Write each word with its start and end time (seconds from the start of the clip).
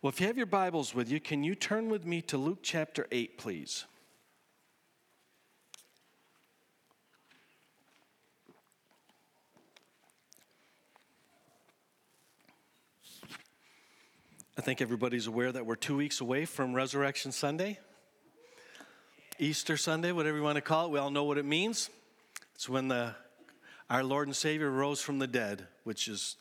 Well, 0.00 0.10
if 0.10 0.20
you 0.20 0.28
have 0.28 0.36
your 0.36 0.46
Bibles 0.46 0.94
with 0.94 1.10
you, 1.10 1.18
can 1.18 1.42
you 1.42 1.56
turn 1.56 1.88
with 1.88 2.06
me 2.06 2.22
to 2.22 2.38
Luke 2.38 2.60
chapter 2.62 3.08
8, 3.10 3.36
please? 3.36 3.84
I 14.56 14.60
think 14.60 14.80
everybody's 14.80 15.26
aware 15.26 15.50
that 15.50 15.66
we're 15.66 15.74
two 15.74 15.96
weeks 15.96 16.20
away 16.20 16.44
from 16.44 16.74
Resurrection 16.74 17.32
Sunday, 17.32 17.80
Easter 19.40 19.76
Sunday, 19.76 20.12
whatever 20.12 20.36
you 20.36 20.44
want 20.44 20.56
to 20.56 20.62
call 20.62 20.86
it. 20.86 20.92
We 20.92 21.00
all 21.00 21.10
know 21.10 21.24
what 21.24 21.38
it 21.38 21.44
means. 21.44 21.90
It's 22.54 22.68
when 22.68 22.86
the, 22.86 23.16
our 23.90 24.04
Lord 24.04 24.28
and 24.28 24.36
Savior 24.36 24.70
rose 24.70 25.00
from 25.00 25.18
the 25.18 25.26
dead, 25.26 25.66
which 25.82 26.06
is 26.06 26.36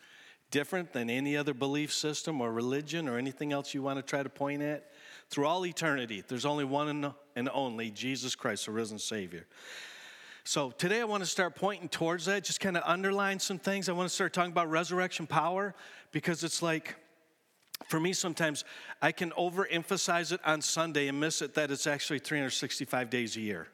different 0.51 0.93
than 0.93 1.09
any 1.09 1.35
other 1.35 1.53
belief 1.53 1.93
system 1.93 2.41
or 2.41 2.51
religion 2.51 3.07
or 3.07 3.17
anything 3.17 3.51
else 3.51 3.73
you 3.73 3.81
want 3.81 3.97
to 3.97 4.03
try 4.03 4.23
to 4.23 4.29
point 4.29 4.61
at. 4.61 4.91
Through 5.29 5.45
all 5.45 5.65
eternity, 5.65 6.23
there's 6.27 6.45
only 6.45 6.63
one 6.63 7.13
and 7.35 7.49
only 7.53 7.91
Jesus 7.91 8.35
Christ, 8.35 8.65
the 8.65 8.71
risen 8.71 8.97
Savior. 8.97 9.45
So 10.45 10.71
today 10.71 11.01
I 11.01 11.03
want 11.03 11.21
to 11.21 11.29
start 11.29 11.55
pointing 11.55 11.89
towards 11.89 12.25
that, 12.25 12.45
just 12.45 12.61
kind 12.61 12.77
of 12.77 12.83
underline 12.85 13.39
some 13.39 13.59
things. 13.59 13.89
I 13.89 13.91
want 13.91 14.07
to 14.07 14.15
start 14.15 14.31
talking 14.31 14.53
about 14.53 14.69
resurrection 14.69 15.27
power 15.27 15.75
because 16.13 16.45
it's 16.45 16.61
like, 16.61 16.95
for 17.89 17.99
me, 17.99 18.13
sometimes 18.13 18.63
I 19.01 19.11
can 19.11 19.31
overemphasize 19.31 20.31
it 20.31 20.39
on 20.45 20.61
Sunday 20.61 21.09
and 21.09 21.19
miss 21.19 21.41
it 21.41 21.53
that 21.55 21.69
it's 21.69 21.85
actually 21.85 22.19
365 22.19 23.09
days 23.09 23.35
a 23.35 23.41
year, 23.41 23.67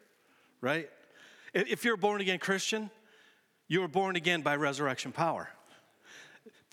right? 0.60 0.90
If 1.54 1.84
you're 1.84 1.94
a 1.94 1.98
born 1.98 2.20
again 2.20 2.40
Christian, 2.40 2.90
you 3.68 3.80
were 3.80 3.88
born 3.88 4.16
again 4.16 4.42
by 4.42 4.56
resurrection 4.56 5.12
power. 5.12 5.48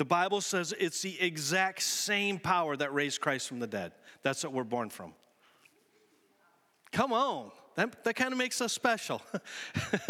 The 0.02 0.06
Bible 0.06 0.42
says 0.42 0.74
it's 0.80 1.04
the 1.04 1.22
exact 1.22 1.84
same 1.84 2.40
power 2.40 2.76
that 2.76 2.92
raised 2.92 3.22
Christ 3.22 3.48
from 3.48 3.60
the 3.60 3.68
dead. 3.68 3.92
That's 4.24 4.44
what 4.44 4.52
we're 4.52 4.64
born 4.64 4.90
from. 4.90 5.14
Come 6.92 7.14
on. 7.14 7.52
That, 7.76 8.04
that 8.04 8.16
kind 8.16 8.34
of 8.34 8.38
makes 8.38 8.60
us 8.60 8.74
special. 8.74 9.22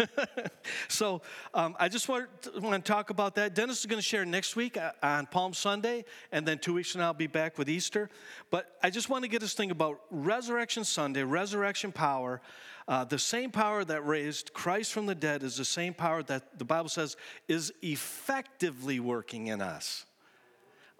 so 0.88 1.22
um, 1.54 1.76
I 1.78 1.88
just 1.88 2.08
want, 2.08 2.28
to 2.42 2.78
talk 2.80 3.10
about 3.10 3.36
that. 3.36 3.54
Dennis 3.54 3.80
is 3.80 3.86
going 3.86 4.00
to 4.00 4.06
share 4.06 4.24
next 4.24 4.56
week 4.56 4.76
uh, 4.76 4.90
on 5.02 5.26
Palm 5.26 5.54
Sunday, 5.54 6.04
and 6.32 6.46
then 6.46 6.58
two 6.58 6.74
weeks 6.74 6.90
from 6.90 7.02
now 7.02 7.08
I'll 7.08 7.14
be 7.14 7.28
back 7.28 7.58
with 7.58 7.68
Easter. 7.68 8.10
But 8.50 8.76
I 8.82 8.90
just 8.90 9.08
want 9.08 9.22
to 9.22 9.28
get 9.28 9.44
us 9.44 9.54
thinking 9.54 9.70
about 9.70 10.00
Resurrection 10.10 10.84
Sunday, 10.84 11.22
resurrection 11.22 11.92
power. 11.92 12.40
Uh, 12.88 13.04
the 13.04 13.18
same 13.18 13.52
power 13.52 13.84
that 13.84 14.04
raised 14.04 14.52
Christ 14.52 14.92
from 14.92 15.06
the 15.06 15.14
dead 15.14 15.44
is 15.44 15.56
the 15.56 15.64
same 15.64 15.94
power 15.94 16.24
that 16.24 16.58
the 16.58 16.64
Bible 16.64 16.88
says 16.88 17.16
is 17.46 17.72
effectively 17.80 18.98
working 18.98 19.46
in 19.46 19.60
us. 19.60 20.04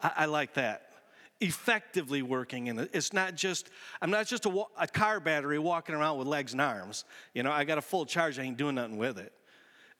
I, 0.00 0.12
I 0.18 0.24
like 0.26 0.54
that 0.54 0.91
effectively 1.42 2.22
working 2.22 2.68
and 2.68 2.88
it's 2.92 3.12
not 3.12 3.34
just 3.34 3.70
i'm 4.00 4.10
not 4.10 4.26
just 4.26 4.46
a, 4.46 4.64
a, 4.78 4.86
car 4.86 5.18
battery 5.18 5.58
walking 5.58 5.94
around 5.94 6.16
with 6.18 6.28
legs 6.28 6.52
and 6.52 6.60
arms. 6.60 7.04
You 7.34 7.42
know 7.42 7.50
i 7.50 7.64
got 7.64 7.78
a 7.78 7.82
full 7.82 8.06
charge 8.06 8.38
i 8.38 8.42
ain't 8.42 8.56
doing 8.56 8.76
nothing 8.76 8.96
with 8.96 9.18
it. 9.18 9.32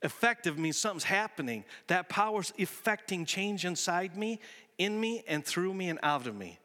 Effective 0.03 0.59
means 0.59 0.77
something's 0.77 1.05
happening. 1.05 1.65
That 1.87 2.09
power's 2.09 2.53
effecting 2.59 3.25
change 3.25 3.65
inside 3.65 4.17
me 4.17 4.41
in 4.79 5.01
me 5.01 5.23
and 5.29 5.45
through 5.45 5.75
me 5.75 5.89
and 5.91 5.99
out 6.03 6.27
of 6.27 6.35
me. 6.35 6.59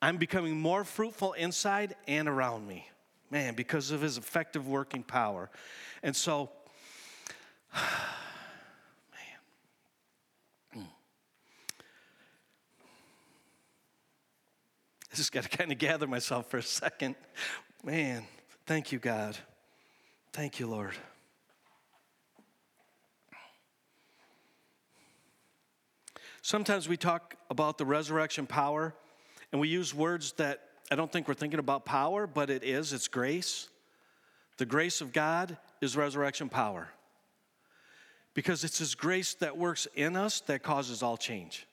I'm 0.00 0.16
becoming 0.16 0.58
more 0.58 0.84
fruitful 0.84 1.32
inside 1.34 1.96
and 2.06 2.28
around 2.28 2.66
me 2.66 2.88
man 3.30 3.54
because 3.54 3.90
of 3.90 4.00
his 4.00 4.18
effective 4.18 4.66
working 4.68 5.02
power. 5.02 5.50
And 6.02 6.14
so 6.14 6.50
just 15.18 15.32
got 15.32 15.42
to 15.42 15.48
kind 15.48 15.72
of 15.72 15.78
gather 15.78 16.06
myself 16.06 16.48
for 16.48 16.58
a 16.58 16.62
second. 16.62 17.16
Man, 17.82 18.22
thank 18.66 18.92
you, 18.92 19.00
God. 19.00 19.36
Thank 20.32 20.60
you, 20.60 20.68
Lord. 20.68 20.94
Sometimes 26.40 26.88
we 26.88 26.96
talk 26.96 27.34
about 27.50 27.78
the 27.78 27.84
resurrection 27.84 28.46
power, 28.46 28.94
and 29.50 29.60
we 29.60 29.66
use 29.66 29.92
words 29.92 30.34
that 30.34 30.60
I 30.88 30.94
don't 30.94 31.10
think 31.10 31.26
we're 31.26 31.34
thinking 31.34 31.58
about 31.58 31.84
power, 31.84 32.28
but 32.28 32.48
it 32.48 32.62
is. 32.62 32.92
It's 32.92 33.08
grace. 33.08 33.68
The 34.56 34.66
grace 34.66 35.00
of 35.00 35.12
God 35.12 35.58
is 35.80 35.96
resurrection 35.96 36.48
power. 36.48 36.90
Because 38.34 38.62
it's 38.62 38.78
His 38.78 38.94
grace 38.94 39.34
that 39.34 39.58
works 39.58 39.88
in 39.96 40.14
us 40.14 40.40
that 40.42 40.62
causes 40.62 41.02
all 41.02 41.16
change. 41.16 41.66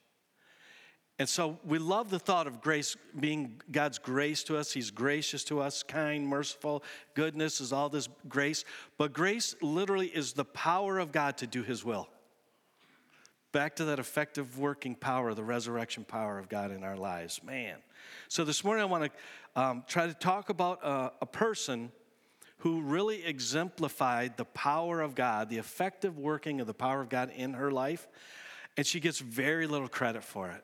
And 1.17 1.29
so 1.29 1.57
we 1.63 1.79
love 1.79 2.09
the 2.09 2.19
thought 2.19 2.45
of 2.45 2.61
grace 2.61 2.97
being 3.17 3.61
God's 3.71 3.99
grace 3.99 4.43
to 4.45 4.57
us. 4.57 4.73
He's 4.73 4.91
gracious 4.91 5.45
to 5.45 5.61
us, 5.61 5.81
kind, 5.81 6.27
merciful. 6.27 6.83
Goodness 7.13 7.61
is 7.61 7.71
all 7.71 7.87
this 7.87 8.09
grace. 8.27 8.65
But 8.97 9.13
grace 9.13 9.55
literally 9.61 10.07
is 10.07 10.33
the 10.33 10.43
power 10.43 10.99
of 10.99 11.13
God 11.13 11.37
to 11.37 11.47
do 11.47 11.63
His 11.63 11.85
will. 11.85 12.09
Back 13.53 13.77
to 13.77 13.85
that 13.85 13.99
effective 13.99 14.59
working 14.59 14.93
power, 14.93 15.33
the 15.33 15.43
resurrection 15.43 16.03
power 16.03 16.37
of 16.37 16.49
God 16.49 16.71
in 16.71 16.83
our 16.83 16.97
lives. 16.97 17.41
Man. 17.41 17.77
So 18.27 18.43
this 18.43 18.65
morning 18.65 18.81
I 18.81 18.85
want 18.85 19.05
to 19.05 19.61
um, 19.61 19.83
try 19.87 20.07
to 20.07 20.13
talk 20.13 20.49
about 20.49 20.83
a, 20.83 21.13
a 21.21 21.25
person 21.25 21.93
who 22.57 22.81
really 22.81 23.23
exemplified 23.23 24.35
the 24.35 24.43
power 24.45 24.99
of 24.99 25.15
God, 25.15 25.49
the 25.49 25.57
effective 25.57 26.17
working 26.17 26.59
of 26.59 26.67
the 26.67 26.73
power 26.73 26.99
of 26.99 27.07
God 27.07 27.31
in 27.33 27.53
her 27.53 27.71
life. 27.71 28.07
And 28.75 28.85
she 28.85 28.99
gets 28.99 29.19
very 29.19 29.67
little 29.67 29.87
credit 29.87 30.23
for 30.23 30.49
it. 30.49 30.63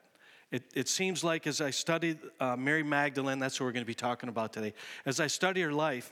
It, 0.52 0.64
it 0.76 0.90
seems 0.90 1.24
like 1.24 1.48
as 1.48 1.62
I 1.62 1.70
studied 1.70 2.20
uh, 2.40 2.58
Mary 2.58 2.84
Magdalene, 2.84 3.40
that's 3.40 3.60
what 3.60 3.68
we're 3.68 3.72
going 3.72 3.86
to 3.86 3.88
be 3.88 3.94
talking 3.94 4.28
about 4.28 4.52
today. 4.52 4.74
As 5.06 5.20
I 5.20 5.28
study 5.28 5.62
her 5.62 5.72
life, 5.72 6.12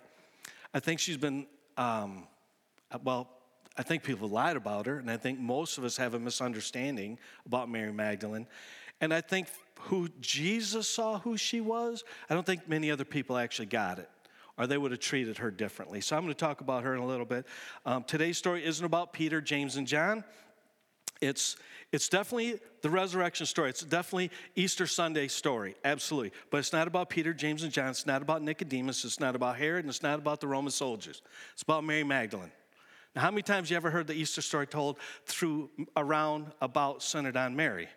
I 0.73 0.79
think 0.79 0.99
she's 0.99 1.17
been, 1.17 1.45
um, 1.77 2.25
well, 3.03 3.29
I 3.77 3.83
think 3.83 4.03
people 4.03 4.29
lied 4.29 4.55
about 4.55 4.85
her, 4.85 4.97
and 4.97 5.11
I 5.11 5.17
think 5.17 5.39
most 5.39 5.77
of 5.77 5.83
us 5.83 5.97
have 5.97 6.13
a 6.13 6.19
misunderstanding 6.19 7.19
about 7.45 7.69
Mary 7.69 7.91
Magdalene. 7.91 8.47
And 9.01 9.13
I 9.13 9.21
think 9.21 9.47
who 9.81 10.09
Jesus 10.19 10.87
saw 10.87 11.19
who 11.19 11.37
she 11.37 11.61
was, 11.61 12.03
I 12.29 12.33
don't 12.33 12.45
think 12.45 12.67
many 12.67 12.91
other 12.91 13.05
people 13.05 13.37
actually 13.37 13.67
got 13.67 13.99
it, 13.99 14.09
or 14.57 14.67
they 14.67 14.77
would 14.77 14.91
have 14.91 14.99
treated 14.99 15.37
her 15.37 15.51
differently. 15.51 16.01
So 16.01 16.15
I'm 16.15 16.23
going 16.23 16.33
to 16.33 16.39
talk 16.39 16.61
about 16.61 16.83
her 16.83 16.93
in 16.93 17.01
a 17.01 17.05
little 17.05 17.25
bit. 17.25 17.45
Um, 17.85 18.03
today's 18.03 18.37
story 18.37 18.65
isn't 18.65 18.85
about 18.85 19.11
Peter, 19.13 19.41
James, 19.41 19.75
and 19.75 19.87
John. 19.87 20.23
It's, 21.21 21.57
it's 21.91 22.07
definitely 22.07 22.59
the 22.81 22.89
resurrection 22.89 23.45
story. 23.45 23.69
It's 23.69 23.81
definitely 23.81 24.29
Easter 24.55 24.85
Sunday 24.85 25.27
story, 25.27 25.75
absolutely. 25.83 26.31
But 26.51 26.59
it's 26.59 26.71
not 26.71 26.87
about 26.87 27.09
Peter, 27.09 27.33
James, 27.33 27.63
and 27.63 27.71
John. 27.71 27.89
It's 27.89 28.05
not 28.05 28.21
about 28.21 28.43
Nicodemus. 28.43 29.03
It's 29.05 29.19
not 29.19 29.35
about 29.35 29.57
Herod, 29.57 29.85
and 29.85 29.89
it's 29.89 30.03
not 30.03 30.19
about 30.19 30.39
the 30.39 30.47
Roman 30.47 30.71
soldiers. 30.71 31.21
It's 31.53 31.63
about 31.63 31.83
Mary 31.83 32.03
Magdalene. 32.03 32.51
Now, 33.15 33.23
how 33.23 33.31
many 33.31 33.41
times 33.41 33.71
you 33.71 33.75
ever 33.75 33.89
heard 33.89 34.05
the 34.05 34.13
Easter 34.13 34.41
story 34.41 34.67
told 34.67 34.97
through 35.25 35.71
around 35.97 36.51
about 36.61 37.01
centered 37.01 37.35
on 37.35 37.55
Mary? 37.55 37.87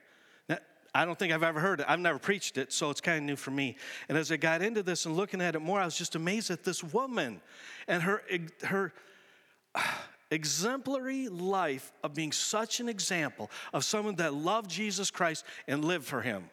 Now, 0.48 0.59
I 0.94 1.04
don't 1.04 1.19
think 1.19 1.34
I've 1.34 1.42
ever 1.42 1.60
heard 1.60 1.80
it. 1.80 1.86
I've 1.86 2.00
never 2.00 2.19
preached 2.19 2.56
it, 2.56 2.72
so 2.72 2.88
it's 2.88 3.03
kind 3.03 3.19
of 3.19 3.24
new 3.24 3.36
for 3.36 3.50
me. 3.50 3.76
And 4.09 4.16
as 4.16 4.32
I 4.32 4.38
got 4.38 4.62
into 4.62 4.82
this 4.82 5.04
and 5.04 5.14
looking 5.16 5.42
at 5.42 5.54
it 5.54 5.60
more, 5.60 5.80
I 5.80 5.84
was 5.84 5.98
just 5.98 6.14
amazed 6.14 6.50
at 6.50 6.64
this 6.64 6.82
woman 6.82 7.42
and 7.86 8.03
her 8.03 8.22
her 8.64 8.94
exemplary 10.32 11.28
life 11.28 11.93
of 12.03 12.15
being 12.15 12.32
such 12.32 12.81
an 12.81 12.88
example 12.88 13.50
of 13.72 13.84
someone 13.84 14.16
that 14.16 14.34
loved 14.34 14.70
Jesus 14.70 15.10
Christ 15.10 15.44
and 15.69 15.84
lived 15.84 16.06
for 16.06 16.22
him. 16.22 16.48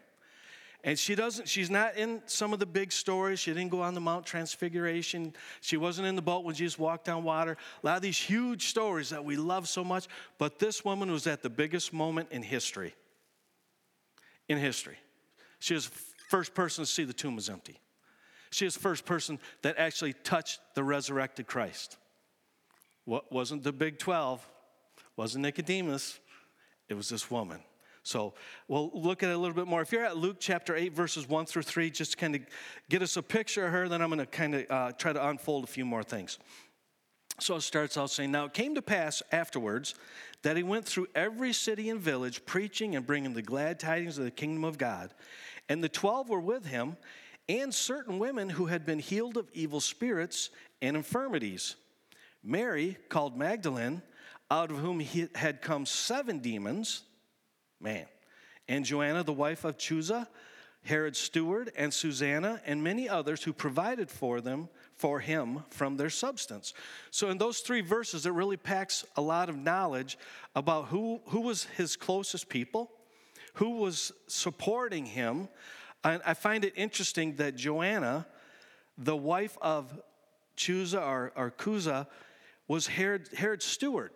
And 0.84 0.98
she 0.98 1.14
doesn't, 1.14 1.50
she's 1.50 1.70
not 1.70 1.98
in 1.98 2.22
some 2.26 2.54
of 2.54 2.60
the 2.60 2.66
big 2.66 2.94
stories. 2.94 3.40
She 3.40 3.52
didn't 3.52 3.70
go 3.70 3.82
on 3.82 3.94
the 3.94 4.02
Mount 4.02 4.26
Transfiguration. 4.26 5.34
She 5.60 5.76
wasn't 5.76 6.08
in 6.08 6.16
the 6.16 6.22
boat 6.22 6.46
when 6.46 6.56
Jesus 6.56 6.80
walked 6.80 7.10
on 7.10 7.24
water. 7.24 7.58
A 7.84 7.86
lot 7.86 7.98
of 7.98 8.02
these 8.02 8.18
huge 8.18 8.68
stories 8.68 9.10
that 9.10 9.24
we 9.26 9.36
love 9.36 9.68
so 9.68 9.84
much. 9.84 10.08
But 10.38 10.58
this 10.58 10.86
woman 10.86 11.12
was 11.12 11.28
at 11.28 11.44
the 11.44 11.50
biggest 11.50 11.92
moment 11.92 12.30
in 12.32 12.42
history. 12.44 12.96
In 14.48 14.58
history. 14.58 14.98
She 15.60 15.74
was 15.74 15.92
first 16.30 16.54
person 16.54 16.86
to 16.86 16.90
see 16.90 17.04
the 17.04 17.12
tomb 17.12 17.36
was 17.36 17.50
empty. 17.50 17.78
She 18.52 18.64
was 18.64 18.78
first 18.78 19.06
person 19.06 19.38
that 19.64 19.78
actually 19.78 20.14
touched 20.14 20.62
the 20.76 20.84
resurrected 20.84 21.46
Christ. 21.46 21.98
What 23.10 23.32
wasn't 23.32 23.64
the 23.64 23.72
Big 23.72 23.98
12, 23.98 24.48
wasn't 25.18 25.42
Nicodemus, 25.42 26.20
it 26.90 26.94
was 26.94 27.10
this 27.10 27.32
woman. 27.32 27.60
So 28.04 28.36
we'll 28.68 28.92
look 28.94 29.24
at 29.24 29.32
it 29.32 29.34
a 29.34 29.38
little 29.38 29.56
bit 29.56 29.66
more. 29.66 29.82
If 29.82 29.92
you're 29.92 30.06
at 30.06 30.16
Luke 30.16 30.38
chapter 30.40 30.76
8, 30.76 30.94
verses 30.94 31.28
1 31.28 31.48
through 31.48 31.64
3, 31.64 31.90
just 31.90 32.20
kind 32.20 32.36
of 32.36 32.42
get 32.88 33.02
us 33.02 33.18
a 33.18 33.24
picture 33.24 33.66
of 33.66 33.72
her, 33.72 33.90
then 33.90 34.04
I'm 34.04 34.10
going 34.10 34.20
to 34.20 34.28
kind 34.28 34.54
of 34.54 34.66
uh, 34.70 34.92
try 34.92 35.12
to 35.12 35.28
unfold 35.28 35.64
a 35.64 35.68
few 35.68 35.86
more 35.86 36.04
things. 36.04 36.38
So 37.40 37.56
it 37.56 37.62
starts 37.62 37.98
out 37.98 38.12
saying, 38.12 38.32
Now 38.32 38.46
it 38.46 38.54
came 38.54 38.76
to 38.76 38.82
pass 38.84 39.24
afterwards 39.32 39.96
that 40.44 40.56
he 40.56 40.62
went 40.62 40.86
through 40.86 41.08
every 41.16 41.52
city 41.52 41.90
and 41.90 42.00
village, 42.00 42.46
preaching 42.46 42.96
and 42.96 43.08
bringing 43.08 43.34
the 43.34 43.42
glad 43.42 43.80
tidings 43.80 44.20
of 44.20 44.26
the 44.26 44.30
kingdom 44.30 44.64
of 44.64 44.78
God. 44.78 45.16
And 45.68 45.84
the 45.84 45.90
twelve 45.90 46.30
were 46.30 46.40
with 46.40 46.68
him, 46.68 46.96
and 47.48 47.74
certain 47.74 48.20
women 48.20 48.50
who 48.50 48.68
had 48.68 48.86
been 48.86 49.00
healed 49.00 49.36
of 49.36 49.50
evil 49.52 49.80
spirits 49.80 50.52
and 50.80 50.96
infirmities 50.96 51.76
Mary, 52.44 52.98
called 53.10 53.38
Magdalene, 53.38 54.02
out 54.52 54.72
of 54.72 54.78
whom 54.78 55.00
he 55.00 55.28
had 55.36 55.62
come 55.62 55.86
seven 55.86 56.40
demons, 56.40 57.04
man, 57.80 58.06
and 58.68 58.86
Joanna, 58.86 59.24
the 59.24 59.34
wife 59.34 59.64
of 59.64 59.78
Chuza, 59.78 60.28
Herod's 60.84 61.20
steward, 61.20 61.72
and 61.76 61.94
Susanna, 61.94 62.62
and 62.66 62.84
many 62.84 63.10
others 63.10 63.44
who 63.44 63.52
provided 63.52 64.10
for 64.10 64.42
them 64.42 64.70
for 64.96 65.20
him 65.20 65.64
from 65.70 65.98
their 65.98 66.10
substance. 66.10 66.74
So 67.12 67.30
in 67.30 67.38
those 67.38 67.60
three 67.60 67.82
verses, 67.82 68.26
it 68.26 68.32
really 68.32 68.58
packs 68.58 69.06
a 69.16 69.22
lot 69.22 69.50
of 69.50 69.58
knowledge 69.58 70.18
about 70.56 70.88
who, 70.88 71.22
who 71.28 71.42
was 71.42 71.66
his 71.76 71.96
closest 71.96 72.50
people, 72.50 72.92
who 73.56 73.78
was 73.78 74.12
supporting 74.28 75.06
him. 75.06 75.50
And 76.04 76.22
I 76.26 76.34
find 76.34 76.64
it 76.64 76.74
interesting 76.76 77.36
that 77.36 77.56
Joanna, 77.56 78.26
the 78.98 79.18
wife 79.18 79.58
of 79.62 80.02
Chuza 80.58 81.02
or, 81.02 81.32
or 81.36 81.52
Kuza, 81.52 82.08
was 82.70 82.88
Herod, 82.88 83.28
Herod's 83.36 83.66
steward. 83.66 84.12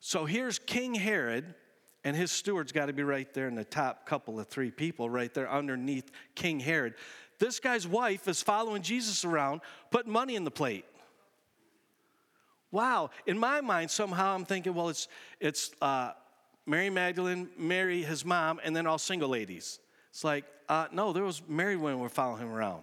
So 0.00 0.24
here's 0.24 0.58
King 0.58 0.94
Herod, 0.94 1.54
and 2.02 2.16
his 2.16 2.32
steward's 2.32 2.72
got 2.72 2.86
to 2.86 2.92
be 2.92 3.04
right 3.04 3.32
there 3.34 3.46
in 3.46 3.54
the 3.54 3.64
top 3.64 4.06
couple 4.06 4.40
of 4.40 4.48
three 4.48 4.72
people, 4.72 5.08
right 5.08 5.32
there 5.32 5.48
underneath 5.48 6.10
King 6.34 6.58
Herod. 6.58 6.94
This 7.38 7.60
guy's 7.60 7.86
wife 7.86 8.26
is 8.26 8.42
following 8.42 8.82
Jesus 8.82 9.24
around, 9.24 9.60
putting 9.90 10.10
money 10.10 10.34
in 10.34 10.44
the 10.44 10.50
plate. 10.50 10.86
Wow. 12.70 13.10
In 13.26 13.38
my 13.38 13.60
mind, 13.60 13.90
somehow 13.90 14.34
I'm 14.34 14.44
thinking, 14.44 14.74
well, 14.74 14.88
it's, 14.88 15.06
it's 15.38 15.70
uh, 15.82 16.12
Mary 16.64 16.90
Magdalene, 16.90 17.48
Mary, 17.58 18.02
his 18.02 18.24
mom, 18.24 18.58
and 18.64 18.74
then 18.74 18.86
all 18.86 18.98
single 18.98 19.28
ladies. 19.28 19.80
It's 20.10 20.24
like, 20.24 20.44
uh, 20.68 20.86
no, 20.92 21.12
there 21.12 21.24
was 21.24 21.42
married 21.46 21.76
women 21.76 22.00
were 22.00 22.08
following 22.08 22.42
him 22.42 22.52
around. 22.52 22.82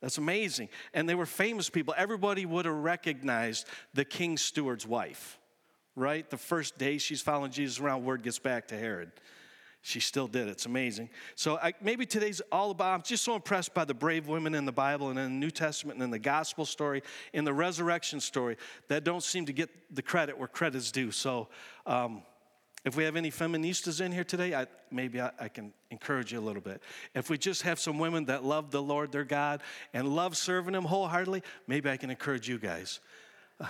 That's 0.00 0.18
amazing. 0.18 0.68
And 0.94 1.08
they 1.08 1.14
were 1.14 1.26
famous 1.26 1.68
people. 1.68 1.94
Everybody 1.96 2.46
would 2.46 2.64
have 2.64 2.74
recognized 2.74 3.66
the 3.92 4.04
king's 4.04 4.40
steward's 4.40 4.86
wife, 4.86 5.38
right? 5.94 6.28
The 6.28 6.38
first 6.38 6.78
day 6.78 6.98
she's 6.98 7.20
following 7.20 7.50
Jesus 7.50 7.80
around, 7.80 8.04
word 8.04 8.22
gets 8.22 8.38
back 8.38 8.68
to 8.68 8.78
Herod 8.78 9.12
she 9.82 10.00
still 10.00 10.26
did. 10.26 10.48
It's 10.48 10.66
amazing. 10.66 11.08
So 11.34 11.56
I, 11.56 11.72
maybe 11.80 12.04
today's 12.04 12.42
all 12.52 12.70
about, 12.70 12.94
I'm 12.94 13.02
just 13.02 13.24
so 13.24 13.34
impressed 13.34 13.72
by 13.72 13.84
the 13.84 13.94
brave 13.94 14.28
women 14.28 14.54
in 14.54 14.66
the 14.66 14.72
Bible 14.72 15.08
and 15.08 15.18
in 15.18 15.24
the 15.24 15.38
New 15.46 15.50
Testament 15.50 15.96
and 15.96 16.04
in 16.04 16.10
the 16.10 16.18
gospel 16.18 16.66
story, 16.66 17.02
in 17.32 17.44
the 17.44 17.52
resurrection 17.52 18.20
story, 18.20 18.56
that 18.88 19.04
don't 19.04 19.22
seem 19.22 19.46
to 19.46 19.52
get 19.52 19.70
the 19.94 20.02
credit 20.02 20.38
where 20.38 20.48
credit's 20.48 20.92
due. 20.92 21.10
So 21.10 21.48
um, 21.86 22.22
if 22.84 22.96
we 22.96 23.04
have 23.04 23.16
any 23.16 23.30
feministas 23.30 24.00
in 24.00 24.10
here 24.10 24.24
today, 24.24 24.54
I, 24.54 24.66
maybe 24.90 25.20
I, 25.20 25.30
I, 25.38 25.48
can 25.48 25.72
encourage 25.90 26.32
you 26.32 26.38
a 26.38 26.40
little 26.40 26.62
bit. 26.62 26.82
If 27.14 27.28
we 27.28 27.36
just 27.36 27.62
have 27.62 27.78
some 27.78 27.98
women 27.98 28.24
that 28.26 28.42
love 28.42 28.70
the 28.70 28.82
Lord 28.82 29.12
their 29.12 29.24
God 29.24 29.62
and 29.92 30.08
love 30.08 30.36
serving 30.36 30.74
Him 30.74 30.84
wholeheartedly, 30.84 31.42
maybe 31.66 31.90
I 31.90 31.98
can 31.98 32.10
encourage 32.10 32.48
you 32.48 32.58
guys. 32.58 33.00
Uh, 33.60 33.66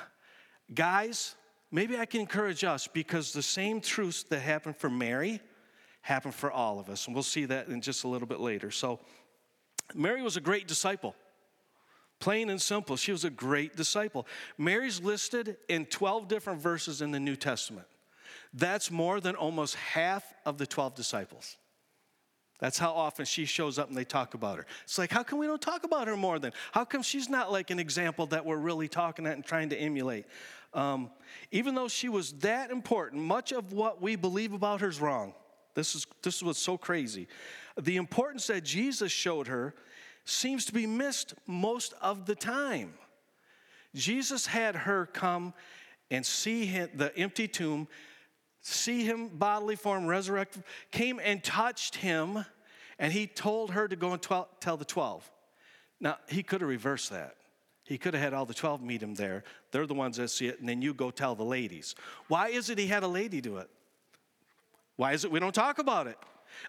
guys, 0.72 1.34
maybe 1.72 1.98
I 1.98 2.06
can 2.06 2.20
encourage 2.20 2.62
us 2.62 2.86
because 2.86 3.32
the 3.32 3.42
same 3.42 3.80
truths 3.80 4.22
that 4.24 4.40
happened 4.40 4.76
for 4.76 4.88
Mary 4.88 5.40
happen 6.02 6.30
for 6.30 6.52
all 6.52 6.78
of 6.78 6.88
us. 6.88 7.06
And 7.06 7.14
we'll 7.14 7.24
see 7.24 7.46
that 7.46 7.66
in 7.66 7.80
just 7.80 8.04
a 8.04 8.08
little 8.08 8.28
bit 8.28 8.40
later. 8.40 8.70
So, 8.70 9.00
Mary 9.92 10.22
was 10.22 10.36
a 10.36 10.40
great 10.40 10.68
disciple. 10.68 11.16
Plain 12.20 12.50
and 12.50 12.60
simple, 12.60 12.96
she 12.96 13.12
was 13.12 13.24
a 13.24 13.30
great 13.30 13.76
disciple. 13.76 14.26
Mary's 14.58 15.00
listed 15.00 15.56
in 15.68 15.86
12 15.86 16.28
different 16.28 16.60
verses 16.60 17.00
in 17.00 17.10
the 17.10 17.18
New 17.18 17.34
Testament. 17.34 17.86
That's 18.52 18.90
more 18.90 19.20
than 19.20 19.36
almost 19.36 19.76
half 19.76 20.24
of 20.44 20.58
the 20.58 20.66
12 20.66 20.94
disciples. 20.94 21.56
That's 22.58 22.78
how 22.78 22.92
often 22.92 23.24
she 23.24 23.46
shows 23.46 23.78
up 23.78 23.88
and 23.88 23.96
they 23.96 24.04
talk 24.04 24.34
about 24.34 24.58
her. 24.58 24.66
It's 24.84 24.98
like, 24.98 25.10
how 25.10 25.22
come 25.22 25.38
we 25.38 25.46
don't 25.46 25.62
talk 25.62 25.84
about 25.84 26.08
her 26.08 26.16
more 26.16 26.38
than? 26.38 26.52
How 26.72 26.84
come 26.84 27.02
she's 27.02 27.28
not 27.28 27.50
like 27.50 27.70
an 27.70 27.78
example 27.78 28.26
that 28.26 28.44
we're 28.44 28.58
really 28.58 28.86
talking 28.86 29.26
at 29.26 29.34
and 29.34 29.44
trying 29.44 29.70
to 29.70 29.76
emulate? 29.76 30.26
Um, 30.74 31.10
even 31.50 31.74
though 31.74 31.88
she 31.88 32.08
was 32.08 32.32
that 32.34 32.70
important, 32.70 33.22
much 33.22 33.52
of 33.52 33.72
what 33.72 34.02
we 34.02 34.14
believe 34.14 34.52
about 34.52 34.82
her 34.82 34.88
is 34.88 35.00
wrong. 35.00 35.32
This 35.74 35.94
is, 35.94 36.06
this 36.22 36.36
is 36.36 36.44
what's 36.44 36.58
so 36.58 36.76
crazy. 36.76 37.28
The 37.80 37.96
importance 37.96 38.46
that 38.48 38.64
Jesus 38.64 39.10
showed 39.10 39.46
her 39.46 39.74
seems 40.26 40.66
to 40.66 40.72
be 40.72 40.86
missed 40.86 41.34
most 41.46 41.94
of 42.02 42.26
the 42.26 42.34
time. 42.34 42.92
Jesus 43.94 44.46
had 44.46 44.76
her 44.76 45.06
come 45.06 45.54
and 46.10 46.26
see 46.26 46.66
him, 46.66 46.90
the 46.94 47.16
empty 47.16 47.48
tomb, 47.48 47.88
see 48.60 49.04
him 49.04 49.28
bodily 49.28 49.76
form, 49.76 50.06
resurrected, 50.06 50.62
came 50.90 51.20
and 51.22 51.42
touched 51.42 51.96
him, 51.96 52.44
and 52.98 53.12
he 53.12 53.26
told 53.26 53.70
her 53.72 53.88
to 53.88 53.96
go 53.96 54.12
and 54.12 54.22
tell 54.22 54.76
the 54.76 54.84
12. 54.84 55.30
Now, 56.00 56.18
he 56.28 56.42
could 56.42 56.60
have 56.60 56.70
reversed 56.70 57.10
that. 57.10 57.36
He 57.84 57.98
could 57.98 58.14
have 58.14 58.22
had 58.22 58.34
all 58.34 58.46
the 58.46 58.54
12 58.54 58.82
meet 58.82 59.02
him 59.02 59.14
there. 59.14 59.42
They're 59.72 59.86
the 59.86 59.94
ones 59.94 60.16
that 60.18 60.28
see 60.28 60.46
it, 60.46 60.60
and 60.60 60.68
then 60.68 60.80
you 60.80 60.94
go 60.94 61.10
tell 61.10 61.34
the 61.34 61.44
ladies. 61.44 61.94
Why 62.28 62.48
is 62.48 62.70
it 62.70 62.78
he 62.78 62.86
had 62.86 63.02
a 63.02 63.08
lady 63.08 63.40
do 63.40 63.56
it? 63.56 63.68
Why 64.96 65.12
is 65.12 65.24
it 65.24 65.32
we 65.32 65.40
don't 65.40 65.54
talk 65.54 65.78
about 65.78 66.06
it? 66.06 66.18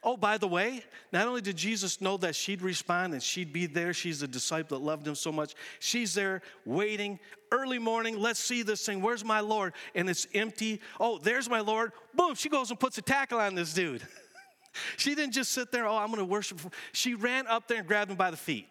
Oh, 0.04 0.18
by 0.18 0.38
the 0.38 0.48
way, 0.48 0.84
not 1.12 1.28
only 1.28 1.42
did 1.42 1.56
Jesus 1.56 2.02
know 2.02 2.18
that 2.18 2.36
she'd 2.36 2.62
respond 2.62 3.14
and 3.14 3.22
she'd 3.22 3.54
be 3.54 3.66
there, 3.66 3.94
she's 3.94 4.22
a 4.22 4.28
disciple 4.28 4.78
that 4.78 4.86
loved 4.86 5.08
him 5.08 5.16
so 5.16 5.32
much. 5.32 5.56
She's 5.80 6.14
there 6.14 6.42
waiting, 6.66 7.20
early 7.52 7.80
morning, 7.80 8.20
let's 8.20 8.40
see 8.40 8.64
this 8.64 8.86
thing. 8.86 9.02
Where's 9.02 9.26
my 9.26 9.40
Lord? 9.40 9.74
And 9.96 10.10
it's 10.10 10.28
empty. 10.34 10.82
Oh, 11.00 11.18
there's 11.18 11.50
my 11.50 11.60
Lord. 11.60 11.92
Boom, 12.14 12.36
she 12.36 12.50
goes 12.50 12.70
and 12.70 12.80
puts 12.80 12.98
a 12.98 13.02
tackle 13.02 13.40
on 13.40 13.56
this 13.56 13.74
dude. 13.74 14.02
she 14.98 15.16
didn't 15.16 15.34
just 15.34 15.52
sit 15.52 15.72
there, 15.72 15.88
oh, 15.88 15.98
I'm 15.98 16.08
going 16.08 16.20
to 16.20 16.26
worship. 16.26 16.60
She 16.94 17.16
ran 17.16 17.48
up 17.48 17.68
there 17.68 17.80
and 17.80 17.88
grabbed 17.88 18.12
him 18.12 18.18
by 18.18 18.32
the 18.32 18.38
feet. 18.38 18.68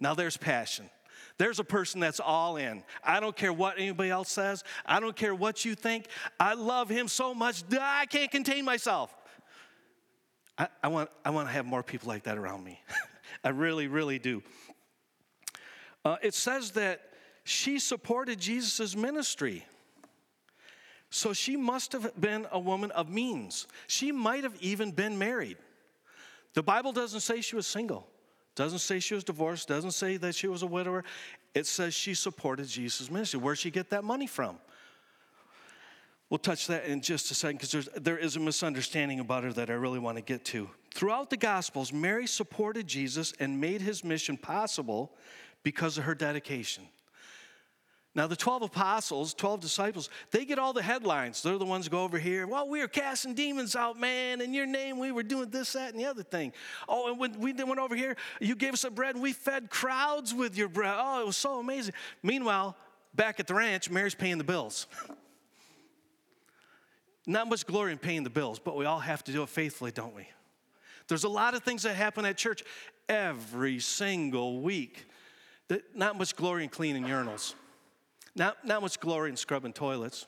Now 0.00 0.14
there's 0.14 0.36
passion. 0.36 0.88
There's 1.36 1.58
a 1.58 1.64
person 1.64 2.00
that's 2.00 2.20
all 2.20 2.56
in. 2.56 2.84
I 3.02 3.18
don't 3.18 3.36
care 3.36 3.52
what 3.52 3.78
anybody 3.78 4.10
else 4.10 4.30
says. 4.30 4.62
I 4.86 5.00
don't 5.00 5.16
care 5.16 5.34
what 5.34 5.64
you 5.64 5.74
think. 5.74 6.06
I 6.38 6.54
love 6.54 6.88
him 6.88 7.08
so 7.08 7.34
much 7.34 7.64
I 7.72 8.06
can't 8.06 8.30
contain 8.30 8.64
myself. 8.64 9.14
I, 10.56 10.68
I 10.82 10.88
want, 10.88 11.10
I 11.24 11.30
want 11.30 11.48
to 11.48 11.52
have 11.52 11.66
more 11.66 11.82
people 11.82 12.08
like 12.08 12.24
that 12.24 12.38
around 12.38 12.64
me. 12.64 12.80
I 13.44 13.50
really, 13.50 13.88
really 13.88 14.18
do. 14.18 14.42
Uh, 16.04 16.16
it 16.22 16.34
says 16.34 16.72
that 16.72 17.00
she 17.44 17.78
supported 17.78 18.38
Jesus' 18.38 18.96
ministry. 18.96 19.64
So 21.10 21.32
she 21.32 21.56
must 21.56 21.92
have 21.92 22.18
been 22.20 22.46
a 22.50 22.58
woman 22.58 22.90
of 22.92 23.08
means. 23.08 23.66
She 23.86 24.12
might 24.12 24.44
have 24.44 24.56
even 24.60 24.90
been 24.90 25.18
married. 25.18 25.58
The 26.54 26.62
Bible 26.62 26.92
doesn't 26.92 27.20
say 27.20 27.40
she 27.40 27.56
was 27.56 27.66
single. 27.66 28.08
Doesn't 28.54 28.78
say 28.78 29.00
she 29.00 29.14
was 29.14 29.24
divorced, 29.24 29.66
doesn't 29.66 29.92
say 29.92 30.16
that 30.18 30.34
she 30.34 30.46
was 30.46 30.62
a 30.62 30.66
widower. 30.66 31.04
It 31.54 31.66
says 31.66 31.92
she 31.92 32.14
supported 32.14 32.68
Jesus' 32.68 33.10
ministry. 33.10 33.40
Where'd 33.40 33.58
she 33.58 33.70
get 33.70 33.90
that 33.90 34.04
money 34.04 34.26
from? 34.26 34.58
We'll 36.30 36.38
touch 36.38 36.66
that 36.68 36.86
in 36.86 37.00
just 37.00 37.30
a 37.30 37.34
second 37.34 37.60
because 37.60 37.88
there 37.96 38.18
is 38.18 38.36
a 38.36 38.40
misunderstanding 38.40 39.20
about 39.20 39.44
her 39.44 39.52
that 39.52 39.70
I 39.70 39.74
really 39.74 39.98
want 39.98 40.16
to 40.16 40.22
get 40.22 40.44
to. 40.46 40.68
Throughout 40.94 41.30
the 41.30 41.36
Gospels, 41.36 41.92
Mary 41.92 42.26
supported 42.26 42.86
Jesus 42.86 43.34
and 43.40 43.60
made 43.60 43.82
his 43.82 44.02
mission 44.02 44.36
possible 44.36 45.12
because 45.62 45.98
of 45.98 46.04
her 46.04 46.14
dedication. 46.14 46.84
Now, 48.16 48.28
the 48.28 48.36
12 48.36 48.62
apostles, 48.62 49.34
12 49.34 49.60
disciples, 49.60 50.08
they 50.30 50.44
get 50.44 50.58
all 50.58 50.72
the 50.72 50.82
headlines. 50.82 51.42
They're 51.42 51.58
the 51.58 51.64
ones 51.64 51.86
who 51.86 51.90
go 51.90 52.04
over 52.04 52.16
here. 52.16 52.46
Well, 52.46 52.68
we 52.68 52.78
were 52.78 52.86
casting 52.86 53.34
demons 53.34 53.74
out, 53.74 53.98
man. 53.98 54.40
In 54.40 54.54
your 54.54 54.66
name, 54.66 55.00
we 55.00 55.10
were 55.10 55.24
doing 55.24 55.50
this, 55.50 55.72
that, 55.72 55.90
and 55.90 56.00
the 56.00 56.06
other 56.06 56.22
thing. 56.22 56.52
Oh, 56.88 57.10
and 57.10 57.18
when 57.18 57.40
we 57.40 57.52
went 57.52 57.80
over 57.80 57.96
here, 57.96 58.16
you 58.40 58.54
gave 58.54 58.72
us 58.72 58.84
a 58.84 58.90
bread 58.90 59.16
and 59.16 59.22
we 59.22 59.32
fed 59.32 59.68
crowds 59.68 60.32
with 60.32 60.56
your 60.56 60.68
bread. 60.68 60.94
Oh, 60.96 61.20
it 61.22 61.26
was 61.26 61.36
so 61.36 61.58
amazing. 61.58 61.94
Meanwhile, 62.22 62.76
back 63.16 63.40
at 63.40 63.48
the 63.48 63.54
ranch, 63.54 63.90
Mary's 63.90 64.14
paying 64.14 64.38
the 64.38 64.44
bills. 64.44 64.86
Not 67.26 67.48
much 67.48 67.66
glory 67.66 67.92
in 67.92 67.98
paying 67.98 68.22
the 68.24 68.30
bills, 68.30 68.58
but 68.58 68.76
we 68.76 68.84
all 68.84 69.00
have 69.00 69.24
to 69.24 69.32
do 69.32 69.42
it 69.42 69.48
faithfully, 69.48 69.90
don't 69.90 70.14
we? 70.14 70.28
There's 71.08 71.24
a 71.24 71.28
lot 71.28 71.54
of 71.54 71.62
things 71.62 71.82
that 71.82 71.94
happen 71.94 72.24
at 72.24 72.36
church 72.36 72.62
every 73.08 73.78
single 73.80 74.60
week. 74.60 75.06
That 75.68 75.96
not 75.96 76.18
much 76.18 76.36
glory 76.36 76.64
in 76.64 76.70
cleaning 76.70 77.04
urinals. 77.04 77.54
Not, 78.36 78.66
not 78.66 78.82
much 78.82 79.00
glory 79.00 79.30
in 79.30 79.36
scrubbing 79.36 79.72
toilets. 79.72 80.26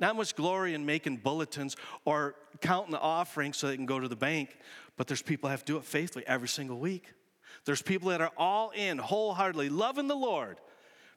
Not 0.00 0.16
much 0.16 0.34
glory 0.34 0.74
in 0.74 0.84
making 0.84 1.18
bulletins 1.18 1.76
or 2.04 2.34
counting 2.60 2.92
the 2.92 3.00
offering 3.00 3.52
so 3.52 3.68
they 3.68 3.76
can 3.76 3.86
go 3.86 4.00
to 4.00 4.08
the 4.08 4.16
bank. 4.16 4.56
But 4.96 5.06
there's 5.06 5.22
people 5.22 5.48
that 5.48 5.52
have 5.52 5.64
to 5.64 5.72
do 5.72 5.76
it 5.78 5.84
faithfully 5.84 6.24
every 6.26 6.48
single 6.48 6.78
week. 6.78 7.12
There's 7.64 7.82
people 7.82 8.10
that 8.10 8.20
are 8.20 8.32
all 8.36 8.70
in, 8.70 8.98
wholeheartedly, 8.98 9.68
loving 9.68 10.08
the 10.08 10.16
Lord, 10.16 10.58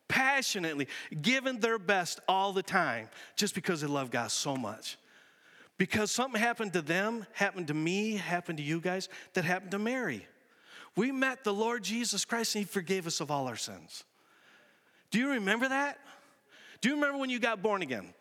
passionately, 0.08 0.88
giving 1.22 1.60
their 1.60 1.80
best 1.80 2.20
all 2.28 2.54
the 2.54 2.64
time 2.64 3.10
just 3.36 3.56
because 3.56 3.82
they 3.82 3.88
love 3.88 4.10
God 4.10 4.32
so 4.32 4.56
much. 4.56 4.98
Because 5.78 6.12
something 6.12 6.42
happened 6.42 6.74
to 6.74 6.82
them, 6.82 7.26
happened 7.34 7.68
to 7.68 7.74
me, 7.74 8.16
happened 8.16 8.58
to 8.58 8.64
you 8.64 8.80
guys, 8.80 9.10
that 9.34 9.46
happened 9.46 9.72
to 9.72 9.80
Mary. 9.80 10.26
We 10.96 11.12
met 11.12 11.44
the 11.44 11.54
Lord 11.54 11.84
Jesus 11.84 12.26
Christ 12.26 12.56
and 12.56 12.66
He 12.66 12.68
forgave 12.68 13.06
us 13.06 13.22
of 13.22 13.30
all 13.30 13.48
our 13.48 13.56
sins. 13.56 14.04
Do 15.12 15.20
you 15.20 15.30
remember 15.32 15.70
that? 15.70 16.00
Do 16.82 16.90
you 16.90 16.96
remember 16.96 17.20
when 17.20 17.30
you 17.30 17.40
got 17.40 17.62
born 17.62 17.82
again? 17.82 18.14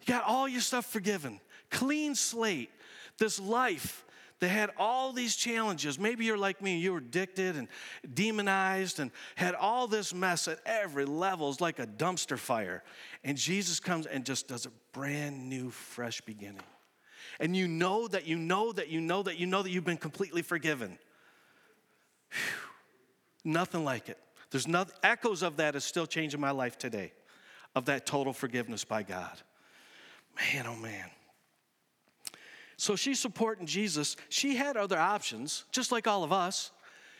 You 0.00 0.06
got 0.06 0.24
all 0.24 0.48
your 0.48 0.60
stuff 0.60 0.86
forgiven, 0.86 1.40
clean 1.70 2.14
slate, 2.14 2.70
this 3.18 3.38
life 3.38 4.04
that 4.40 4.48
had 4.48 4.70
all 4.78 5.12
these 5.12 5.36
challenges. 5.36 5.98
Maybe 5.98 6.24
you're 6.24 6.38
like 6.38 6.60
me, 6.60 6.78
you 6.78 6.92
were 6.92 6.98
addicted 6.98 7.56
and 7.56 7.68
demonized 8.12 8.98
and 8.98 9.10
had 9.36 9.54
all 9.54 9.86
this 9.86 10.12
mess 10.12 10.48
at 10.48 10.58
every 10.66 11.04
level. 11.04 11.50
It's 11.50 11.60
like 11.60 11.78
a 11.78 11.86
dumpster 11.86 12.38
fire. 12.38 12.82
And 13.22 13.36
Jesus 13.36 13.80
comes 13.80 14.06
and 14.06 14.24
just 14.24 14.48
does 14.48 14.66
a 14.66 14.70
brand 14.92 15.48
new, 15.48 15.70
fresh 15.70 16.20
beginning. 16.22 16.62
and 17.38 17.56
you 17.56 17.68
know 17.68 18.08
that 18.08 18.26
you 18.26 18.36
know 18.36 18.72
that 18.72 18.88
you 18.88 19.00
know 19.00 19.22
that 19.22 19.38
you 19.38 19.46
know 19.46 19.62
that 19.62 19.70
you've 19.70 19.84
been 19.84 19.96
completely 19.96 20.42
forgiven. 20.42 20.98
Whew. 22.30 23.52
Nothing 23.52 23.84
like 23.84 24.08
it. 24.08 24.18
There's 24.50 24.66
no, 24.66 24.84
echoes 25.02 25.42
of 25.42 25.56
that 25.56 25.76
is 25.76 25.84
still 25.84 26.06
changing 26.06 26.40
my 26.40 26.50
life 26.50 26.76
today, 26.76 27.12
of 27.74 27.86
that 27.86 28.04
total 28.04 28.32
forgiveness 28.32 28.84
by 28.84 29.02
God. 29.02 29.40
Man, 30.36 30.66
oh 30.66 30.76
man. 30.76 31.10
So 32.80 32.96
she's 32.96 33.20
supporting 33.20 33.66
Jesus. 33.66 34.16
She 34.30 34.56
had 34.56 34.78
other 34.78 34.98
options, 34.98 35.66
just 35.70 35.92
like 35.92 36.06
all 36.06 36.24
of 36.24 36.32
us. 36.32 36.70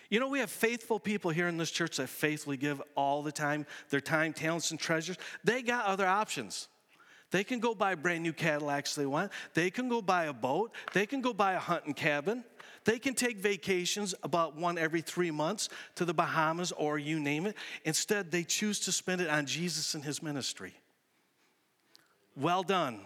You 0.09 0.19
know, 0.19 0.27
we 0.27 0.39
have 0.39 0.49
faithful 0.49 0.99
people 0.99 1.31
here 1.31 1.49
in 1.49 1.59
this 1.59 1.71
church 1.71 1.99
that 1.99 2.09
faithfully 2.09 2.57
give 2.57 2.81
all 2.97 3.23
the 3.23 3.31
time 3.31 3.67
their 3.91 4.01
time, 4.01 4.33
talents, 4.33 4.71
and 4.71 4.81
treasures. 4.81 5.19
They 5.45 5.61
got 5.61 5.85
other 5.85 6.07
options. 6.07 6.69
They 7.31 7.45
can 7.45 7.61
go 7.61 7.75
buy 7.75 7.95
brand 7.95 8.23
new 8.23 8.33
Cadillacs 8.33 8.95
they 8.95 9.05
want. 9.05 9.33
They 9.53 9.69
can 9.71 9.91
go 9.91 10.01
buy 10.01 10.25
a 10.25 10.33
boat. 10.33 10.73
They 10.95 11.05
can 11.05 11.21
go 11.21 11.35
buy 11.35 11.53
a 11.53 11.59
hunting 11.59 11.93
cabin. 11.93 12.43
They 12.87 12.99
can 12.99 13.13
take 13.13 13.37
vacations 13.37 14.15
about 14.23 14.57
one 14.57 14.79
every 14.79 15.03
three 15.03 15.31
months 15.31 15.69
to 15.97 16.07
the 16.07 16.15
Bahamas 16.15 16.73
or 16.73 16.99
you 16.99 17.21
name 17.21 17.45
it. 17.45 17.55
Instead, 17.85 18.31
they 18.31 18.45
choose 18.45 18.81
to 18.81 18.93
spend 18.93 19.21
it 19.21 19.29
on 19.29 19.45
Jesus 19.45 19.95
and 19.95 20.03
his 20.03 20.23
ministry. 20.23 20.73
Well 22.35 22.63
done. 22.63 23.03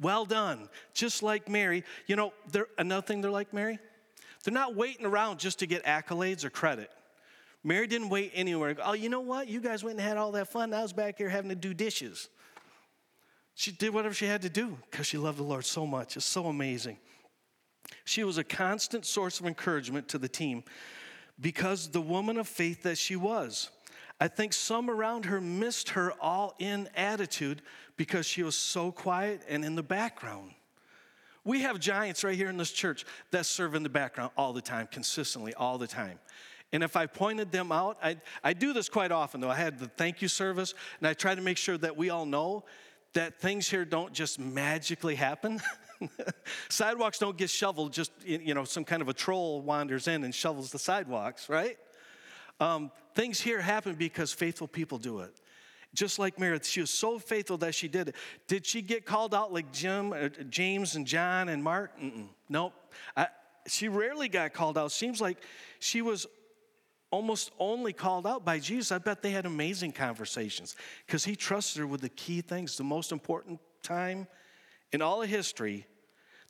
Well 0.00 0.24
done. 0.24 0.68
Just 0.94 1.22
like 1.22 1.48
Mary. 1.48 1.84
You 2.06 2.16
know, 2.16 2.32
another 2.78 3.06
thing 3.06 3.20
they're 3.20 3.30
like 3.30 3.52
Mary, 3.52 3.78
they're 4.44 4.54
not 4.54 4.74
waiting 4.74 5.06
around 5.06 5.38
just 5.38 5.58
to 5.58 5.66
get 5.66 5.84
accolades 5.84 6.44
or 6.44 6.50
credit. 6.50 6.90
Mary 7.62 7.86
didn't 7.86 8.08
wait 8.08 8.32
anywhere. 8.34 8.74
Oh, 8.82 8.94
you 8.94 9.10
know 9.10 9.20
what? 9.20 9.48
You 9.48 9.60
guys 9.60 9.84
went 9.84 9.98
and 9.98 10.08
had 10.08 10.16
all 10.16 10.32
that 10.32 10.48
fun. 10.48 10.72
I 10.72 10.82
was 10.82 10.94
back 10.94 11.18
here 11.18 11.28
having 11.28 11.50
to 11.50 11.54
do 11.54 11.74
dishes. 11.74 12.30
She 13.54 13.70
did 13.70 13.92
whatever 13.92 14.14
she 14.14 14.24
had 14.24 14.40
to 14.42 14.48
do 14.48 14.78
because 14.90 15.06
she 15.06 15.18
loved 15.18 15.38
the 15.38 15.42
Lord 15.42 15.66
so 15.66 15.86
much. 15.86 16.16
It's 16.16 16.24
so 16.24 16.46
amazing. 16.46 16.96
She 18.04 18.24
was 18.24 18.38
a 18.38 18.44
constant 18.44 19.04
source 19.04 19.40
of 19.40 19.46
encouragement 19.46 20.08
to 20.08 20.18
the 20.18 20.28
team 20.28 20.64
because 21.38 21.90
the 21.90 22.00
woman 22.00 22.38
of 22.38 22.48
faith 22.48 22.82
that 22.84 22.96
she 22.96 23.16
was. 23.16 23.68
I 24.20 24.28
think 24.28 24.52
some 24.52 24.90
around 24.90 25.24
her 25.24 25.40
missed 25.40 25.90
her 25.90 26.12
all 26.20 26.54
in 26.58 26.88
attitude 26.94 27.62
because 27.96 28.26
she 28.26 28.42
was 28.42 28.54
so 28.54 28.92
quiet 28.92 29.42
and 29.48 29.64
in 29.64 29.74
the 29.74 29.82
background. 29.82 30.52
We 31.42 31.62
have 31.62 31.80
giants 31.80 32.22
right 32.22 32.36
here 32.36 32.50
in 32.50 32.58
this 32.58 32.70
church 32.70 33.06
that 33.30 33.46
serve 33.46 33.74
in 33.74 33.82
the 33.82 33.88
background 33.88 34.32
all 34.36 34.52
the 34.52 34.60
time, 34.60 34.88
consistently, 34.90 35.54
all 35.54 35.78
the 35.78 35.86
time. 35.86 36.18
And 36.72 36.84
if 36.84 36.96
I 36.96 37.06
pointed 37.06 37.50
them 37.50 37.72
out, 37.72 37.96
I, 38.02 38.18
I 38.44 38.52
do 38.52 38.74
this 38.74 38.90
quite 38.90 39.10
often 39.10 39.40
though. 39.40 39.50
I 39.50 39.56
had 39.56 39.78
the 39.78 39.88
thank 39.88 40.20
you 40.20 40.28
service, 40.28 40.74
and 40.98 41.08
I 41.08 41.14
try 41.14 41.34
to 41.34 41.40
make 41.40 41.56
sure 41.56 41.78
that 41.78 41.96
we 41.96 42.10
all 42.10 42.26
know 42.26 42.64
that 43.14 43.40
things 43.40 43.68
here 43.68 43.84
don't 43.84 44.12
just 44.12 44.38
magically 44.38 45.14
happen. 45.14 45.60
sidewalks 46.68 47.18
don't 47.18 47.36
get 47.36 47.50
shoveled 47.50 47.92
just, 47.92 48.12
you 48.24 48.54
know, 48.54 48.64
some 48.64 48.84
kind 48.84 49.02
of 49.02 49.08
a 49.08 49.14
troll 49.14 49.62
wanders 49.62 50.06
in 50.06 50.24
and 50.24 50.34
shovels 50.34 50.70
the 50.70 50.78
sidewalks, 50.78 51.48
right? 51.48 51.76
Um, 52.60 52.92
things 53.14 53.40
here 53.40 53.60
happen 53.60 53.94
because 53.94 54.32
faithful 54.32 54.68
people 54.68 54.98
do 54.98 55.20
it. 55.20 55.34
Just 55.92 56.20
like 56.20 56.38
Mary, 56.38 56.60
she 56.62 56.80
was 56.80 56.90
so 56.90 57.18
faithful 57.18 57.58
that 57.58 57.74
she 57.74 57.88
did 57.88 58.08
it. 58.10 58.14
Did 58.46 58.64
she 58.64 58.80
get 58.80 59.04
called 59.04 59.34
out 59.34 59.52
like 59.52 59.72
Jim, 59.72 60.12
uh, 60.12 60.28
James 60.48 60.94
and 60.94 61.04
John 61.04 61.48
and 61.48 61.64
Mark? 61.64 61.98
Mm-mm. 61.98 62.28
Nope. 62.48 62.74
I, 63.16 63.26
she 63.66 63.88
rarely 63.88 64.28
got 64.28 64.52
called 64.52 64.78
out. 64.78 64.92
Seems 64.92 65.20
like 65.20 65.38
she 65.80 66.00
was 66.00 66.26
almost 67.10 67.50
only 67.58 67.92
called 67.92 68.24
out 68.24 68.44
by 68.44 68.60
Jesus. 68.60 68.92
I 68.92 68.98
bet 68.98 69.20
they 69.20 69.32
had 69.32 69.46
amazing 69.46 69.90
conversations 69.92 70.76
because 71.06 71.24
he 71.24 71.34
trusted 71.34 71.80
her 71.80 71.86
with 71.88 72.02
the 72.02 72.08
key 72.08 72.40
things, 72.40 72.76
the 72.76 72.84
most 72.84 73.10
important 73.10 73.58
time 73.82 74.28
in 74.92 75.02
all 75.02 75.22
of 75.22 75.28
history 75.28 75.86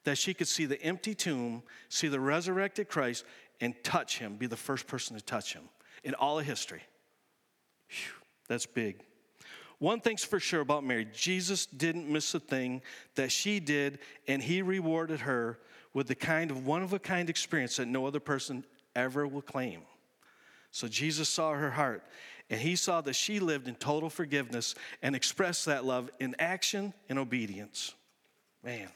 that 0.04 0.18
she 0.18 0.34
could 0.34 0.48
see 0.48 0.66
the 0.66 0.80
empty 0.82 1.14
tomb, 1.14 1.62
see 1.88 2.08
the 2.08 2.20
resurrected 2.20 2.88
Christ, 2.88 3.24
and 3.60 3.74
touch 3.82 4.18
him, 4.18 4.36
be 4.36 4.46
the 4.46 4.56
first 4.56 4.86
person 4.86 5.16
to 5.16 5.22
touch 5.22 5.54
him 5.54 5.62
in 6.04 6.14
all 6.14 6.38
of 6.38 6.46
history. 6.46 6.82
Whew, 7.88 8.24
that's 8.48 8.66
big. 8.66 9.00
One 9.78 10.00
thing's 10.00 10.24
for 10.24 10.38
sure 10.38 10.60
about 10.60 10.84
Mary 10.84 11.06
Jesus 11.12 11.66
didn't 11.66 12.10
miss 12.10 12.34
a 12.34 12.40
thing 12.40 12.82
that 13.14 13.32
she 13.32 13.60
did, 13.60 13.98
and 14.28 14.42
he 14.42 14.62
rewarded 14.62 15.20
her 15.20 15.58
with 15.94 16.06
the 16.06 16.14
kind 16.14 16.50
of 16.50 16.66
one 16.66 16.82
of 16.82 16.92
a 16.92 16.98
kind 16.98 17.30
experience 17.30 17.76
that 17.76 17.88
no 17.88 18.06
other 18.06 18.20
person 18.20 18.64
ever 18.94 19.26
will 19.26 19.42
claim. 19.42 19.80
So 20.70 20.86
Jesus 20.86 21.28
saw 21.28 21.54
her 21.54 21.70
heart, 21.70 22.04
and 22.48 22.60
he 22.60 22.76
saw 22.76 23.00
that 23.00 23.14
she 23.14 23.40
lived 23.40 23.68
in 23.68 23.74
total 23.74 24.10
forgiveness 24.10 24.74
and 25.02 25.16
expressed 25.16 25.64
that 25.66 25.84
love 25.84 26.10
in 26.20 26.36
action 26.38 26.92
and 27.08 27.18
obedience. 27.18 27.94
Man. 28.62 28.88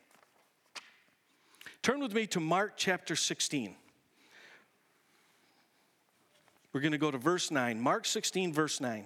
Turn 1.83 2.01
with 2.01 2.15
me 2.15 2.27
to 2.29 2.41
Mark 2.41 2.75
chapter 2.77 3.17
16. 3.17 3.75
We're 6.75 6.81
going 6.81 6.91
to 6.91 6.99
go 6.99 7.13
to 7.13 7.19
verse 7.19 7.53
9. 7.53 7.81
Mark 7.81 8.05
16, 8.05 8.53
verse 8.53 8.81
9. 8.81 9.05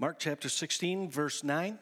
Mark 0.00 0.18
chapter 0.18 0.48
16, 0.48 1.12
verse 1.12 1.44
9. 1.44 1.78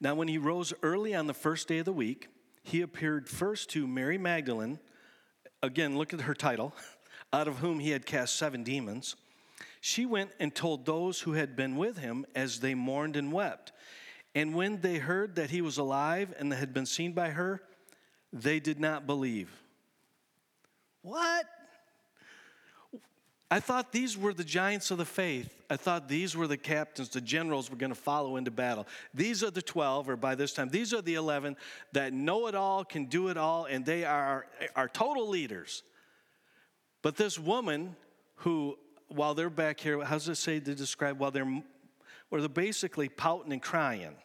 Now, 0.00 0.14
when 0.14 0.28
he 0.28 0.38
rose 0.38 0.72
early 0.82 1.14
on 1.14 1.26
the 1.26 1.34
first 1.34 1.68
day 1.68 1.78
of 1.78 1.84
the 1.84 1.92
week, 1.92 2.28
he 2.62 2.80
appeared 2.80 3.28
first 3.28 3.70
to 3.70 3.86
Mary 3.86 4.18
Magdalene. 4.18 4.78
Again, 5.62 5.96
look 5.96 6.12
at 6.12 6.22
her 6.22 6.34
title, 6.34 6.74
out 7.32 7.48
of 7.48 7.58
whom 7.58 7.78
he 7.78 7.90
had 7.90 8.06
cast 8.06 8.36
seven 8.36 8.62
demons. 8.62 9.16
She 9.80 10.06
went 10.06 10.30
and 10.40 10.54
told 10.54 10.86
those 10.86 11.20
who 11.20 11.32
had 11.32 11.56
been 11.56 11.76
with 11.76 11.98
him 11.98 12.24
as 12.34 12.60
they 12.60 12.74
mourned 12.74 13.16
and 13.16 13.32
wept. 13.32 13.72
And 14.34 14.54
when 14.54 14.80
they 14.80 14.96
heard 14.98 15.36
that 15.36 15.50
he 15.50 15.60
was 15.60 15.78
alive 15.78 16.34
and 16.38 16.52
had 16.52 16.74
been 16.74 16.86
seen 16.86 17.12
by 17.12 17.30
her, 17.30 17.62
they 18.32 18.60
did 18.60 18.80
not 18.80 19.06
believe. 19.06 19.50
What? 21.02 21.44
I 23.54 23.60
thought 23.60 23.92
these 23.92 24.18
were 24.18 24.34
the 24.34 24.42
giants 24.42 24.90
of 24.90 24.98
the 24.98 25.04
faith. 25.04 25.62
I 25.70 25.76
thought 25.76 26.08
these 26.08 26.36
were 26.36 26.48
the 26.48 26.56
captains, 26.56 27.10
the 27.10 27.20
generals 27.20 27.70
were 27.70 27.76
going 27.76 27.92
to 27.92 27.94
follow 27.94 28.34
into 28.34 28.50
battle. 28.50 28.84
These 29.14 29.44
are 29.44 29.50
the 29.52 29.62
12, 29.62 30.08
or 30.08 30.16
by 30.16 30.34
this 30.34 30.52
time, 30.52 30.70
these 30.70 30.92
are 30.92 31.00
the 31.00 31.14
11 31.14 31.56
that 31.92 32.12
know 32.12 32.48
it 32.48 32.56
all, 32.56 32.84
can 32.84 33.04
do 33.04 33.28
it 33.28 33.36
all, 33.36 33.66
and 33.66 33.86
they 33.86 34.04
are 34.04 34.48
our 34.74 34.88
total 34.88 35.28
leaders. 35.28 35.84
But 37.00 37.16
this 37.16 37.38
woman 37.38 37.94
who, 38.38 38.76
while 39.06 39.34
they're 39.34 39.50
back 39.50 39.78
here, 39.78 40.02
how 40.02 40.16
does 40.16 40.28
it 40.28 40.34
say 40.34 40.58
to 40.58 40.74
describe? 40.74 41.20
While 41.20 41.30
they're, 41.30 41.44
well, 41.44 42.40
they're 42.40 42.48
basically 42.48 43.08
pouting 43.08 43.52
and 43.52 43.62
crying. 43.62 44.16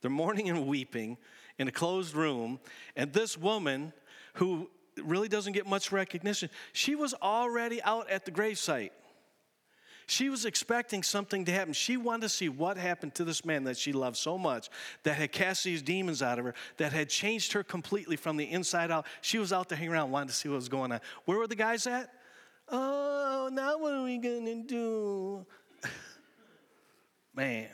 They're 0.00 0.12
mourning 0.12 0.48
and 0.48 0.64
weeping 0.64 1.18
in 1.58 1.66
a 1.66 1.72
closed 1.72 2.14
room. 2.14 2.60
And 2.94 3.12
this 3.12 3.36
woman 3.36 3.92
who 4.34 4.70
really 5.04 5.28
doesn't 5.28 5.52
get 5.52 5.66
much 5.66 5.92
recognition. 5.92 6.50
She 6.72 6.94
was 6.94 7.14
already 7.14 7.82
out 7.82 8.10
at 8.10 8.24
the 8.24 8.30
gravesite. 8.30 8.90
She 10.08 10.28
was 10.28 10.44
expecting 10.44 11.02
something 11.02 11.44
to 11.46 11.52
happen. 11.52 11.72
She 11.72 11.96
wanted 11.96 12.22
to 12.22 12.28
see 12.28 12.48
what 12.48 12.76
happened 12.76 13.16
to 13.16 13.24
this 13.24 13.44
man 13.44 13.64
that 13.64 13.76
she 13.76 13.92
loved 13.92 14.16
so 14.16 14.38
much, 14.38 14.70
that 15.02 15.16
had 15.16 15.32
cast 15.32 15.64
these 15.64 15.82
demons 15.82 16.22
out 16.22 16.38
of 16.38 16.44
her, 16.44 16.54
that 16.76 16.92
had 16.92 17.08
changed 17.08 17.52
her 17.54 17.64
completely 17.64 18.14
from 18.14 18.36
the 18.36 18.44
inside 18.44 18.92
out. 18.92 19.06
She 19.20 19.38
was 19.38 19.52
out 19.52 19.68
to 19.70 19.76
hang 19.76 19.88
around, 19.88 20.12
wanting 20.12 20.28
to 20.28 20.34
see 20.34 20.48
what 20.48 20.56
was 20.56 20.68
going 20.68 20.92
on. 20.92 21.00
Where 21.24 21.38
were 21.38 21.48
the 21.48 21.56
guys 21.56 21.88
at? 21.88 22.10
Oh, 22.68 23.50
now 23.52 23.78
what 23.78 23.94
are 23.94 24.04
we 24.04 24.18
going 24.18 24.44
to 24.44 24.62
do? 24.62 25.46
man. 27.34 27.68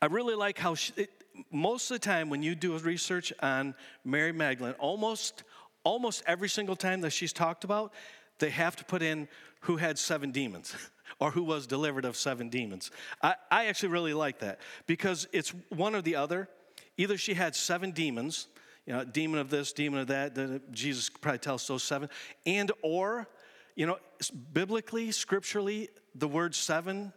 I 0.00 0.06
really 0.06 0.34
like 0.34 0.58
how 0.58 0.74
she, 0.74 0.92
it, 0.96 1.10
most 1.50 1.90
of 1.90 2.00
the 2.00 2.04
time 2.04 2.28
when 2.28 2.42
you 2.42 2.54
do 2.54 2.76
research 2.78 3.32
on 3.40 3.74
Mary 4.04 4.32
Magdalene, 4.32 4.74
almost 4.78 5.44
almost 5.84 6.22
every 6.26 6.48
single 6.48 6.76
time 6.76 7.00
that 7.02 7.10
she's 7.10 7.32
talked 7.32 7.64
about, 7.64 7.92
they 8.38 8.50
have 8.50 8.76
to 8.76 8.84
put 8.84 9.02
in 9.02 9.28
who 9.60 9.76
had 9.76 9.98
seven 9.98 10.30
demons 10.30 10.74
or 11.20 11.30
who 11.30 11.42
was 11.42 11.66
delivered 11.66 12.04
of 12.04 12.16
seven 12.16 12.48
demons. 12.48 12.90
I, 13.22 13.34
I 13.50 13.66
actually 13.66 13.90
really 13.90 14.14
like 14.14 14.40
that 14.40 14.60
because 14.86 15.28
it's 15.32 15.50
one 15.68 15.94
or 15.94 16.02
the 16.02 16.16
other. 16.16 16.48
Either 16.96 17.16
she 17.16 17.34
had 17.34 17.54
seven 17.54 17.92
demons, 17.92 18.48
you 18.86 18.92
know, 18.92 19.04
demon 19.04 19.38
of 19.38 19.50
this, 19.50 19.72
demon 19.72 20.00
of 20.00 20.08
that, 20.08 20.72
Jesus 20.72 21.08
probably 21.08 21.38
tells 21.38 21.66
those 21.66 21.82
seven, 21.82 22.08
and 22.44 22.72
or, 22.82 23.28
you 23.76 23.86
know, 23.86 23.98
biblically, 24.52 25.12
scripturally, 25.12 25.88
the 26.14 26.28
word 26.28 26.54
seven 26.54 27.12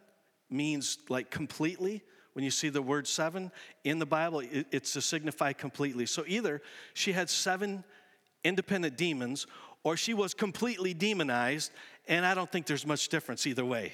means 0.49 0.99
like 1.09 1.31
completely 1.31 2.03
when 2.35 2.43
you 2.43 2.51
see 2.51 2.67
the 2.67 2.81
word 2.81 3.07
seven 3.07 3.49
in 3.85 3.97
the 3.97 4.05
Bible, 4.05 4.43
it's 4.51 4.91
to 4.91 5.01
signify 5.01 5.53
completely. 5.53 6.05
So 6.05 6.25
either 6.27 6.61
she 6.93 7.13
had 7.13 7.29
seven 7.29 7.85
independent 8.45 8.95
demons 8.95 9.47
or 9.83 9.97
she 9.97 10.13
was 10.13 10.33
completely 10.33 10.93
demonized, 10.93 11.71
and 12.07 12.25
I 12.25 12.33
don't 12.33 12.51
think 12.51 12.65
there's 12.65 12.87
much 12.87 13.09
difference 13.09 13.45
either 13.45 13.63
way. 13.63 13.93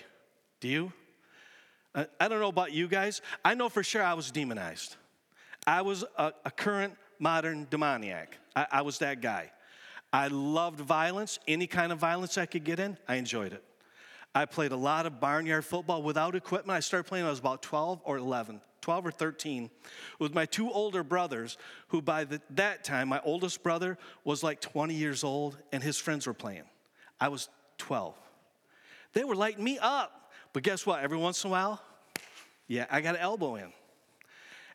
Do 0.59 0.67
you? 0.67 0.93
I, 1.93 2.29
don't 2.29 2.39
know 2.39 2.47
about 2.47 2.71
you 2.71 2.87
guys. 2.87 3.21
I 3.43 3.53
know 3.53 3.67
for 3.67 3.83
sure 3.83 4.01
I 4.01 4.13
was 4.13 4.31
demonized. 4.31 4.95
I 5.67 5.81
was 5.81 6.05
a, 6.17 6.31
a 6.45 6.51
current 6.51 6.95
modern 7.19 7.67
demoniac. 7.69 8.37
I, 8.55 8.67
I 8.71 8.81
was 8.83 8.99
that 8.99 9.19
guy. 9.19 9.51
I 10.13 10.27
loved 10.29 10.79
violence, 10.79 11.39
any 11.47 11.67
kind 11.67 11.91
of 11.91 11.99
violence 11.99 12.37
I 12.37 12.45
could 12.45 12.63
get 12.63 12.79
in, 12.79 12.97
I 13.07 13.15
enjoyed 13.15 13.51
it. 13.51 13.63
I 14.33 14.45
played 14.45 14.71
a 14.71 14.77
lot 14.77 15.05
of 15.05 15.19
barnyard 15.19 15.65
football 15.65 16.01
without 16.01 16.35
equipment. 16.35 16.77
I 16.77 16.79
started 16.79 17.05
playing 17.05 17.25
when 17.25 17.29
I 17.29 17.31
was 17.31 17.39
about 17.39 17.61
12 17.61 18.01
or 18.05 18.17
11, 18.17 18.61
12 18.81 19.07
or 19.07 19.11
13, 19.11 19.69
with 20.19 20.33
my 20.33 20.45
two 20.45 20.71
older 20.71 21.03
brothers, 21.03 21.57
who 21.89 22.01
by 22.01 22.23
the, 22.23 22.41
that 22.51 22.83
time, 22.83 23.07
my 23.07 23.21
oldest 23.23 23.63
brother 23.63 23.97
was 24.23 24.43
like 24.43 24.59
20 24.59 24.93
years 24.93 25.23
old 25.23 25.57
and 25.71 25.83
his 25.83 25.97
friends 25.97 26.27
were 26.27 26.33
playing. 26.33 26.63
I 27.19 27.27
was 27.29 27.49
12. 27.77 28.15
They 29.13 29.23
were 29.23 29.35
lighting 29.35 29.63
me 29.63 29.77
up. 29.79 30.31
But 30.53 30.63
guess 30.63 30.85
what? 30.85 31.01
Every 31.01 31.17
once 31.17 31.43
in 31.43 31.49
a 31.49 31.51
while, 31.51 31.81
yeah, 32.67 32.85
I 32.89 33.01
got 33.01 33.15
an 33.15 33.21
elbow 33.21 33.55
in. 33.55 33.71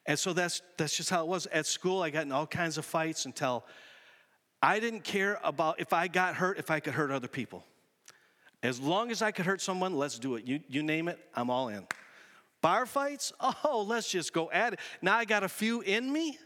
And 0.06 0.18
so 0.18 0.32
that's, 0.32 0.62
that's 0.76 0.96
just 0.96 1.10
how 1.10 1.22
it 1.22 1.28
was. 1.28 1.46
At 1.46 1.66
school, 1.66 2.02
I 2.02 2.10
got 2.10 2.22
in 2.22 2.32
all 2.32 2.46
kinds 2.46 2.78
of 2.78 2.84
fights 2.84 3.26
until 3.26 3.64
I 4.62 4.80
didn't 4.80 5.04
care 5.04 5.38
about 5.42 5.80
if 5.80 5.92
I 5.92 6.08
got 6.08 6.34
hurt, 6.36 6.58
if 6.58 6.70
I 6.70 6.80
could 6.80 6.94
hurt 6.94 7.10
other 7.10 7.28
people. 7.28 7.64
As 8.62 8.80
long 8.80 9.10
as 9.10 9.20
I 9.20 9.32
could 9.32 9.46
hurt 9.46 9.60
someone, 9.60 9.94
let's 9.96 10.18
do 10.18 10.36
it. 10.36 10.44
You, 10.44 10.60
you 10.68 10.82
name 10.82 11.08
it, 11.08 11.18
I'm 11.34 11.50
all 11.50 11.68
in. 11.68 11.86
Bar 12.66 12.84
fights? 12.84 13.32
Oh, 13.38 13.84
let's 13.86 14.10
just 14.10 14.32
go 14.32 14.50
at 14.50 14.72
it. 14.72 14.80
Now 15.00 15.16
I 15.16 15.24
got 15.24 15.44
a 15.44 15.48
few 15.48 15.82
in 15.82 16.12
me. 16.12 16.36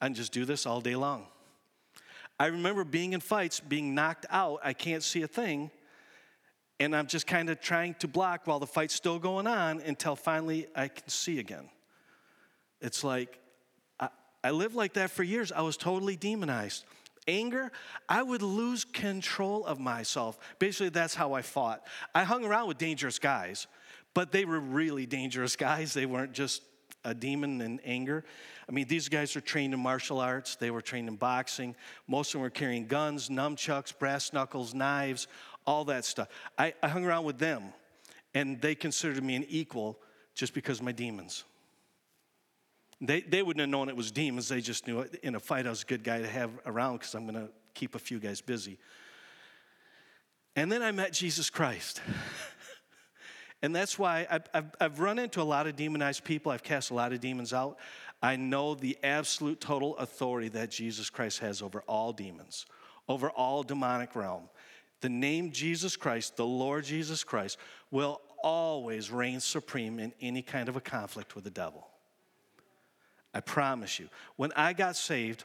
I 0.00 0.06
can 0.06 0.14
just 0.14 0.32
do 0.32 0.44
this 0.44 0.66
all 0.66 0.80
day 0.80 0.96
long. 0.96 1.28
I 2.36 2.46
remember 2.46 2.82
being 2.82 3.12
in 3.12 3.20
fights, 3.20 3.60
being 3.60 3.94
knocked 3.94 4.26
out. 4.28 4.58
I 4.64 4.72
can't 4.72 5.04
see 5.04 5.22
a 5.22 5.28
thing. 5.28 5.70
And 6.80 6.96
I'm 6.96 7.06
just 7.06 7.28
kind 7.28 7.48
of 7.48 7.60
trying 7.60 7.94
to 8.00 8.08
block 8.08 8.48
while 8.48 8.58
the 8.58 8.66
fight's 8.66 8.92
still 8.92 9.20
going 9.20 9.46
on 9.46 9.80
until 9.82 10.16
finally 10.16 10.66
I 10.74 10.88
can 10.88 11.08
see 11.08 11.38
again. 11.38 11.68
It's 12.80 13.04
like, 13.04 13.38
I, 14.00 14.08
I 14.42 14.50
lived 14.50 14.74
like 14.74 14.94
that 14.94 15.12
for 15.12 15.22
years. 15.22 15.52
I 15.52 15.60
was 15.60 15.76
totally 15.76 16.16
demonized. 16.16 16.84
Anger, 17.28 17.70
I 18.08 18.20
would 18.20 18.42
lose 18.42 18.84
control 18.84 19.64
of 19.64 19.78
myself. 19.78 20.36
Basically, 20.58 20.88
that's 20.88 21.14
how 21.14 21.34
I 21.34 21.42
fought. 21.42 21.86
I 22.16 22.24
hung 22.24 22.44
around 22.44 22.66
with 22.66 22.78
dangerous 22.78 23.20
guys, 23.20 23.68
but 24.14 24.32
they 24.32 24.44
were 24.44 24.60
really 24.60 25.06
dangerous 25.06 25.56
guys. 25.56 25.92
They 25.92 26.06
weren't 26.06 26.32
just 26.32 26.62
a 27.04 27.12
demon 27.12 27.60
in 27.60 27.80
anger. 27.84 28.24
I 28.68 28.72
mean, 28.72 28.88
these 28.88 29.08
guys 29.08 29.36
are 29.36 29.40
trained 29.40 29.74
in 29.74 29.80
martial 29.80 30.20
arts, 30.20 30.56
they 30.56 30.70
were 30.70 30.80
trained 30.80 31.08
in 31.08 31.16
boxing. 31.16 31.76
Most 32.08 32.28
of 32.28 32.32
them 32.34 32.42
were 32.42 32.50
carrying 32.50 32.86
guns, 32.86 33.28
nunchucks, 33.28 33.96
brass 33.96 34.32
knuckles, 34.32 34.72
knives, 34.72 35.26
all 35.66 35.84
that 35.86 36.04
stuff. 36.04 36.28
I, 36.58 36.74
I 36.82 36.88
hung 36.88 37.04
around 37.04 37.24
with 37.24 37.38
them, 37.38 37.62
and 38.32 38.60
they 38.60 38.74
considered 38.74 39.22
me 39.22 39.34
an 39.36 39.44
equal 39.48 39.98
just 40.34 40.54
because 40.54 40.80
my 40.80 40.92
demons. 40.92 41.44
They, 43.00 43.20
they 43.20 43.42
wouldn't 43.42 43.60
have 43.60 43.68
known 43.68 43.88
it 43.88 43.96
was 43.96 44.10
demons. 44.10 44.48
They 44.48 44.60
just 44.60 44.86
knew 44.86 45.06
in 45.22 45.34
a 45.34 45.40
fight 45.40 45.66
I 45.66 45.70
was 45.70 45.82
a 45.82 45.86
good 45.86 46.04
guy 46.04 46.20
to 46.20 46.28
have 46.28 46.50
around 46.64 46.98
because 46.98 47.14
I'm 47.14 47.26
going 47.26 47.34
to 47.46 47.52
keep 47.74 47.94
a 47.94 47.98
few 47.98 48.18
guys 48.18 48.40
busy. 48.40 48.78
And 50.56 50.70
then 50.70 50.82
I 50.82 50.92
met 50.92 51.12
Jesus 51.12 51.50
Christ. 51.50 52.00
and 53.64 53.74
that's 53.74 53.98
why 53.98 54.26
I've, 54.30 54.44
I've, 54.52 54.76
I've, 54.78 55.00
run 55.00 55.18
into 55.18 55.40
a 55.40 55.42
lot 55.42 55.66
of 55.66 55.74
demonized 55.74 56.22
people. 56.22 56.52
I've 56.52 56.62
cast 56.62 56.90
a 56.90 56.94
lot 56.94 57.14
of 57.14 57.20
demons 57.20 57.54
out. 57.54 57.78
I 58.22 58.36
know 58.36 58.74
the 58.74 58.98
absolute 59.02 59.58
total 59.58 59.96
authority 59.96 60.48
that 60.48 60.70
Jesus 60.70 61.08
Christ 61.08 61.38
has 61.38 61.62
over 61.62 61.82
all 61.88 62.12
demons, 62.12 62.66
over 63.08 63.30
all 63.30 63.62
demonic 63.62 64.14
realm. 64.14 64.50
The 65.00 65.08
name 65.08 65.50
Jesus 65.50 65.96
Christ, 65.96 66.36
the 66.36 66.44
Lord 66.44 66.84
Jesus 66.84 67.24
Christ, 67.24 67.56
will 67.90 68.20
always 68.42 69.10
reign 69.10 69.40
supreme 69.40 69.98
in 69.98 70.12
any 70.20 70.42
kind 70.42 70.68
of 70.68 70.76
a 70.76 70.80
conflict 70.82 71.34
with 71.34 71.44
the 71.44 71.50
devil. 71.50 71.86
I 73.32 73.40
promise 73.40 73.98
you. 73.98 74.10
When 74.36 74.52
I 74.56 74.74
got 74.74 74.94
saved, 74.94 75.44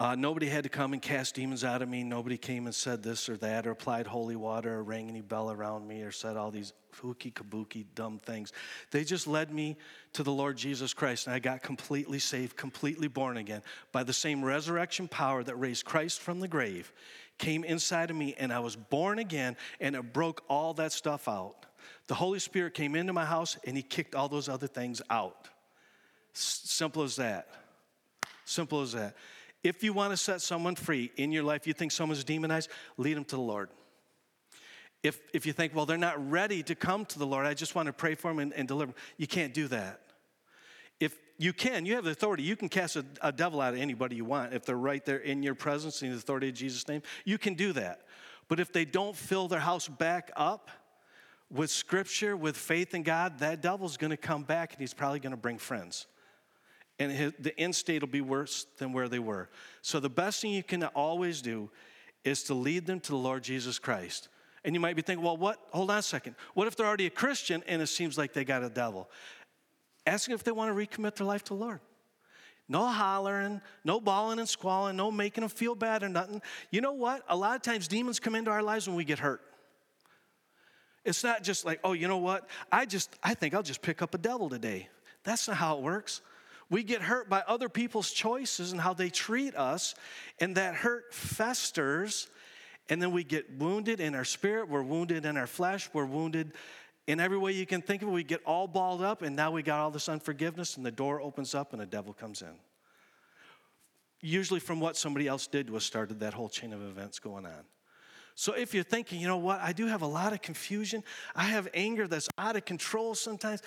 uh, 0.00 0.16
nobody 0.16 0.48
had 0.48 0.64
to 0.64 0.70
come 0.70 0.94
and 0.94 1.02
cast 1.02 1.34
demons 1.34 1.62
out 1.62 1.82
of 1.82 1.88
me. 1.88 2.02
Nobody 2.02 2.38
came 2.38 2.64
and 2.66 2.74
said 2.74 3.02
this 3.02 3.28
or 3.28 3.36
that, 3.36 3.66
or 3.66 3.70
applied 3.70 4.06
holy 4.06 4.34
water, 4.34 4.76
or 4.76 4.82
rang 4.82 5.08
any 5.08 5.20
bell 5.20 5.52
around 5.52 5.86
me, 5.86 6.02
or 6.02 6.10
said 6.10 6.36
all 6.36 6.50
these 6.50 6.72
hooky 7.00 7.30
kabuki 7.30 7.84
dumb 7.94 8.18
things. 8.18 8.52
They 8.90 9.04
just 9.04 9.26
led 9.26 9.52
me 9.52 9.76
to 10.14 10.22
the 10.22 10.32
Lord 10.32 10.56
Jesus 10.56 10.94
Christ, 10.94 11.26
and 11.26 11.34
I 11.34 11.38
got 11.38 11.62
completely 11.62 12.18
saved, 12.18 12.56
completely 12.56 13.06
born 13.06 13.36
again 13.36 13.62
by 13.92 14.02
the 14.02 14.12
same 14.12 14.44
resurrection 14.44 15.06
power 15.06 15.44
that 15.44 15.54
raised 15.56 15.84
Christ 15.84 16.20
from 16.20 16.40
the 16.40 16.48
grave 16.48 16.92
came 17.40 17.64
inside 17.64 18.10
of 18.10 18.16
me, 18.16 18.34
and 18.38 18.52
I 18.52 18.60
was 18.60 18.76
born 18.76 19.18
again, 19.18 19.56
and 19.80 19.96
it 19.96 20.12
broke 20.12 20.44
all 20.48 20.74
that 20.74 20.92
stuff 20.92 21.28
out. 21.28 21.66
The 22.06 22.14
Holy 22.14 22.38
Spirit 22.38 22.74
came 22.74 22.94
into 22.94 23.12
my 23.12 23.24
house 23.24 23.56
and 23.64 23.76
He 23.76 23.82
kicked 23.82 24.14
all 24.14 24.28
those 24.28 24.48
other 24.48 24.66
things 24.66 25.00
out. 25.10 25.48
S- 26.34 26.62
simple 26.64 27.02
as 27.02 27.16
that. 27.16 27.48
Simple 28.44 28.82
as 28.82 28.92
that. 28.92 29.16
If 29.62 29.82
you 29.82 29.92
want 29.92 30.12
to 30.12 30.16
set 30.16 30.40
someone 30.40 30.74
free 30.74 31.10
in 31.16 31.32
your 31.32 31.42
life, 31.42 31.66
you 31.66 31.72
think 31.72 31.92
someone's 31.92 32.24
demonized, 32.24 32.70
lead 32.96 33.16
them 33.16 33.24
to 33.24 33.36
the 33.36 33.42
Lord. 33.42 33.68
If, 35.02 35.20
if 35.32 35.46
you 35.46 35.52
think, 35.52 35.74
well, 35.74 35.86
they're 35.86 35.98
not 35.98 36.30
ready 36.30 36.62
to 36.64 36.74
come 36.74 37.04
to 37.06 37.18
the 37.18 37.26
Lord, 37.26 37.46
I 37.46 37.54
just 37.54 37.74
want 37.74 37.86
to 37.86 37.92
pray 37.92 38.14
for 38.14 38.30
them 38.30 38.38
and, 38.38 38.52
and 38.52 38.68
deliver 38.68 38.92
them, 38.92 39.00
you 39.16 39.26
can't 39.26 39.54
do 39.54 39.68
that. 39.68 40.00
If 40.98 41.18
you 41.38 41.52
can, 41.52 41.86
you 41.86 41.94
have 41.94 42.04
the 42.04 42.10
authority, 42.10 42.42
you 42.42 42.56
can 42.56 42.68
cast 42.68 42.96
a, 42.96 43.04
a 43.22 43.32
devil 43.32 43.60
out 43.60 43.74
of 43.74 43.80
anybody 43.80 44.16
you 44.16 44.26
want. 44.26 44.52
If 44.52 44.66
they're 44.66 44.76
right 44.76 45.04
there 45.04 45.18
in 45.18 45.42
your 45.42 45.54
presence 45.54 46.02
in 46.02 46.10
the 46.10 46.16
authority 46.16 46.48
of 46.48 46.54
Jesus' 46.54 46.86
name, 46.86 47.02
you 47.24 47.38
can 47.38 47.54
do 47.54 47.72
that. 47.72 48.02
But 48.48 48.60
if 48.60 48.72
they 48.72 48.84
don't 48.84 49.16
fill 49.16 49.48
their 49.48 49.60
house 49.60 49.88
back 49.88 50.30
up, 50.36 50.70
with 51.50 51.70
scripture, 51.70 52.36
with 52.36 52.56
faith 52.56 52.94
in 52.94 53.02
God, 53.02 53.40
that 53.40 53.60
devil's 53.60 53.96
going 53.96 54.10
to 54.10 54.16
come 54.16 54.44
back 54.44 54.72
and 54.72 54.80
he's 54.80 54.94
probably 54.94 55.18
going 55.18 55.32
to 55.32 55.36
bring 55.36 55.58
friends. 55.58 56.06
And 57.00 57.32
the 57.38 57.58
end 57.58 57.74
state 57.74 58.02
will 58.02 58.08
be 58.08 58.20
worse 58.20 58.66
than 58.76 58.92
where 58.92 59.08
they 59.08 59.18
were. 59.18 59.48
So, 59.80 59.98
the 59.98 60.10
best 60.10 60.42
thing 60.42 60.52
you 60.52 60.62
can 60.62 60.84
always 60.84 61.40
do 61.40 61.70
is 62.24 62.42
to 62.44 62.54
lead 62.54 62.84
them 62.84 63.00
to 63.00 63.12
the 63.12 63.16
Lord 63.16 63.42
Jesus 63.42 63.78
Christ. 63.78 64.28
And 64.64 64.74
you 64.74 64.80
might 64.80 64.94
be 64.94 65.00
thinking, 65.00 65.24
well, 65.24 65.38
what? 65.38 65.58
Hold 65.70 65.90
on 65.90 65.98
a 65.98 66.02
second. 66.02 66.36
What 66.52 66.68
if 66.68 66.76
they're 66.76 66.86
already 66.86 67.06
a 67.06 67.10
Christian 67.10 67.64
and 67.66 67.80
it 67.80 67.86
seems 67.86 68.18
like 68.18 68.34
they 68.34 68.44
got 68.44 68.62
a 68.62 68.68
devil? 68.68 69.08
Ask 70.06 70.26
them 70.26 70.34
if 70.34 70.44
they 70.44 70.52
want 70.52 70.76
to 70.76 70.86
recommit 70.86 71.14
their 71.16 71.26
life 71.26 71.42
to 71.44 71.54
the 71.54 71.60
Lord. 71.60 71.80
No 72.68 72.86
hollering, 72.86 73.62
no 73.82 73.98
bawling 73.98 74.38
and 74.38 74.48
squalling, 74.48 74.96
no 74.96 75.10
making 75.10 75.40
them 75.40 75.48
feel 75.48 75.74
bad 75.74 76.02
or 76.02 76.10
nothing. 76.10 76.42
You 76.70 76.82
know 76.82 76.92
what? 76.92 77.24
A 77.28 77.34
lot 77.34 77.56
of 77.56 77.62
times 77.62 77.88
demons 77.88 78.20
come 78.20 78.34
into 78.34 78.50
our 78.50 78.62
lives 78.62 78.86
when 78.86 78.96
we 78.96 79.04
get 79.04 79.18
hurt. 79.18 79.40
It's 81.04 81.24
not 81.24 81.42
just 81.42 81.64
like, 81.64 81.80
oh, 81.82 81.94
you 81.94 82.06
know 82.06 82.18
what? 82.18 82.48
I 82.70 82.84
just, 82.84 83.18
I 83.22 83.32
think 83.32 83.54
I'll 83.54 83.62
just 83.62 83.80
pick 83.80 84.02
up 84.02 84.14
a 84.14 84.18
devil 84.18 84.50
today. 84.50 84.88
That's 85.24 85.48
not 85.48 85.56
how 85.56 85.78
it 85.78 85.82
works. 85.82 86.20
We 86.70 86.84
get 86.84 87.02
hurt 87.02 87.28
by 87.28 87.42
other 87.46 87.68
people's 87.68 88.12
choices 88.12 88.70
and 88.70 88.80
how 88.80 88.94
they 88.94 89.10
treat 89.10 89.56
us, 89.56 89.94
and 90.38 90.56
that 90.56 90.76
hurt 90.76 91.12
festers, 91.12 92.28
and 92.88 93.02
then 93.02 93.10
we 93.10 93.24
get 93.24 93.58
wounded 93.58 94.00
in 94.00 94.14
our 94.14 94.24
spirit, 94.24 94.68
we're 94.68 94.82
wounded 94.82 95.26
in 95.26 95.36
our 95.36 95.48
flesh, 95.48 95.90
we're 95.92 96.06
wounded 96.06 96.52
in 97.08 97.18
every 97.18 97.38
way 97.38 97.52
you 97.52 97.66
can 97.66 97.82
think 97.82 98.02
of 98.02 98.08
it. 98.08 98.12
We 98.12 98.22
get 98.22 98.40
all 98.44 98.68
balled 98.68 99.02
up, 99.02 99.22
and 99.22 99.34
now 99.34 99.50
we 99.50 99.62
got 99.62 99.80
all 99.80 99.90
this 99.90 100.08
unforgiveness, 100.08 100.76
and 100.76 100.86
the 100.86 100.92
door 100.92 101.20
opens 101.20 101.56
up, 101.56 101.72
and 101.72 101.82
the 101.82 101.86
devil 101.86 102.12
comes 102.12 102.40
in. 102.40 102.54
Usually 104.20 104.60
from 104.60 104.78
what 104.78 104.96
somebody 104.96 105.26
else 105.26 105.48
did 105.48 105.70
was 105.70 105.84
started 105.84 106.20
that 106.20 106.34
whole 106.34 106.48
chain 106.48 106.72
of 106.72 106.82
events 106.82 107.18
going 107.18 107.46
on. 107.46 107.64
So 108.36 108.52
if 108.52 108.74
you're 108.74 108.84
thinking, 108.84 109.20
you 109.20 109.26
know 109.26 109.38
what, 109.38 109.60
I 109.60 109.72
do 109.72 109.86
have 109.86 110.02
a 110.02 110.06
lot 110.06 110.32
of 110.32 110.40
confusion, 110.40 111.02
I 111.34 111.44
have 111.44 111.68
anger 111.74 112.06
that's 112.06 112.28
out 112.38 112.54
of 112.54 112.64
control 112.64 113.14
sometimes, 113.14 113.60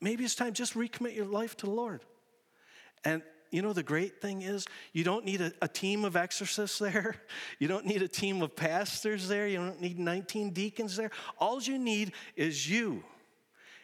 maybe 0.00 0.24
it's 0.24 0.34
time 0.34 0.52
just 0.52 0.74
recommit 0.74 1.16
your 1.16 1.24
life 1.24 1.56
to 1.58 1.66
the 1.66 1.72
Lord. 1.72 2.02
And 3.04 3.22
you 3.52 3.60
know, 3.60 3.74
the 3.74 3.82
great 3.82 4.20
thing 4.20 4.40
is, 4.40 4.66
you 4.94 5.04
don't 5.04 5.26
need 5.26 5.42
a, 5.42 5.52
a, 5.60 5.68
team 5.68 6.06
of 6.06 6.16
exorcists 6.16 6.78
there. 6.78 7.16
You 7.58 7.68
don't 7.68 7.84
need 7.84 8.02
a 8.02 8.08
team 8.08 8.40
of 8.42 8.56
pastors 8.56 9.28
there. 9.28 9.46
You 9.46 9.58
don't 9.58 9.80
need 9.80 9.98
19 9.98 10.50
deacons 10.50 10.96
there. 10.96 11.10
All 11.38 11.62
you 11.62 11.78
need 11.78 12.12
is 12.34 12.68
you. 12.68 13.04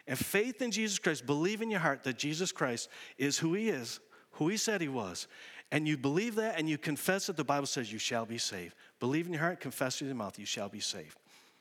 And 0.07 0.17
faith 0.17 0.61
in 0.61 0.71
Jesus 0.71 0.97
Christ. 0.97 1.25
Believe 1.25 1.61
in 1.61 1.69
your 1.69 1.79
heart 1.79 2.03
that 2.03 2.17
Jesus 2.17 2.51
Christ 2.51 2.89
is 3.17 3.37
who 3.37 3.53
he 3.53 3.69
is, 3.69 3.99
who 4.31 4.49
he 4.49 4.57
said 4.57 4.81
he 4.81 4.87
was. 4.87 5.27
And 5.71 5.87
you 5.87 5.97
believe 5.97 6.35
that 6.35 6.57
and 6.57 6.67
you 6.67 6.79
confess 6.79 7.29
it, 7.29 7.37
the 7.37 7.43
Bible 7.43 7.67
says 7.67 7.93
you 7.93 7.99
shall 7.99 8.25
be 8.25 8.39
saved. 8.39 8.73
Believe 8.99 9.27
in 9.27 9.33
your 9.33 9.43
heart, 9.43 9.59
confess 9.59 10.01
with 10.01 10.07
your 10.07 10.15
mouth, 10.15 10.39
you 10.39 10.47
shall 10.47 10.67
be 10.67 10.79
saved. 10.79 11.15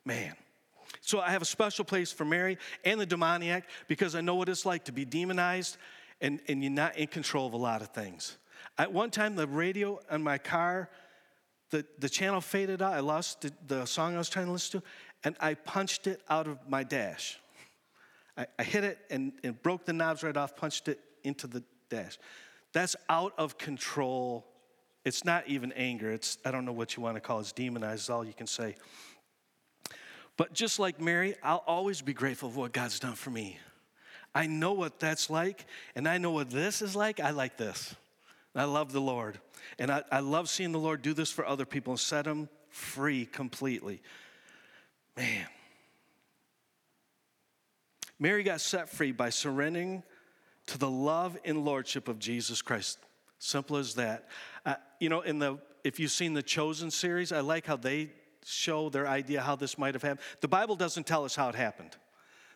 Man. 0.04 0.34
So 1.02 1.20
I 1.20 1.30
have 1.30 1.42
a 1.42 1.46
special 1.46 1.84
place 1.84 2.10
for 2.10 2.24
Mary 2.24 2.56
and 2.84 2.98
the 2.98 3.04
demoniac 3.04 3.68
because 3.86 4.14
I 4.14 4.22
know 4.22 4.34
what 4.34 4.48
it's 4.48 4.64
like 4.64 4.84
to 4.86 4.92
be 4.92 5.04
demonized 5.04 5.76
and, 6.20 6.40
and 6.48 6.62
you're 6.62 6.72
not 6.72 6.96
in 6.96 7.06
control 7.06 7.46
of 7.46 7.52
a 7.52 7.58
lot 7.58 7.80
of 7.82 7.88
things. 7.88 8.36
At 8.76 8.92
one 8.92 9.10
time, 9.10 9.36
the 9.36 9.46
radio 9.46 10.00
in 10.10 10.22
my 10.22 10.38
car, 10.38 10.88
the, 11.70 11.84
the 11.98 12.08
channel 12.08 12.40
faded 12.40 12.82
out. 12.82 12.94
I 12.94 13.00
lost 13.00 13.42
the, 13.42 13.52
the 13.66 13.84
song 13.86 14.14
I 14.14 14.18
was 14.18 14.28
trying 14.28 14.46
to 14.46 14.52
listen 14.52 14.80
to, 14.80 14.86
and 15.24 15.36
I 15.40 15.54
punched 15.54 16.06
it 16.06 16.20
out 16.28 16.46
of 16.46 16.58
my 16.68 16.82
dash. 16.82 17.38
I, 18.36 18.46
I 18.58 18.62
hit 18.62 18.84
it 18.84 18.98
and, 19.10 19.32
and 19.42 19.60
broke 19.62 19.84
the 19.84 19.92
knobs 19.92 20.22
right 20.22 20.36
off, 20.36 20.56
punched 20.56 20.88
it 20.88 21.00
into 21.24 21.46
the 21.46 21.62
dash. 21.90 22.18
That's 22.72 22.96
out 23.08 23.32
of 23.38 23.58
control 23.58 24.46
it's 25.08 25.24
not 25.24 25.48
even 25.48 25.72
anger. 25.72 26.10
It's, 26.12 26.36
I 26.44 26.50
don't 26.50 26.66
know 26.66 26.72
what 26.72 26.94
you 26.94 27.02
want 27.02 27.16
to 27.16 27.20
call 27.20 27.38
it. 27.38 27.42
It's 27.42 27.52
demonized, 27.52 28.02
is 28.02 28.10
all 28.10 28.26
you 28.26 28.34
can 28.34 28.46
say. 28.46 28.74
But 30.36 30.52
just 30.52 30.78
like 30.78 31.00
Mary, 31.00 31.34
I'll 31.42 31.64
always 31.66 32.02
be 32.02 32.12
grateful 32.12 32.50
for 32.50 32.58
what 32.60 32.72
God's 32.72 33.00
done 33.00 33.14
for 33.14 33.30
me. 33.30 33.58
I 34.38 34.46
know 34.46 34.72
what 34.72 35.00
that's 35.00 35.30
like, 35.30 35.66
and 35.96 36.08
I 36.08 36.18
know 36.18 36.30
what 36.30 36.48
this 36.48 36.80
is 36.80 36.94
like. 36.94 37.18
I 37.18 37.30
like 37.30 37.56
this. 37.56 37.96
I 38.54 38.66
love 38.66 38.92
the 38.92 39.00
Lord. 39.00 39.40
And 39.80 39.90
I, 39.90 40.04
I 40.12 40.20
love 40.20 40.48
seeing 40.48 40.70
the 40.70 40.78
Lord 40.78 41.02
do 41.02 41.12
this 41.12 41.32
for 41.32 41.44
other 41.44 41.64
people 41.64 41.94
and 41.94 41.98
set 41.98 42.24
them 42.24 42.48
free 42.70 43.26
completely. 43.26 44.00
Man. 45.16 45.48
Mary 48.20 48.44
got 48.44 48.60
set 48.60 48.88
free 48.88 49.10
by 49.10 49.30
surrendering 49.30 50.04
to 50.66 50.78
the 50.78 50.88
love 50.88 51.36
and 51.44 51.64
lordship 51.64 52.06
of 52.06 52.20
Jesus 52.20 52.62
Christ. 52.62 53.00
Simple 53.40 53.76
as 53.76 53.94
that. 53.94 54.28
Uh, 54.64 54.76
you 55.00 55.08
know, 55.08 55.22
in 55.22 55.40
the 55.40 55.58
if 55.82 55.98
you've 55.98 56.12
seen 56.12 56.32
the 56.32 56.44
Chosen 56.44 56.92
series, 56.92 57.32
I 57.32 57.40
like 57.40 57.66
how 57.66 57.76
they 57.76 58.10
show 58.44 58.88
their 58.88 59.08
idea 59.08 59.40
how 59.40 59.56
this 59.56 59.76
might 59.76 59.94
have 59.94 60.02
happened. 60.02 60.20
The 60.42 60.48
Bible 60.48 60.76
doesn't 60.76 61.08
tell 61.08 61.24
us 61.24 61.34
how 61.34 61.48
it 61.48 61.56
happened. 61.56 61.96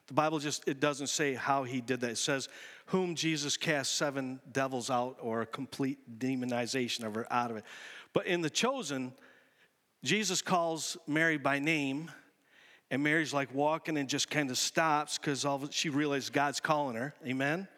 The 0.08 0.14
Bible 0.14 0.38
just 0.38 0.66
it 0.66 0.80
doesn't 0.80 1.08
say 1.08 1.34
how 1.34 1.64
he 1.64 1.80
did 1.80 2.00
that. 2.00 2.10
It 2.10 2.18
says 2.18 2.48
whom 2.86 3.14
Jesus 3.14 3.56
cast 3.56 3.94
seven 3.94 4.40
devils 4.50 4.90
out 4.90 5.16
or 5.20 5.42
a 5.42 5.46
complete 5.46 6.18
demonization 6.18 7.04
of 7.04 7.14
her 7.14 7.32
out 7.32 7.50
of 7.50 7.56
it. 7.56 7.64
But 8.12 8.26
in 8.26 8.40
the 8.40 8.50
chosen, 8.50 9.12
Jesus 10.04 10.42
calls 10.42 10.96
Mary 11.06 11.38
by 11.38 11.58
name, 11.58 12.10
and 12.90 13.02
Mary's 13.02 13.32
like 13.32 13.54
walking 13.54 13.96
and 13.96 14.08
just 14.08 14.28
kind 14.28 14.50
of 14.50 14.58
stops 14.58 15.16
because 15.16 15.46
she 15.70 15.88
realizes 15.88 16.30
God's 16.30 16.60
calling 16.60 16.96
her. 16.96 17.14
Amen. 17.26 17.68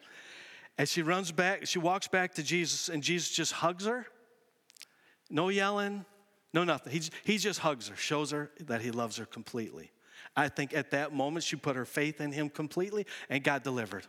And 0.77 0.89
she 0.89 1.01
runs 1.01 1.31
back, 1.31 1.65
she 1.67 1.79
walks 1.79 2.07
back 2.07 2.33
to 2.35 2.43
Jesus, 2.43 2.89
and 2.89 3.01
Jesus 3.01 3.29
just 3.29 3.53
hugs 3.53 3.85
her. 3.85 4.07
No 5.29 5.49
yelling, 5.49 6.03
no 6.53 6.63
nothing. 6.63 6.91
He, 6.91 7.01
he 7.23 7.37
just 7.37 7.59
hugs 7.59 7.87
her, 7.87 7.95
shows 7.95 8.31
her 8.31 8.51
that 8.61 8.81
he 8.81 8.91
loves 8.91 9.17
her 9.17 9.25
completely. 9.25 9.91
I 10.35 10.49
think 10.49 10.73
at 10.73 10.91
that 10.91 11.13
moment 11.13 11.43
she 11.43 11.55
put 11.55 11.75
her 11.75 11.85
faith 11.85 12.19
in 12.19 12.31
him 12.31 12.49
completely, 12.49 13.05
and 13.29 13.43
God 13.43 13.63
delivered. 13.63 14.05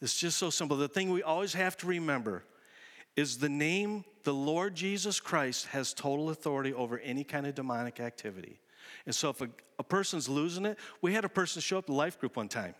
It's 0.00 0.18
just 0.18 0.38
so 0.38 0.50
simple. 0.50 0.76
The 0.76 0.88
thing 0.88 1.10
we 1.10 1.22
always 1.22 1.54
have 1.54 1.76
to 1.78 1.86
remember 1.86 2.44
is 3.16 3.38
the 3.38 3.48
name, 3.48 4.04
the 4.22 4.32
Lord 4.32 4.74
Jesus 4.74 5.18
Christ, 5.18 5.66
has 5.66 5.92
total 5.92 6.30
authority 6.30 6.72
over 6.72 6.98
any 7.00 7.24
kind 7.24 7.46
of 7.46 7.54
demonic 7.54 7.98
activity. 7.98 8.60
And 9.06 9.14
so 9.14 9.30
if 9.30 9.40
a, 9.40 9.48
a 9.78 9.82
person's 9.82 10.28
losing 10.28 10.66
it, 10.66 10.78
we 11.02 11.12
had 11.14 11.24
a 11.24 11.28
person 11.28 11.60
show 11.60 11.78
up 11.78 11.86
to 11.86 11.92
life 11.92 12.18
group 12.18 12.36
one 12.36 12.48
time, 12.48 12.74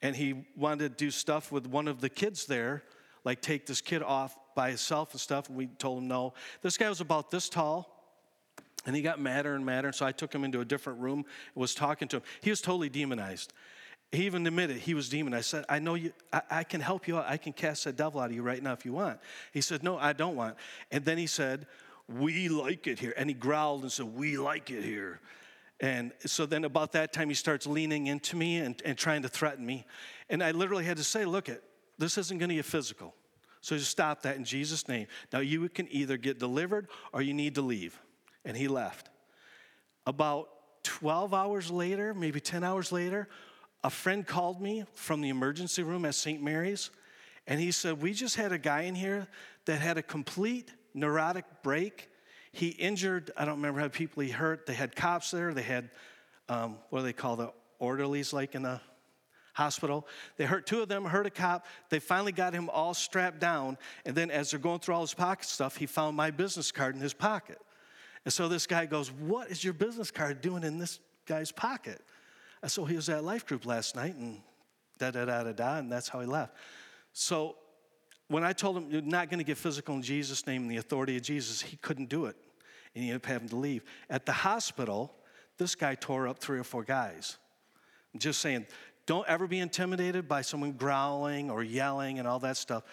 and 0.00 0.16
he 0.16 0.46
wanted 0.56 0.96
to 0.96 1.04
do 1.04 1.10
stuff 1.10 1.52
with 1.52 1.66
one 1.66 1.88
of 1.88 2.00
the 2.00 2.08
kids 2.08 2.46
there, 2.46 2.82
like 3.22 3.42
take 3.42 3.66
this 3.66 3.82
kid 3.82 4.02
off 4.02 4.34
by 4.54 4.70
himself 4.70 5.12
and 5.12 5.20
stuff. 5.20 5.48
And 5.48 5.58
we 5.58 5.66
told 5.66 6.02
him 6.02 6.08
no. 6.08 6.32
This 6.62 6.78
guy 6.78 6.88
was 6.88 7.02
about 7.02 7.30
this 7.30 7.48
tall. 7.50 7.99
And 8.86 8.96
he 8.96 9.02
got 9.02 9.20
madder 9.20 9.54
and 9.54 9.64
madder. 9.64 9.88
And 9.88 9.94
so 9.94 10.06
I 10.06 10.12
took 10.12 10.34
him 10.34 10.44
into 10.44 10.60
a 10.60 10.64
different 10.64 11.00
room 11.00 11.24
was 11.54 11.74
talking 11.74 12.08
to 12.08 12.18
him. 12.18 12.22
He 12.40 12.50
was 12.50 12.60
totally 12.60 12.88
demonized. 12.88 13.52
He 14.12 14.26
even 14.26 14.44
admitted 14.46 14.78
he 14.78 14.94
was 14.94 15.08
demon. 15.08 15.34
I 15.34 15.40
said, 15.40 15.64
I 15.68 15.78
know 15.78 15.94
you, 15.94 16.12
I, 16.32 16.42
I, 16.50 16.64
can 16.64 16.80
help 16.80 17.06
you 17.06 17.18
out. 17.18 17.26
I 17.28 17.36
can 17.36 17.52
cast 17.52 17.84
that 17.84 17.96
devil 17.96 18.20
out 18.20 18.30
of 18.30 18.34
you 18.34 18.42
right 18.42 18.60
now 18.60 18.72
if 18.72 18.84
you 18.84 18.92
want. 18.92 19.20
He 19.52 19.60
said, 19.60 19.84
No, 19.84 19.98
I 19.98 20.12
don't 20.12 20.34
want. 20.34 20.56
And 20.90 21.04
then 21.04 21.16
he 21.16 21.28
said, 21.28 21.66
We 22.08 22.48
like 22.48 22.88
it 22.88 22.98
here. 22.98 23.14
And 23.16 23.30
he 23.30 23.34
growled 23.34 23.82
and 23.82 23.92
said, 23.92 24.06
We 24.06 24.36
like 24.36 24.70
it 24.70 24.82
here. 24.82 25.20
And 25.78 26.12
so 26.26 26.44
then 26.44 26.64
about 26.64 26.92
that 26.92 27.12
time, 27.12 27.28
he 27.28 27.34
starts 27.34 27.66
leaning 27.66 28.08
into 28.08 28.36
me 28.36 28.58
and, 28.58 28.80
and 28.84 28.98
trying 28.98 29.22
to 29.22 29.28
threaten 29.28 29.64
me. 29.64 29.86
And 30.28 30.42
I 30.42 30.50
literally 30.50 30.84
had 30.84 30.96
to 30.96 31.04
say, 31.04 31.24
Look, 31.24 31.48
it, 31.48 31.62
this 31.96 32.18
isn't 32.18 32.38
going 32.38 32.48
to 32.48 32.56
get 32.56 32.64
physical. 32.64 33.14
So 33.60 33.76
just 33.76 33.90
stop 33.90 34.22
that 34.22 34.36
in 34.36 34.44
Jesus' 34.44 34.88
name. 34.88 35.06
Now 35.32 35.38
you 35.40 35.68
can 35.68 35.86
either 35.92 36.16
get 36.16 36.40
delivered 36.40 36.88
or 37.12 37.22
you 37.22 37.34
need 37.34 37.54
to 37.54 37.62
leave. 37.62 38.00
And 38.44 38.56
he 38.56 38.68
left. 38.68 39.10
About 40.06 40.48
12 40.82 41.34
hours 41.34 41.70
later, 41.70 42.14
maybe 42.14 42.40
10 42.40 42.64
hours 42.64 42.90
later, 42.90 43.28
a 43.82 43.90
friend 43.90 44.26
called 44.26 44.60
me 44.60 44.84
from 44.94 45.20
the 45.20 45.28
emergency 45.28 45.82
room 45.82 46.04
at 46.04 46.14
St. 46.14 46.42
Mary's, 46.42 46.90
and 47.46 47.60
he 47.60 47.70
said, 47.70 48.00
We 48.00 48.12
just 48.12 48.36
had 48.36 48.52
a 48.52 48.58
guy 48.58 48.82
in 48.82 48.94
here 48.94 49.26
that 49.64 49.80
had 49.80 49.98
a 49.98 50.02
complete 50.02 50.72
neurotic 50.94 51.44
break. 51.62 52.08
He 52.52 52.68
injured, 52.68 53.30
I 53.36 53.44
don't 53.44 53.56
remember 53.56 53.80
how 53.80 53.88
people 53.88 54.22
he 54.22 54.30
hurt. 54.30 54.66
They 54.66 54.74
had 54.74 54.94
cops 54.94 55.30
there, 55.30 55.54
they 55.54 55.62
had, 55.62 55.90
um, 56.48 56.76
what 56.90 57.00
do 57.00 57.04
they 57.06 57.12
call 57.12 57.36
the 57.36 57.52
orderlies 57.78 58.32
like 58.32 58.54
in 58.54 58.64
a 58.64 58.80
hospital. 59.54 60.06
They 60.36 60.44
hurt 60.44 60.66
two 60.66 60.80
of 60.80 60.88
them, 60.88 61.04
hurt 61.04 61.26
a 61.26 61.30
cop. 61.30 61.66
They 61.88 61.98
finally 61.98 62.32
got 62.32 62.52
him 62.52 62.70
all 62.70 62.94
strapped 62.94 63.40
down. 63.40 63.78
And 64.04 64.14
then, 64.14 64.30
as 64.30 64.50
they're 64.50 64.60
going 64.60 64.80
through 64.80 64.94
all 64.94 65.02
his 65.02 65.14
pocket 65.14 65.46
stuff, 65.46 65.76
he 65.76 65.86
found 65.86 66.16
my 66.16 66.30
business 66.30 66.72
card 66.72 66.94
in 66.94 67.00
his 67.00 67.14
pocket. 67.14 67.58
And 68.24 68.32
so 68.32 68.48
this 68.48 68.66
guy 68.66 68.86
goes, 68.86 69.10
What 69.10 69.50
is 69.50 69.64
your 69.64 69.72
business 69.72 70.10
card 70.10 70.40
doing 70.40 70.64
in 70.64 70.78
this 70.78 71.00
guy's 71.26 71.52
pocket? 71.52 72.00
Uh, 72.62 72.68
so 72.68 72.84
he 72.84 72.96
was 72.96 73.08
at 73.08 73.24
life 73.24 73.46
group 73.46 73.66
last 73.66 73.96
night 73.96 74.14
and 74.14 74.40
da 74.98 75.10
da 75.10 75.24
da 75.24 75.44
da 75.44 75.52
da, 75.52 75.76
and 75.78 75.90
that's 75.90 76.08
how 76.08 76.20
he 76.20 76.26
left. 76.26 76.54
So 77.12 77.56
when 78.28 78.44
I 78.44 78.52
told 78.52 78.76
him 78.76 78.90
you're 78.90 79.02
not 79.02 79.28
going 79.28 79.38
to 79.38 79.44
get 79.44 79.58
physical 79.58 79.94
in 79.94 80.02
Jesus' 80.02 80.46
name 80.46 80.62
and 80.62 80.70
the 80.70 80.76
authority 80.76 81.16
of 81.16 81.22
Jesus, 81.22 81.60
he 81.60 81.76
couldn't 81.76 82.08
do 82.08 82.26
it. 82.26 82.36
And 82.94 83.04
he 83.04 83.10
ended 83.10 83.24
up 83.24 83.26
having 83.26 83.48
to 83.48 83.56
leave. 83.56 83.82
At 84.08 84.26
the 84.26 84.32
hospital, 84.32 85.12
this 85.58 85.74
guy 85.74 85.94
tore 85.94 86.28
up 86.28 86.38
three 86.38 86.58
or 86.58 86.64
four 86.64 86.84
guys. 86.84 87.38
I'm 88.12 88.20
just 88.20 88.40
saying, 88.40 88.66
don't 89.10 89.26
ever 89.26 89.48
be 89.48 89.58
intimidated 89.58 90.28
by 90.28 90.40
someone 90.40 90.70
growling 90.70 91.50
or 91.50 91.64
yelling 91.64 92.20
and 92.20 92.28
all 92.28 92.38
that 92.38 92.56
stuff. 92.56 92.84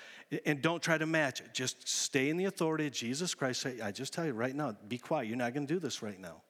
And 0.47 0.63
don't 0.63 0.81
try 0.81 0.97
to 0.97 1.05
match 1.05 1.41
it. 1.41 1.53
Just 1.53 1.87
stay 1.87 2.31
in 2.31 2.37
the 2.37 2.45
authority 2.45 2.87
of 2.87 2.93
Jesus 2.93 3.35
Christ. 3.35 3.67
I 3.83 3.91
just 3.91 4.13
tell 4.13 4.25
you 4.25 4.33
right 4.33 4.55
now, 4.55 4.75
be 4.87 4.97
quiet. 4.97 5.27
You're 5.27 5.37
not 5.37 5.53
going 5.53 5.67
to 5.67 5.71
do 5.71 5.79
this 5.79 6.01
right 6.01 6.19
now. 6.19 6.41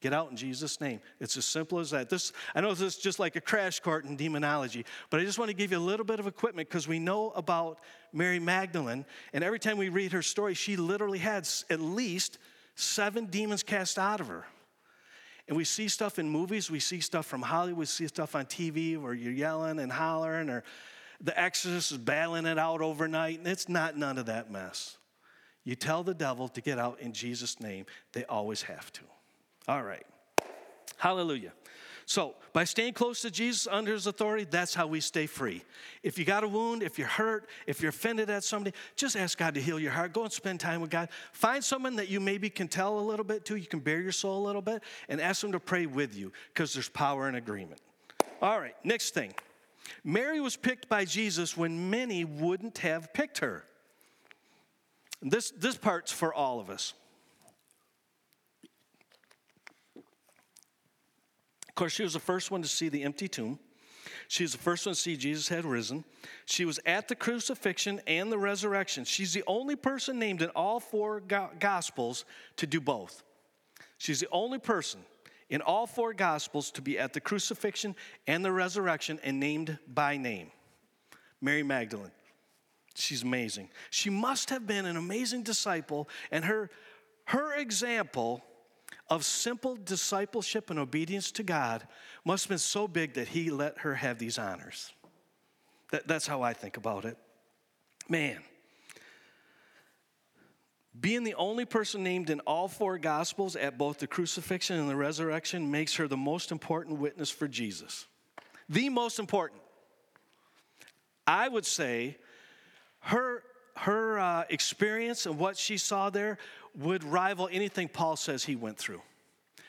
Get 0.00 0.12
out 0.12 0.32
in 0.32 0.36
Jesus' 0.36 0.80
name. 0.80 0.98
It's 1.20 1.36
as 1.36 1.44
simple 1.44 1.78
as 1.78 1.92
that. 1.92 2.10
This, 2.10 2.32
I 2.52 2.62
know 2.62 2.70
this 2.70 2.80
is 2.80 2.96
just 2.96 3.20
like 3.20 3.36
a 3.36 3.40
crash 3.40 3.78
course 3.78 4.06
in 4.06 4.16
demonology, 4.16 4.84
but 5.08 5.20
I 5.20 5.24
just 5.24 5.38
want 5.38 5.50
to 5.50 5.56
give 5.56 5.70
you 5.70 5.78
a 5.78 5.78
little 5.78 6.04
bit 6.04 6.18
of 6.18 6.26
equipment 6.26 6.68
because 6.68 6.88
we 6.88 6.98
know 6.98 7.30
about 7.36 7.78
Mary 8.12 8.40
Magdalene, 8.40 9.06
and 9.32 9.44
every 9.44 9.60
time 9.60 9.78
we 9.78 9.88
read 9.88 10.10
her 10.10 10.20
story, 10.20 10.54
she 10.54 10.74
literally 10.74 11.20
had 11.20 11.48
at 11.70 11.80
least 11.80 12.38
seven 12.74 13.26
demons 13.26 13.62
cast 13.62 14.00
out 14.00 14.20
of 14.20 14.26
her. 14.26 14.44
And 15.46 15.56
we 15.56 15.64
see 15.64 15.88
stuff 15.88 16.18
in 16.18 16.28
movies, 16.28 16.70
we 16.70 16.80
see 16.80 17.00
stuff 17.00 17.26
from 17.26 17.42
Hollywood, 17.42 17.78
we 17.78 17.86
see 17.86 18.06
stuff 18.06 18.34
on 18.34 18.46
TV 18.46 18.98
where 19.00 19.12
you're 19.12 19.32
yelling 19.32 19.78
and 19.78 19.92
hollering, 19.92 20.48
or 20.48 20.64
the 21.20 21.38
exorcist 21.38 21.92
is 21.92 21.98
battling 21.98 22.46
it 22.46 22.58
out 22.58 22.80
overnight, 22.80 23.38
and 23.38 23.46
it's 23.46 23.68
not 23.68 23.96
none 23.96 24.16
of 24.16 24.26
that 24.26 24.50
mess. 24.50 24.96
You 25.64 25.74
tell 25.74 26.02
the 26.02 26.14
devil 26.14 26.48
to 26.48 26.60
get 26.60 26.78
out 26.78 27.00
in 27.00 27.12
Jesus' 27.12 27.60
name, 27.60 27.86
they 28.12 28.24
always 28.24 28.62
have 28.62 28.92
to. 28.92 29.00
All 29.68 29.82
right. 29.82 30.06
Hallelujah. 30.96 31.52
So, 32.06 32.34
by 32.52 32.64
staying 32.64 32.92
close 32.92 33.22
to 33.22 33.30
Jesus 33.30 33.66
under 33.66 33.92
his 33.92 34.06
authority, 34.06 34.46
that's 34.48 34.74
how 34.74 34.86
we 34.86 35.00
stay 35.00 35.26
free. 35.26 35.62
If 36.02 36.18
you 36.18 36.24
got 36.24 36.44
a 36.44 36.48
wound, 36.48 36.82
if 36.82 36.98
you're 36.98 37.08
hurt, 37.08 37.48
if 37.66 37.80
you're 37.80 37.90
offended 37.90 38.28
at 38.30 38.44
somebody, 38.44 38.76
just 38.94 39.16
ask 39.16 39.38
God 39.38 39.54
to 39.54 39.60
heal 39.60 39.80
your 39.80 39.90
heart. 39.90 40.12
Go 40.12 40.22
and 40.22 40.32
spend 40.32 40.60
time 40.60 40.80
with 40.80 40.90
God. 40.90 41.08
Find 41.32 41.64
someone 41.64 41.96
that 41.96 42.08
you 42.08 42.20
maybe 42.20 42.50
can 42.50 42.68
tell 42.68 42.98
a 42.98 43.00
little 43.00 43.24
bit 43.24 43.44
to, 43.46 43.56
you 43.56 43.66
can 43.66 43.80
bear 43.80 44.00
your 44.00 44.12
soul 44.12 44.44
a 44.44 44.44
little 44.46 44.62
bit, 44.62 44.82
and 45.08 45.20
ask 45.20 45.40
them 45.40 45.52
to 45.52 45.60
pray 45.60 45.86
with 45.86 46.14
you 46.16 46.30
because 46.52 46.74
there's 46.74 46.88
power 46.88 47.28
in 47.28 47.36
agreement. 47.36 47.80
All 48.42 48.60
right, 48.60 48.76
next 48.84 49.14
thing. 49.14 49.32
Mary 50.02 50.40
was 50.40 50.56
picked 50.56 50.88
by 50.88 51.04
Jesus 51.04 51.56
when 51.56 51.90
many 51.90 52.24
wouldn't 52.24 52.78
have 52.78 53.12
picked 53.14 53.38
her. 53.38 53.64
This, 55.22 55.50
this 55.52 55.76
part's 55.76 56.12
for 56.12 56.34
all 56.34 56.60
of 56.60 56.68
us. 56.68 56.92
Of 61.74 61.76
course, 61.76 61.92
she 61.92 62.04
was 62.04 62.12
the 62.12 62.20
first 62.20 62.52
one 62.52 62.62
to 62.62 62.68
see 62.68 62.88
the 62.88 63.02
empty 63.02 63.26
tomb. 63.26 63.58
She 64.28 64.44
was 64.44 64.52
the 64.52 64.58
first 64.58 64.86
one 64.86 64.94
to 64.94 65.00
see 65.00 65.16
Jesus 65.16 65.48
had 65.48 65.64
risen. 65.64 66.04
She 66.46 66.64
was 66.64 66.78
at 66.86 67.08
the 67.08 67.16
crucifixion 67.16 68.00
and 68.06 68.30
the 68.30 68.38
resurrection. 68.38 69.04
She's 69.04 69.32
the 69.32 69.42
only 69.48 69.74
person 69.74 70.20
named 70.20 70.40
in 70.40 70.50
all 70.50 70.78
four 70.78 71.20
gospels 71.58 72.26
to 72.58 72.68
do 72.68 72.80
both. 72.80 73.24
She's 73.98 74.20
the 74.20 74.28
only 74.30 74.60
person 74.60 75.00
in 75.50 75.62
all 75.62 75.88
four 75.88 76.14
gospels 76.14 76.70
to 76.70 76.80
be 76.80 76.96
at 76.96 77.12
the 77.12 77.20
crucifixion 77.20 77.96
and 78.28 78.44
the 78.44 78.52
resurrection 78.52 79.18
and 79.24 79.40
named 79.40 79.76
by 79.92 80.16
name 80.16 80.52
Mary 81.40 81.64
Magdalene. 81.64 82.12
She's 82.94 83.24
amazing. 83.24 83.68
She 83.90 84.10
must 84.10 84.50
have 84.50 84.64
been 84.64 84.86
an 84.86 84.96
amazing 84.96 85.42
disciple, 85.42 86.08
and 86.30 86.44
her, 86.44 86.70
her 87.24 87.52
example 87.56 88.44
of 89.08 89.24
simple 89.24 89.76
discipleship 89.76 90.70
and 90.70 90.78
obedience 90.78 91.30
to 91.32 91.42
God 91.42 91.86
must 92.24 92.44
have 92.44 92.50
been 92.50 92.58
so 92.58 92.88
big 92.88 93.14
that 93.14 93.28
He 93.28 93.50
let 93.50 93.78
her 93.78 93.94
have 93.94 94.18
these 94.18 94.38
honors. 94.38 94.92
That, 95.90 96.08
that's 96.08 96.26
how 96.26 96.42
I 96.42 96.52
think 96.52 96.76
about 96.76 97.04
it. 97.04 97.16
Man, 98.08 98.38
being 100.98 101.24
the 101.24 101.34
only 101.34 101.64
person 101.64 102.02
named 102.02 102.30
in 102.30 102.40
all 102.40 102.68
four 102.68 102.98
Gospels 102.98 103.56
at 103.56 103.76
both 103.76 103.98
the 103.98 104.06
crucifixion 104.06 104.78
and 104.78 104.88
the 104.88 104.96
resurrection 104.96 105.70
makes 105.70 105.96
her 105.96 106.06
the 106.06 106.16
most 106.16 106.52
important 106.52 106.98
witness 106.98 107.30
for 107.30 107.48
Jesus. 107.48 108.06
The 108.68 108.88
most 108.88 109.18
important. 109.18 109.60
I 111.26 111.48
would 111.48 111.66
say 111.66 112.16
her, 113.00 113.42
her 113.76 114.18
uh, 114.18 114.44
experience 114.48 115.26
and 115.26 115.38
what 115.38 115.56
she 115.56 115.76
saw 115.76 116.10
there 116.10 116.38
would 116.76 117.04
rival 117.04 117.48
anything 117.50 117.88
Paul 117.88 118.16
says 118.16 118.44
he 118.44 118.56
went 118.56 118.78
through. 118.78 119.02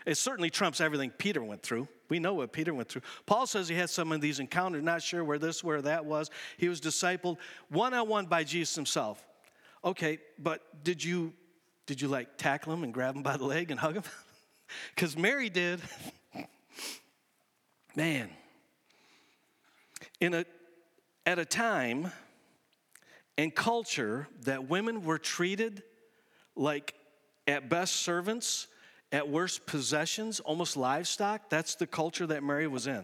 It 0.05 0.15
certainly 0.15 0.49
trumps 0.49 0.81
everything 0.81 1.09
Peter 1.09 1.43
went 1.43 1.63
through. 1.63 1.87
We 2.09 2.19
know 2.19 2.35
what 2.35 2.51
Peter 2.53 2.73
went 2.73 2.89
through. 2.89 3.01
Paul 3.25 3.47
says 3.47 3.67
he 3.67 3.75
had 3.75 3.89
some 3.89 4.11
of 4.11 4.21
these 4.21 4.39
encounters, 4.39 4.83
not 4.83 5.01
sure 5.01 5.23
where 5.23 5.39
this, 5.39 5.63
where 5.63 5.81
that 5.81 6.05
was. 6.05 6.29
He 6.57 6.69
was 6.69 6.79
discipled 6.79 7.37
one 7.69 7.93
on 7.95 8.07
one 8.07 8.27
by 8.27 8.43
Jesus 8.43 8.75
himself. 8.75 9.25
Okay, 9.83 10.19
but 10.37 10.83
did 10.83 11.03
you 11.03 11.33
did 11.85 12.01
you 12.01 12.07
like 12.07 12.37
tackle 12.37 12.73
him 12.73 12.83
and 12.83 12.93
grab 12.93 13.15
him 13.15 13.21
by 13.21 13.37
the 13.37 13.45
leg 13.45 13.71
and 13.71 13.79
hug 13.79 13.95
him? 13.95 14.03
Because 14.95 15.15
Mary 15.15 15.47
did. 15.51 15.79
Man. 17.95 18.29
In 20.19 20.33
a, 20.33 20.45
at 21.27 21.37
a 21.37 21.45
time 21.45 22.11
and 23.37 23.53
culture 23.53 24.27
that 24.43 24.69
women 24.69 25.03
were 25.03 25.17
treated 25.17 25.83
like 26.55 26.93
at 27.47 27.69
best 27.69 27.97
servants, 27.97 28.67
at 29.11 29.29
worst 29.29 29.65
possessions, 29.65 30.39
almost 30.39 30.77
livestock, 30.77 31.49
that's 31.49 31.75
the 31.75 31.87
culture 31.87 32.25
that 32.27 32.43
Mary 32.43 32.67
was 32.67 32.87
in. 32.87 33.03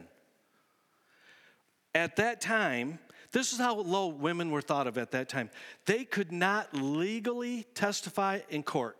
At 1.93 2.15
that 2.15 2.39
time, 2.41 2.99
this 3.31 3.53
is 3.53 3.59
how 3.59 3.75
low 3.75 4.07
women 4.07 4.51
were 4.51 4.61
thought 4.61 4.87
of 4.87 4.97
at 4.97 5.11
that 5.11 5.29
time. 5.29 5.49
They 5.85 6.05
could 6.05 6.31
not 6.31 6.73
legally 6.73 7.65
testify 7.73 8.39
in 8.49 8.63
court 8.63 8.97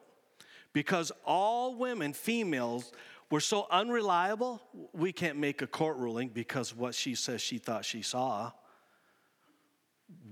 because 0.74 1.12
all 1.26 1.76
women, 1.76 2.14
females, 2.14 2.92
were 3.30 3.40
so 3.40 3.68
unreliable, 3.72 4.62
we 4.94 5.14
can't 5.14 5.38
make 5.38 5.62
a 5.62 5.68
court 5.68 5.98
ruling 5.98 6.28
because 6.28 6.76
what 6.76 6.94
she 6.94 7.16
says 7.16 7.42
she 7.42 7.58
thought 7.58 7.86
she 7.86 8.02
saw. 8.02 8.52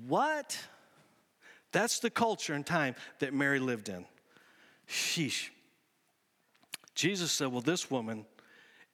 What? 0.07 0.57
That's 1.71 1.99
the 1.99 2.09
culture 2.09 2.53
and 2.53 2.65
time 2.65 2.95
that 3.19 3.33
Mary 3.33 3.59
lived 3.59 3.89
in. 3.89 4.05
Sheesh. 4.87 5.49
Jesus 6.95 7.31
said, 7.31 7.51
Well, 7.51 7.61
this 7.61 7.91
woman 7.91 8.25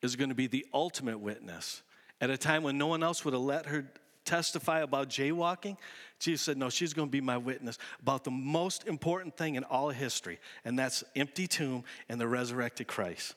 is 0.02 0.16
going 0.16 0.30
to 0.30 0.36
be 0.36 0.48
the 0.48 0.66
ultimate 0.74 1.20
witness. 1.20 1.82
At 2.22 2.30
a 2.30 2.38
time 2.38 2.64
when 2.64 2.78
no 2.78 2.88
one 2.88 3.04
else 3.04 3.26
would 3.26 3.34
have 3.34 3.44
let 3.44 3.66
her 3.68 3.90
testify 4.26 4.82
about 4.82 5.10
jaywalking, 5.10 5.78
Jesus 6.20 6.42
said, 6.42 6.58
No, 6.58 6.70
she's 6.70 6.94
going 6.94 7.08
to 7.08 7.12
be 7.12 7.22
my 7.22 7.38
witness 7.38 7.78
about 8.02 8.24
the 8.24 8.32
most 8.32 8.88
important 8.88 9.38
thing 9.38 9.56
in 9.56 9.64
all 9.64 9.90
of 9.90 9.96
history, 9.96 10.40
and 10.64 10.78
that's 10.78 11.04
empty 11.16 11.48
tomb 11.48 11.84
and 12.10 12.20
the 12.20 12.28
resurrected 12.28 12.88
Christ. 12.88 13.36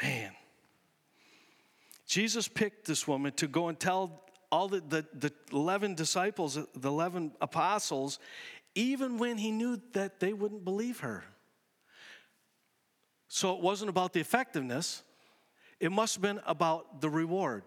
Man. 0.00 0.32
Jesus 2.06 2.48
picked 2.48 2.86
this 2.86 3.08
woman 3.08 3.32
to 3.32 3.46
go 3.46 3.68
and 3.68 3.80
tell 3.80 4.24
all 4.52 4.68
the, 4.68 4.82
the, 4.88 5.06
the 5.14 5.32
11 5.52 5.94
disciples, 5.94 6.58
the 6.74 6.88
11 6.88 7.32
apostles, 7.40 8.18
even 8.74 9.18
when 9.18 9.38
he 9.38 9.50
knew 9.50 9.80
that 9.92 10.20
they 10.20 10.32
wouldn't 10.32 10.64
believe 10.64 11.00
her. 11.00 11.24
So 13.28 13.54
it 13.54 13.60
wasn't 13.60 13.90
about 13.90 14.12
the 14.12 14.20
effectiveness, 14.20 15.02
it 15.80 15.90
must 15.90 16.14
have 16.14 16.22
been 16.22 16.40
about 16.46 17.00
the 17.00 17.10
reward. 17.10 17.64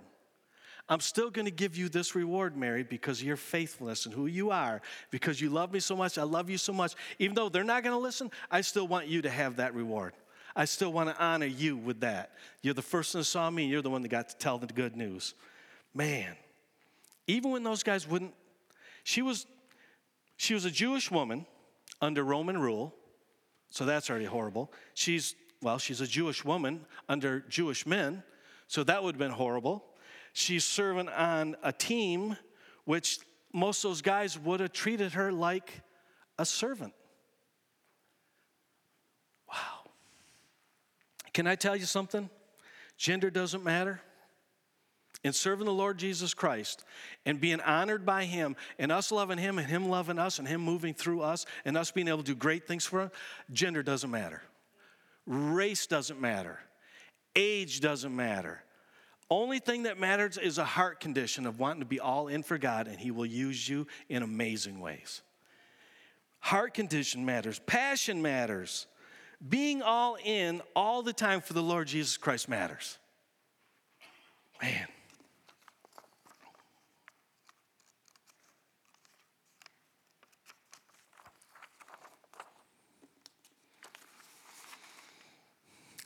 I'm 0.90 1.02
still 1.02 1.30
going 1.30 1.46
to 1.46 1.52
give 1.52 1.76
you 1.76 1.90
this 1.90 2.16
reward, 2.16 2.56
Mary, 2.56 2.84
because 2.84 3.20
of 3.20 3.28
your 3.28 3.36
faithfulness 3.36 4.06
and 4.06 4.16
who 4.16 4.26
you 4.28 4.52
are, 4.52 4.82
because 5.12 5.42
you 5.42 5.50
love 5.50 5.74
me 5.74 5.82
so 5.82 5.98
much. 5.98 6.18
I 6.18 6.24
love 6.24 6.50
you 6.50 6.58
so 6.58 6.72
much. 6.72 6.94
Even 7.20 7.36
though 7.36 7.50
they're 7.50 7.66
not 7.66 7.84
going 7.84 7.94
to 7.94 8.00
listen, 8.00 8.32
I 8.50 8.62
still 8.62 8.88
want 8.88 9.08
you 9.08 9.22
to 9.24 9.30
have 9.30 9.58
that 9.58 9.76
reward. 9.76 10.14
I 10.56 10.64
still 10.66 10.94
want 10.94 11.10
to 11.10 11.22
honor 11.22 11.46
you 11.46 11.76
with 11.76 12.00
that. 12.00 12.32
You're 12.62 12.74
the 12.74 12.82
first 12.82 13.14
one 13.14 13.20
that 13.20 13.26
saw 13.26 13.50
me, 13.50 13.64
and 13.64 13.72
you're 13.72 13.82
the 13.82 13.90
one 13.90 14.02
that 14.02 14.08
got 14.08 14.30
to 14.30 14.38
tell 14.38 14.58
the 14.58 14.68
good 14.68 14.96
news. 14.96 15.34
Man, 15.94 16.36
even 17.28 17.52
when 17.52 17.64
those 17.64 17.84
guys 17.84 18.08
wouldn't, 18.08 18.34
she 19.04 19.22
was, 19.22 19.46
she 20.38 20.54
was 20.54 20.66
a 20.66 20.72
Jewish 20.72 21.12
woman 21.12 21.46
under 22.00 22.24
Roman 22.24 22.58
rule, 22.58 22.96
so 23.70 23.86
that's 23.86 24.10
already 24.10 24.26
horrible. 24.26 24.72
She's, 24.94 25.36
well, 25.62 25.78
she's 25.80 26.00
a 26.00 26.08
Jewish 26.08 26.46
woman 26.46 26.86
under 27.10 27.42
Jewish 27.42 27.86
men, 27.86 28.24
so 28.68 28.84
that 28.84 29.04
would 29.04 29.16
have 29.16 29.20
been 29.20 29.32
horrible. 29.32 29.84
She's 30.34 30.64
serving 30.64 31.10
on 31.10 31.56
a 31.64 31.74
team 31.74 32.38
which 32.86 33.20
most 33.52 33.84
of 33.84 33.92
those 33.92 34.02
guys 34.02 34.38
would 34.38 34.60
have 34.60 34.72
treated 34.72 35.14
her 35.14 35.32
like 35.32 35.82
a 36.38 36.46
servant. 36.46 36.94
Wow. 39.50 39.90
Can 41.34 41.48
I 41.48 41.56
tell 41.56 41.76
you 41.76 41.86
something? 41.86 42.30
Gender 42.98 43.30
doesn't 43.30 43.64
matter. 43.64 44.02
In 45.24 45.34
serving 45.34 45.66
the 45.66 45.74
Lord 45.74 45.98
Jesus 45.98 46.34
Christ 46.34 46.84
and 47.26 47.42
being 47.42 47.60
honored 47.62 48.06
by 48.06 48.26
Him 48.26 48.56
and 48.78 48.92
us 48.92 49.12
loving 49.12 49.38
Him 49.38 49.58
and 49.58 49.68
Him 49.68 49.90
loving 49.90 50.20
us 50.20 50.40
and 50.40 50.48
Him 50.48 50.62
moving 50.62 50.94
through 50.94 51.22
us 51.22 51.46
and 51.66 51.76
us 51.76 51.92
being 51.92 52.08
able 52.08 52.20
to 52.20 52.24
do 52.24 52.36
great 52.36 52.68
things 52.68 52.86
for 52.86 53.02
Him, 53.02 53.12
gender 53.52 53.84
doesn't 53.84 54.12
matter. 54.12 54.42
Race 55.26 55.88
doesn't 55.88 56.22
matter. 56.22 56.60
Age 57.36 57.82
doesn't 57.82 58.16
matter. 58.16 58.64
Only 59.30 59.60
thing 59.60 59.84
that 59.84 60.00
matters 60.00 60.38
is 60.38 60.58
a 60.58 60.64
heart 60.64 61.00
condition 61.00 61.46
of 61.46 61.60
wanting 61.60 61.82
to 61.82 61.86
be 61.86 62.00
all 62.00 62.30
in 62.30 62.44
for 62.44 62.58
God, 62.58 62.88
and 62.88 62.98
He 62.98 63.12
will 63.12 63.26
use 63.26 63.68
you 63.68 63.88
in 64.08 64.24
amazing 64.24 64.80
ways. 64.80 65.22
Heart 66.40 66.74
condition 66.74 67.26
matters, 67.26 67.60
passion 67.60 68.22
matters. 68.22 68.88
Being 69.48 69.82
all 69.82 70.18
in 70.24 70.62
all 70.76 71.04
the 71.04 71.14
time 71.14 71.42
for 71.42 71.54
the 71.54 71.62
Lord 71.62 71.88
Jesus 71.88 72.18
Christ 72.18 72.50
matters. 72.50 72.98
Man. 74.62 74.88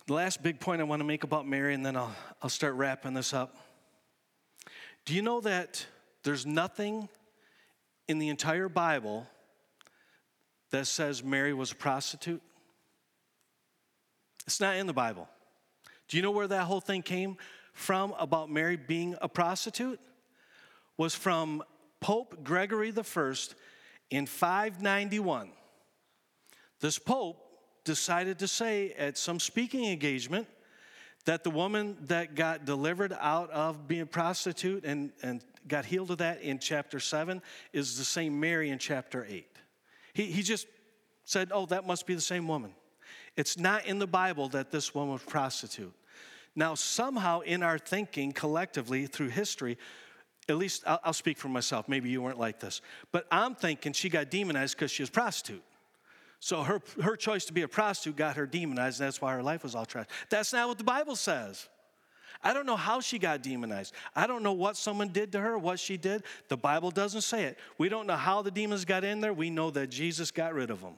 The 0.07 0.13
last 0.13 0.41
big 0.41 0.59
point 0.59 0.81
I 0.81 0.83
want 0.83 0.99
to 0.99 1.05
make 1.05 1.23
about 1.23 1.47
Mary, 1.47 1.75
and 1.75 1.85
then 1.85 1.95
I'll, 1.95 2.15
I'll 2.41 2.49
start 2.49 2.73
wrapping 2.73 3.13
this 3.13 3.33
up. 3.33 3.55
Do 5.05 5.13
you 5.13 5.21
know 5.21 5.41
that 5.41 5.85
there's 6.23 6.43
nothing 6.43 7.07
in 8.07 8.17
the 8.17 8.29
entire 8.29 8.67
Bible 8.67 9.27
that 10.71 10.87
says 10.87 11.23
Mary 11.23 11.53
was 11.53 11.71
a 11.71 11.75
prostitute? 11.75 12.41
It's 14.47 14.59
not 14.59 14.75
in 14.75 14.87
the 14.87 14.93
Bible. 14.93 15.29
Do 16.07 16.17
you 16.17 16.23
know 16.23 16.31
where 16.31 16.47
that 16.47 16.63
whole 16.63 16.81
thing 16.81 17.03
came 17.03 17.37
from 17.73 18.15
about 18.17 18.49
Mary 18.49 18.77
being 18.77 19.15
a 19.21 19.29
prostitute? 19.29 19.99
Was 20.97 21.13
from 21.13 21.61
Pope 21.99 22.43
Gregory 22.43 22.91
I 22.91 23.33
in 24.09 24.25
591. 24.25 25.51
This 26.79 26.97
Pope 26.97 27.50
decided 27.83 28.39
to 28.39 28.47
say 28.47 28.93
at 28.97 29.17
some 29.17 29.39
speaking 29.39 29.85
engagement 29.85 30.47
that 31.25 31.43
the 31.43 31.49
woman 31.49 31.97
that 32.01 32.35
got 32.35 32.65
delivered 32.65 33.15
out 33.19 33.49
of 33.51 33.87
being 33.87 34.01
a 34.01 34.05
prostitute 34.05 34.83
and, 34.85 35.11
and 35.21 35.43
got 35.67 35.85
healed 35.85 36.11
of 36.11 36.17
that 36.17 36.41
in 36.41 36.59
chapter 36.59 36.99
7 36.99 37.41
is 37.73 37.97
the 37.97 38.05
same 38.05 38.39
Mary 38.39 38.69
in 38.69 38.79
chapter 38.79 39.25
8. 39.29 39.45
He, 40.13 40.25
he 40.25 40.41
just 40.41 40.67
said, 41.23 41.51
Oh, 41.53 41.65
that 41.67 41.85
must 41.85 42.07
be 42.07 42.15
the 42.15 42.21
same 42.21 42.47
woman. 42.47 42.73
It's 43.37 43.57
not 43.57 43.85
in 43.85 43.99
the 43.99 44.07
Bible 44.07 44.49
that 44.49 44.71
this 44.71 44.93
woman 44.93 45.13
was 45.13 45.23
prostitute. 45.23 45.93
Now, 46.55 46.75
somehow 46.75 47.41
in 47.41 47.63
our 47.63 47.77
thinking 47.77 48.33
collectively 48.33 49.07
through 49.07 49.29
history, 49.29 49.77
at 50.49 50.57
least 50.57 50.83
I'll, 50.85 50.99
I'll 51.05 51.13
speak 51.13 51.37
for 51.37 51.47
myself, 51.47 51.87
maybe 51.87 52.09
you 52.09 52.21
weren't 52.21 52.39
like 52.39 52.59
this, 52.59 52.81
but 53.11 53.25
I'm 53.31 53.55
thinking 53.55 53.93
she 53.93 54.09
got 54.09 54.29
demonized 54.29 54.75
because 54.75 54.91
she 54.91 55.03
was 55.03 55.09
prostitute. 55.09 55.63
So 56.43 56.63
her, 56.63 56.81
her 57.01 57.15
choice 57.15 57.45
to 57.45 57.53
be 57.53 57.61
a 57.61 57.67
prostitute 57.67 58.17
got 58.17 58.35
her 58.35 58.47
demonized, 58.47 58.99
and 58.99 59.07
that's 59.07 59.21
why 59.21 59.31
her 59.33 59.43
life 59.43 59.61
was 59.61 59.75
all 59.75 59.85
trash. 59.85 60.07
That's 60.31 60.51
not 60.51 60.67
what 60.67 60.79
the 60.79 60.83
Bible 60.83 61.15
says. 61.15 61.69
I 62.43 62.51
don't 62.51 62.65
know 62.65 62.75
how 62.75 62.99
she 62.99 63.19
got 63.19 63.43
demonized. 63.43 63.93
I 64.15 64.25
don't 64.25 64.41
know 64.41 64.51
what 64.51 64.75
someone 64.75 65.09
did 65.09 65.31
to 65.33 65.39
her, 65.39 65.55
what 65.59 65.79
she 65.79 65.97
did. 65.97 66.23
The 66.47 66.57
Bible 66.57 66.89
doesn't 66.89 67.21
say 67.21 67.43
it. 67.43 67.59
We 67.77 67.89
don't 67.89 68.07
know 68.07 68.15
how 68.15 68.41
the 68.41 68.49
demons 68.49 68.85
got 68.85 69.03
in 69.03 69.21
there. 69.21 69.33
We 69.33 69.51
know 69.51 69.69
that 69.69 69.91
Jesus 69.91 70.31
got 70.31 70.55
rid 70.55 70.71
of 70.71 70.81
them. 70.81 70.95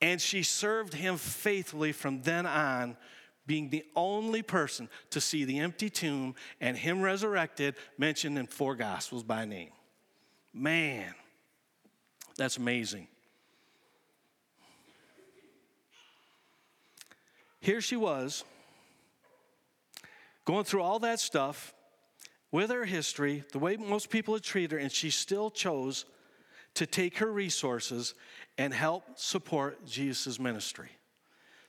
And 0.00 0.20
she 0.20 0.44
served 0.44 0.94
him 0.94 1.16
faithfully 1.16 1.90
from 1.90 2.22
then 2.22 2.46
on, 2.46 2.96
being 3.44 3.70
the 3.70 3.84
only 3.96 4.42
person 4.42 4.88
to 5.10 5.20
see 5.20 5.44
the 5.44 5.58
empty 5.58 5.90
tomb 5.90 6.36
and 6.60 6.76
him 6.76 7.02
resurrected 7.02 7.74
mentioned 7.98 8.38
in 8.38 8.46
four 8.46 8.76
Gospels 8.76 9.24
by 9.24 9.44
name. 9.44 9.70
Man, 10.54 11.12
that's 12.36 12.56
amazing. 12.56 13.08
Here 17.60 17.80
she 17.80 17.96
was, 17.96 18.44
going 20.44 20.64
through 20.64 20.82
all 20.82 20.98
that 21.00 21.20
stuff 21.20 21.74
with 22.50 22.70
her 22.70 22.84
history, 22.84 23.44
the 23.52 23.58
way 23.58 23.76
most 23.76 24.10
people 24.10 24.32
would 24.32 24.42
treat 24.42 24.72
her, 24.72 24.78
and 24.78 24.90
she 24.90 25.10
still 25.10 25.50
chose 25.50 26.04
to 26.74 26.86
take 26.86 27.18
her 27.18 27.30
resources 27.30 28.14
and 28.58 28.72
help 28.72 29.04
support 29.16 29.84
Jesus' 29.86 30.40
ministry. 30.40 30.88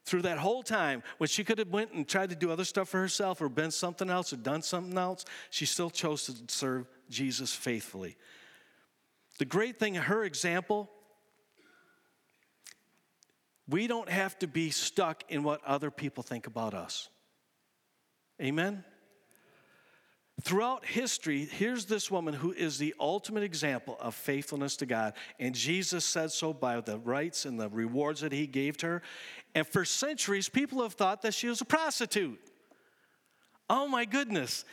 Through 0.04 0.23
that 0.23 0.39
whole 0.39 0.63
time, 0.63 1.04
when 1.19 1.27
she 1.27 1.43
could 1.43 1.60
have 1.60 1.69
went 1.69 1.91
and 1.91 2.08
tried 2.08 2.30
to 2.32 2.36
do 2.36 2.51
other 2.51 2.65
stuff 2.65 2.89
for 2.89 2.99
herself 2.99 3.41
or 3.41 3.49
been 3.49 3.69
something 3.69 4.10
else 4.10 4.34
or 4.34 4.38
done 4.38 4.62
something 4.62 4.97
else, 4.97 5.25
she 5.51 5.65
still 5.65 5.89
chose 5.89 6.25
to 6.25 6.34
serve 6.47 6.88
Jesus 7.10 7.54
faithfully. 7.54 8.17
The 9.38 9.45
great 9.45 9.77
thing, 9.77 9.95
her 9.95 10.23
example 10.23 10.89
We 13.71 13.88
don't 13.88 14.10
have 14.10 14.38
to 14.39 14.47
be 14.47 14.69
stuck 14.69 15.23
in 15.29 15.43
what 15.43 15.63
other 15.65 15.89
people 15.89 16.23
think 16.23 16.45
about 16.45 16.73
us. 16.73 17.10
Amen? 18.41 18.84
Throughout 20.41 20.86
history, 20.86 21.45
here's 21.45 21.86
this 21.86 22.12
woman 22.12 22.34
who 22.34 22.51
is 22.51 22.77
the 22.77 22.93
ultimate 22.99 23.43
example 23.43 23.95
of 23.99 24.13
faithfulness 24.13 24.75
to 24.77 24.86
God. 24.86 25.13
And 25.39 25.55
Jesus 25.55 26.03
said 26.03 26.31
so 26.31 26.51
by 26.51 26.81
the 26.81 26.97
rights 26.99 27.45
and 27.45 27.60
the 27.60 27.69
rewards 27.69 28.21
that 28.21 28.31
he 28.31 28.45
gave 28.45 28.75
to 28.77 28.88
her. 28.88 29.01
And 29.55 29.65
for 29.65 29.86
centuries, 29.86 30.49
people 30.49 30.81
have 30.81 30.93
thought 30.93 31.21
that 31.21 31.34
she 31.34 31.47
was 31.47 31.62
a 31.62 31.65
prostitute. 31.65 32.39
Oh 33.69 33.88
my 33.88 34.03
goodness. 34.03 34.65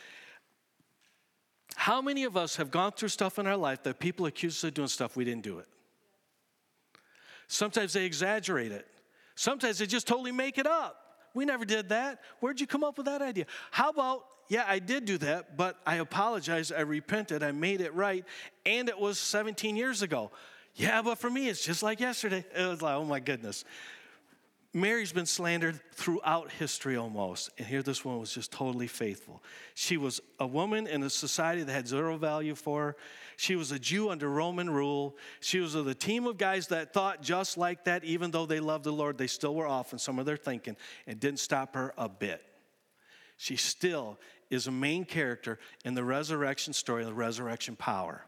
How 1.76 2.00
many 2.02 2.24
of 2.24 2.37
us 2.37 2.56
have 2.56 2.70
gone 2.72 2.92
through 2.92 3.11
stuff 3.11 3.38
in 3.38 3.46
our 3.46 3.56
life 3.56 3.84
that 3.84 4.00
people 4.00 4.26
accuse 4.26 4.56
us 4.56 4.64
of 4.64 4.74
doing 4.74 4.88
stuff 4.88 5.16
we 5.16 5.24
didn't 5.24 5.44
do 5.44 5.58
it? 5.58 5.68
Sometimes 7.48 7.94
they 7.94 8.04
exaggerate 8.04 8.72
it. 8.72 8.87
Sometimes 9.34 9.78
they 9.78 9.87
just 9.87 10.06
totally 10.06 10.32
make 10.32 10.58
it 10.58 10.66
up. 10.66 10.96
We 11.34 11.44
never 11.44 11.64
did 11.64 11.88
that. 11.90 12.20
Where'd 12.40 12.61
you 12.61 12.66
come 12.66 12.84
up 12.84 12.96
with 12.96 13.06
that 13.06 13.22
idea? 13.22 13.46
How 13.70 13.90
about, 13.90 14.24
yeah, 14.48 14.64
I 14.66 14.78
did 14.78 15.04
do 15.04 15.18
that, 15.18 15.56
but 15.56 15.78
I 15.87 15.96
apologized, 15.96 16.72
I 16.72 16.80
repented, 16.80 17.42
I 17.42 17.52
made 17.52 17.80
it 17.80 17.94
right, 17.94 18.24
and 18.66 18.88
it 18.88 18.98
was 18.98 19.18
17 19.18 19.76
years 19.76 20.02
ago. 20.02 20.30
Yeah, 20.74 21.02
but 21.02 21.18
for 21.18 21.30
me, 21.30 21.48
it's 21.48 21.64
just 21.64 21.82
like 21.82 22.00
yesterday. 22.00 22.44
It 22.56 22.66
was 22.66 22.82
like, 22.82 22.94
oh 22.94 23.04
my 23.04 23.20
goodness. 23.20 23.64
Mary's 24.81 25.12
been 25.12 25.27
slandered 25.27 25.81
throughout 25.93 26.51
history 26.51 26.97
almost, 26.97 27.51
and 27.59 27.67
here 27.67 27.83
this 27.83 28.05
woman 28.05 28.21
was 28.21 28.33
just 28.33 28.53
totally 28.53 28.87
faithful. 28.87 29.43
She 29.75 29.97
was 29.97 30.21
a 30.38 30.47
woman 30.47 30.87
in 30.87 31.03
a 31.03 31.11
society 31.11 31.62
that 31.62 31.73
had 31.73 31.88
zero 31.88 32.17
value 32.17 32.55
for 32.55 32.83
her. 32.83 32.97
She 33.37 33.57
was 33.57 33.73
a 33.73 33.79
Jew 33.79 34.11
under 34.11 34.29
Roman 34.29 34.69
rule. 34.69 35.17
She 35.41 35.61
was 35.61 35.75
of 35.75 35.85
the 35.85 35.95
team 35.95 36.27
of 36.27 36.38
guys 36.38 36.69
that 36.69 36.93
thought 36.93 37.23
just 37.23 37.57
like 37.57 37.85
that, 37.85 38.05
even 38.05 38.31
though 38.31 38.47
they 38.47 38.61
loved 38.61 38.85
the 38.85 38.93
Lord, 38.93 39.17
they 39.17 39.27
still 39.27 39.55
were 39.55 39.67
off 39.67 39.93
in 39.93 39.99
some 39.99 40.19
of 40.19 40.27
their 40.27 40.37
thinking. 40.37 40.77
It 41.07 41.21
didn't 41.21 41.41
stop 41.41 41.75
her 41.75 41.95
a 41.97 42.09
bit. 42.09 42.45
She 43.37 43.57
still 43.57 44.19
is 44.51 44.67
a 44.67 44.73
main 44.73 45.05
character 45.05 45.59
in 45.85 45.95
the 45.95 46.05
resurrection 46.05 46.73
story, 46.73 47.05
the 47.05 47.12
resurrection 47.14 47.77
power. 47.77 48.25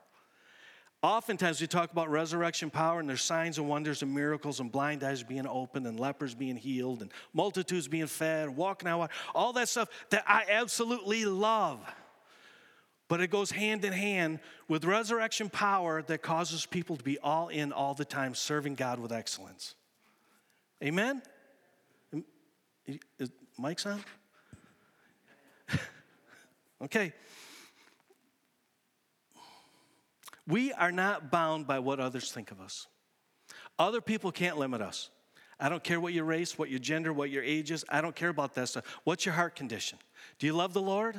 Oftentimes 1.03 1.63
we 1.63 1.67
talk 1.67 1.93
about 1.93 2.11
resurrection 2.11 2.69
power 2.69 3.01
and 3.01 3.09
there's 3.09 3.23
signs 3.23 3.57
and 3.57 3.67
wonders 3.67 4.03
and 4.03 4.15
miracles 4.15 4.61
and 4.61 4.71
blind 4.71 5.03
eyes 5.03 5.23
being 5.23 5.47
opened 5.47 5.87
and 5.87 5.99
lepers 5.99 6.35
being 6.35 6.57
healed 6.57 7.01
and 7.01 7.11
multitudes 7.33 7.89
being 7.89 8.07
fed, 8.07 8.51
walking 8.51 8.87
out, 8.87 9.11
all 9.35 9.55
that 9.55 9.71
stuff 9.71 9.89
that 10.11 10.25
I 10.27 10.45
absolutely 10.51 11.25
love. 11.25 11.81
But 13.09 13.23
it 13.23 13.31
goes 13.31 13.51
hand 13.51 13.85
in 13.85 13.95
hand 13.95 14.41
with 14.69 14.85
resurrection 14.85 15.49
power 15.49 16.03
that 16.03 16.21
causes 16.21 16.67
people 16.67 16.97
to 16.97 17.03
be 17.03 17.19
all 17.19 17.49
in 17.49 17.73
all 17.73 17.95
the 17.95 18.05
time, 18.05 18.35
serving 18.35 18.75
God 18.75 19.01
with 19.01 19.11
excellence. 19.11 19.75
Amen? 20.85 21.23
Is 23.19 23.31
Mike's 23.59 23.87
on? 23.87 24.05
okay. 26.85 27.15
We 30.47 30.73
are 30.73 30.93
not 30.93 31.31
bound 31.31 31.67
by 31.67 31.79
what 31.79 32.01
others 32.01 32.33
think 32.33 32.51
of 32.51 32.61
us. 32.61 32.87
Other 33.79 34.01
people 34.01 34.33
can't 34.33 34.59
limit 34.59 34.83
us. 34.83 35.11
I 35.59 35.69
don't 35.69 35.85
care 35.85 36.01
what 36.01 36.15
your 36.15 36.25
race, 36.25 36.59
what 36.59 36.71
your 36.71 36.79
gender, 36.79 37.13
what 37.13 37.31
your 37.31 37.43
age 37.43 37.71
is. 37.71 37.85
I 37.89 38.01
don't 38.01 38.17
care 38.17 38.31
about 38.31 38.55
that 38.55 38.69
stuff. 38.69 38.85
What's 39.05 39.27
your 39.27 39.35
heart 39.35 39.55
condition? 39.55 39.99
Do 40.39 40.47
you 40.47 40.55
love 40.55 40.73
the 40.73 40.81
Lord? 40.81 41.15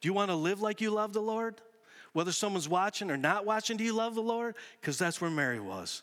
Do 0.00 0.08
you 0.08 0.12
want 0.12 0.30
to 0.30 0.36
live 0.36 0.60
like 0.60 0.80
you 0.80 0.90
love 0.90 1.12
the 1.12 1.22
Lord? 1.22 1.60
Whether 2.12 2.32
someone's 2.32 2.68
watching 2.68 3.10
or 3.10 3.16
not 3.16 3.44
watching, 3.44 3.76
do 3.76 3.84
you 3.84 3.92
love 3.92 4.14
the 4.14 4.22
Lord? 4.22 4.54
Because 4.80 4.98
that's 4.98 5.20
where 5.20 5.30
Mary 5.30 5.60
was. 5.60 6.02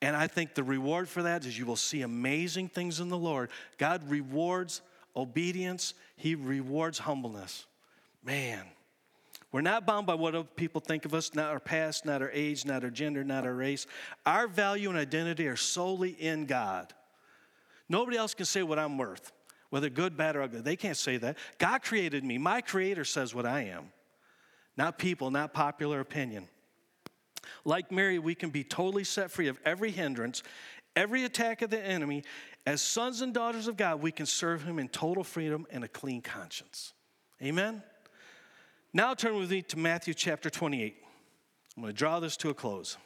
And 0.00 0.16
I 0.16 0.26
think 0.26 0.54
the 0.54 0.64
reward 0.64 1.08
for 1.08 1.22
that 1.22 1.44
is 1.44 1.56
you 1.56 1.66
will 1.66 1.76
see 1.76 2.02
amazing 2.02 2.68
things 2.68 2.98
in 2.98 3.08
the 3.08 3.18
Lord. 3.18 3.50
God 3.78 4.08
rewards 4.10 4.82
obedience, 5.14 5.94
He 6.16 6.34
rewards 6.34 6.98
humbleness. 6.98 7.66
Man. 8.24 8.64
We're 9.52 9.60
not 9.60 9.86
bound 9.86 10.06
by 10.06 10.14
what 10.14 10.34
other 10.34 10.48
people 10.56 10.80
think 10.80 11.04
of 11.04 11.12
us, 11.12 11.34
not 11.34 11.50
our 11.50 11.60
past, 11.60 12.06
not 12.06 12.22
our 12.22 12.30
age, 12.30 12.64
not 12.64 12.82
our 12.82 12.90
gender, 12.90 13.22
not 13.22 13.44
our 13.44 13.54
race. 13.54 13.86
Our 14.24 14.48
value 14.48 14.88
and 14.88 14.98
identity 14.98 15.46
are 15.46 15.56
solely 15.56 16.10
in 16.10 16.46
God. 16.46 16.94
Nobody 17.86 18.16
else 18.16 18.32
can 18.32 18.46
say 18.46 18.62
what 18.62 18.78
I'm 18.78 18.96
worth, 18.96 19.30
whether 19.68 19.90
good, 19.90 20.16
bad, 20.16 20.36
or 20.36 20.42
ugly. 20.42 20.62
They 20.62 20.76
can't 20.76 20.96
say 20.96 21.18
that. 21.18 21.36
God 21.58 21.82
created 21.82 22.24
me. 22.24 22.38
My 22.38 22.62
creator 22.62 23.04
says 23.04 23.34
what 23.34 23.44
I 23.44 23.64
am, 23.64 23.92
not 24.78 24.98
people, 24.98 25.30
not 25.30 25.52
popular 25.52 26.00
opinion. 26.00 26.48
Like 27.66 27.92
Mary, 27.92 28.18
we 28.18 28.34
can 28.34 28.48
be 28.48 28.64
totally 28.64 29.04
set 29.04 29.30
free 29.30 29.48
of 29.48 29.58
every 29.66 29.90
hindrance, 29.90 30.42
every 30.96 31.24
attack 31.24 31.60
of 31.60 31.68
the 31.68 31.80
enemy. 31.80 32.24
As 32.64 32.80
sons 32.80 33.20
and 33.20 33.34
daughters 33.34 33.68
of 33.68 33.76
God, 33.76 34.00
we 34.00 34.12
can 34.12 34.24
serve 34.24 34.62
Him 34.62 34.78
in 34.78 34.88
total 34.88 35.24
freedom 35.24 35.66
and 35.70 35.84
a 35.84 35.88
clean 35.88 36.22
conscience. 36.22 36.94
Amen? 37.42 37.82
Now 38.94 39.14
turn 39.14 39.38
with 39.38 39.50
me 39.50 39.62
to 39.62 39.78
Matthew 39.78 40.12
chapter 40.12 40.50
28. 40.50 40.94
I'm 41.76 41.82
going 41.82 41.94
to 41.94 41.96
draw 41.96 42.20
this 42.20 42.36
to 42.38 42.50
a 42.50 42.54
close. 42.54 42.98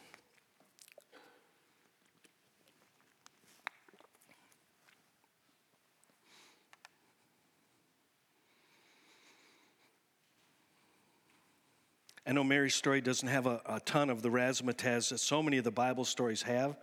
I 12.25 12.33
know 12.33 12.43
Mary's 12.43 12.75
story 12.75 12.99
doesn't 12.99 13.29
have 13.29 13.45
a, 13.45 13.61
a, 13.65 13.79
ton 13.79 14.09
of 14.09 14.21
the 14.21 14.27
razzmatazz 14.27 15.11
that 15.11 15.19
so 15.19 15.41
many 15.41 15.57
of 15.57 15.63
the 15.63 15.71
Bible 15.71 16.03
stories 16.03 16.41
have. 16.41 16.75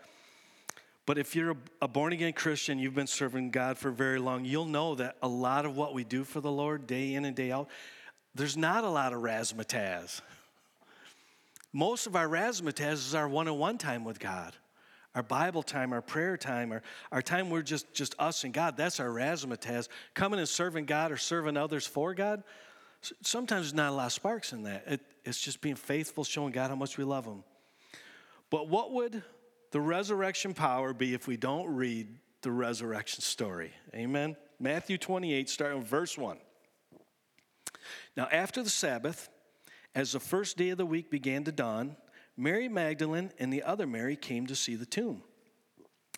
But 1.04 1.18
if 1.18 1.36
you're 1.36 1.50
a, 1.50 1.56
a 1.82 1.88
born 1.88 2.14
again 2.14 2.32
Christian, 2.32 2.78
you've 2.78 2.94
been 2.94 3.06
serving 3.06 3.50
God 3.50 3.76
for 3.76 3.90
very 3.90 4.18
long, 4.18 4.46
you'll 4.46 4.64
know 4.64 4.94
that 4.94 5.18
a 5.22 5.28
lot 5.28 5.66
of 5.66 5.76
what 5.76 5.92
we 5.92 6.04
do 6.04 6.24
for 6.24 6.40
the 6.40 6.50
Lord 6.50 6.86
day 6.86 7.12
in 7.12 7.26
and 7.26 7.36
day 7.36 7.52
out 7.52 7.68
there's 8.34 8.56
not 8.56 8.84
a 8.84 8.88
lot 8.88 9.12
of 9.12 9.20
razzmatazz. 9.20 10.20
Most 11.72 12.06
of 12.06 12.16
our 12.16 12.28
razzmatazz 12.28 12.92
is 12.92 13.14
our 13.14 13.28
one 13.28 13.48
on 13.48 13.58
one 13.58 13.78
time 13.78 14.04
with 14.04 14.18
God. 14.18 14.54
Our 15.14 15.22
Bible 15.22 15.62
time, 15.62 15.92
our 15.92 16.02
prayer 16.02 16.36
time, 16.36 16.72
our, 16.72 16.82
our 17.12 17.22
time 17.22 17.48
we're 17.48 17.62
just, 17.62 17.92
just 17.94 18.16
us 18.18 18.42
and 18.42 18.52
God, 18.52 18.76
that's 18.76 18.98
our 18.98 19.08
razzmatazz. 19.08 19.88
Coming 20.14 20.40
and 20.40 20.48
serving 20.48 20.86
God 20.86 21.12
or 21.12 21.16
serving 21.16 21.56
others 21.56 21.86
for 21.86 22.14
God, 22.14 22.42
sometimes 23.22 23.66
there's 23.66 23.74
not 23.74 23.90
a 23.90 23.94
lot 23.94 24.06
of 24.06 24.12
sparks 24.12 24.52
in 24.52 24.64
that. 24.64 24.84
It, 24.86 25.00
it's 25.24 25.40
just 25.40 25.60
being 25.60 25.76
faithful, 25.76 26.24
showing 26.24 26.52
God 26.52 26.70
how 26.70 26.76
much 26.76 26.98
we 26.98 27.04
love 27.04 27.24
Him. 27.24 27.44
But 28.50 28.68
what 28.68 28.92
would 28.92 29.22
the 29.70 29.80
resurrection 29.80 30.54
power 30.54 30.92
be 30.92 31.14
if 31.14 31.26
we 31.26 31.36
don't 31.36 31.68
read 31.68 32.08
the 32.42 32.50
resurrection 32.50 33.20
story? 33.20 33.72
Amen? 33.94 34.36
Matthew 34.58 34.98
28, 34.98 35.48
starting 35.48 35.78
with 35.78 35.88
verse 35.88 36.18
1. 36.18 36.38
Now, 38.16 38.28
after 38.30 38.62
the 38.62 38.70
Sabbath, 38.70 39.28
as 39.94 40.12
the 40.12 40.20
first 40.20 40.56
day 40.56 40.70
of 40.70 40.78
the 40.78 40.86
week 40.86 41.10
began 41.10 41.44
to 41.44 41.52
dawn, 41.52 41.96
Mary 42.36 42.68
Magdalene 42.68 43.32
and 43.38 43.52
the 43.52 43.62
other 43.62 43.86
Mary 43.86 44.16
came 44.16 44.46
to 44.46 44.56
see 44.56 44.74
the 44.74 44.86
tomb. 44.86 45.22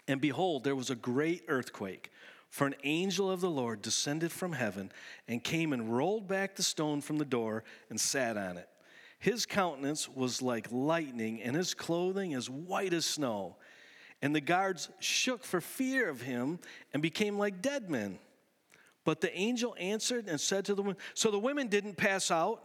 And 0.08 0.20
behold, 0.20 0.64
there 0.64 0.76
was 0.76 0.90
a 0.90 0.94
great 0.94 1.42
earthquake, 1.48 2.10
for 2.48 2.66
an 2.66 2.76
angel 2.84 3.30
of 3.30 3.40
the 3.40 3.50
Lord 3.50 3.82
descended 3.82 4.32
from 4.32 4.52
heaven 4.52 4.92
and 5.28 5.42
came 5.42 5.72
and 5.72 5.94
rolled 5.94 6.28
back 6.28 6.54
the 6.54 6.62
stone 6.62 7.00
from 7.00 7.18
the 7.18 7.24
door 7.24 7.64
and 7.90 8.00
sat 8.00 8.36
on 8.36 8.56
it. 8.56 8.68
His 9.18 9.46
countenance 9.46 10.08
was 10.08 10.42
like 10.42 10.68
lightning, 10.70 11.42
and 11.42 11.56
his 11.56 11.74
clothing 11.74 12.34
as 12.34 12.48
white 12.48 12.92
as 12.92 13.04
snow. 13.04 13.56
And 14.22 14.34
the 14.34 14.40
guards 14.40 14.88
shook 15.00 15.44
for 15.44 15.60
fear 15.60 16.08
of 16.08 16.22
him 16.22 16.58
and 16.92 17.02
became 17.02 17.38
like 17.38 17.60
dead 17.60 17.90
men. 17.90 18.18
But 19.06 19.20
the 19.20 19.32
angel 19.38 19.76
answered 19.78 20.26
and 20.26 20.38
said 20.38 20.64
to 20.64 20.74
the 20.74 20.82
women, 20.82 20.96
so 21.14 21.30
the 21.30 21.38
women 21.38 21.68
didn't 21.68 21.96
pass 21.96 22.32
out. 22.32 22.60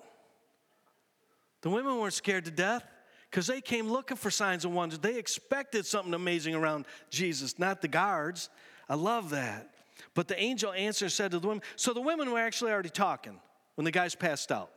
The 1.62 1.70
women 1.70 2.00
weren't 2.00 2.16
scared 2.16 2.46
to 2.46 2.52
death 2.52 2.84
because 3.30 3.46
they 3.46 3.62
came 3.62 3.88
looking 3.88 4.18
for 4.18 4.32
signs 4.32 4.66
and 4.66 4.74
wonders. 4.74 4.98
They 4.98 5.20
expected 5.20 5.86
something 5.86 6.16
amazing 6.16 6.56
around 6.56 6.86
Jesus, 7.12 7.60
not 7.60 7.84
the 7.84 7.88
guards. 7.88 8.50
I 8.90 8.96
love 8.96 9.30
that. 9.30 9.70
But 10.16 10.28
the 10.28 10.38
angel 10.42 10.74
answered 10.74 11.06
and 11.06 11.12
said 11.12 11.30
to 11.30 11.38
the 11.38 11.48
women, 11.48 11.62
so 11.76 11.94
the 11.94 12.02
women 12.02 12.32
were 12.32 12.40
actually 12.40 12.72
already 12.72 12.90
talking 12.90 13.40
when 13.76 13.86
the 13.86 13.92
guys 13.92 14.16
passed 14.16 14.52
out. 14.52 14.72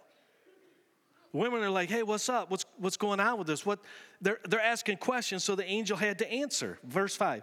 The 1.33 1.39
women 1.39 1.63
are 1.63 1.71
like, 1.71 1.89
hey, 1.89 2.03
what's 2.03 2.29
up? 2.29 2.51
What's, 2.51 2.67
what's 2.77 2.99
going 2.99 3.21
on 3.21 3.39
with 3.39 3.47
this? 3.47 3.65
What, 3.65 3.79
they're, 4.21 4.39
they're 4.47 4.61
asking 4.61 4.99
questions, 4.99 5.43
so 5.45 5.55
the 5.55 5.65
angel 5.65 5.97
had 5.97 6.19
to 6.19 6.31
answer. 6.31 6.79
Verse 6.85 7.17
5. 7.17 7.43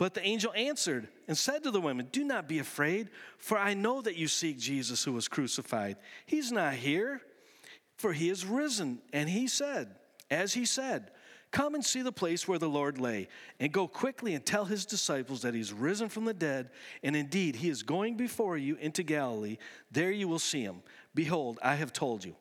But 0.00 0.14
the 0.14 0.24
angel 0.26 0.50
answered 0.56 1.08
and 1.28 1.36
said 1.36 1.62
to 1.62 1.70
the 1.70 1.78
women, 1.78 2.08
Do 2.10 2.24
not 2.24 2.48
be 2.48 2.58
afraid, 2.58 3.10
for 3.36 3.58
I 3.58 3.74
know 3.74 4.00
that 4.00 4.16
you 4.16 4.28
seek 4.28 4.58
Jesus 4.58 5.04
who 5.04 5.12
was 5.12 5.28
crucified. 5.28 5.98
He's 6.24 6.50
not 6.50 6.72
here, 6.72 7.20
for 7.98 8.14
he 8.14 8.30
is 8.30 8.46
risen. 8.46 9.00
And 9.12 9.28
he 9.28 9.46
said, 9.46 9.94
As 10.30 10.54
he 10.54 10.64
said, 10.64 11.10
Come 11.50 11.74
and 11.74 11.84
see 11.84 12.00
the 12.00 12.12
place 12.12 12.48
where 12.48 12.58
the 12.58 12.66
Lord 12.66 12.98
lay, 12.98 13.28
and 13.58 13.70
go 13.72 13.86
quickly 13.86 14.32
and 14.32 14.46
tell 14.46 14.64
his 14.64 14.86
disciples 14.86 15.42
that 15.42 15.52
he's 15.52 15.70
risen 15.70 16.08
from 16.08 16.24
the 16.24 16.32
dead, 16.32 16.70
and 17.02 17.14
indeed 17.14 17.56
he 17.56 17.68
is 17.68 17.82
going 17.82 18.16
before 18.16 18.56
you 18.56 18.76
into 18.76 19.02
Galilee. 19.02 19.58
There 19.90 20.10
you 20.10 20.28
will 20.28 20.38
see 20.38 20.62
him. 20.62 20.80
Behold, 21.14 21.58
I 21.62 21.74
have 21.74 21.92
told 21.92 22.24
you. 22.24 22.36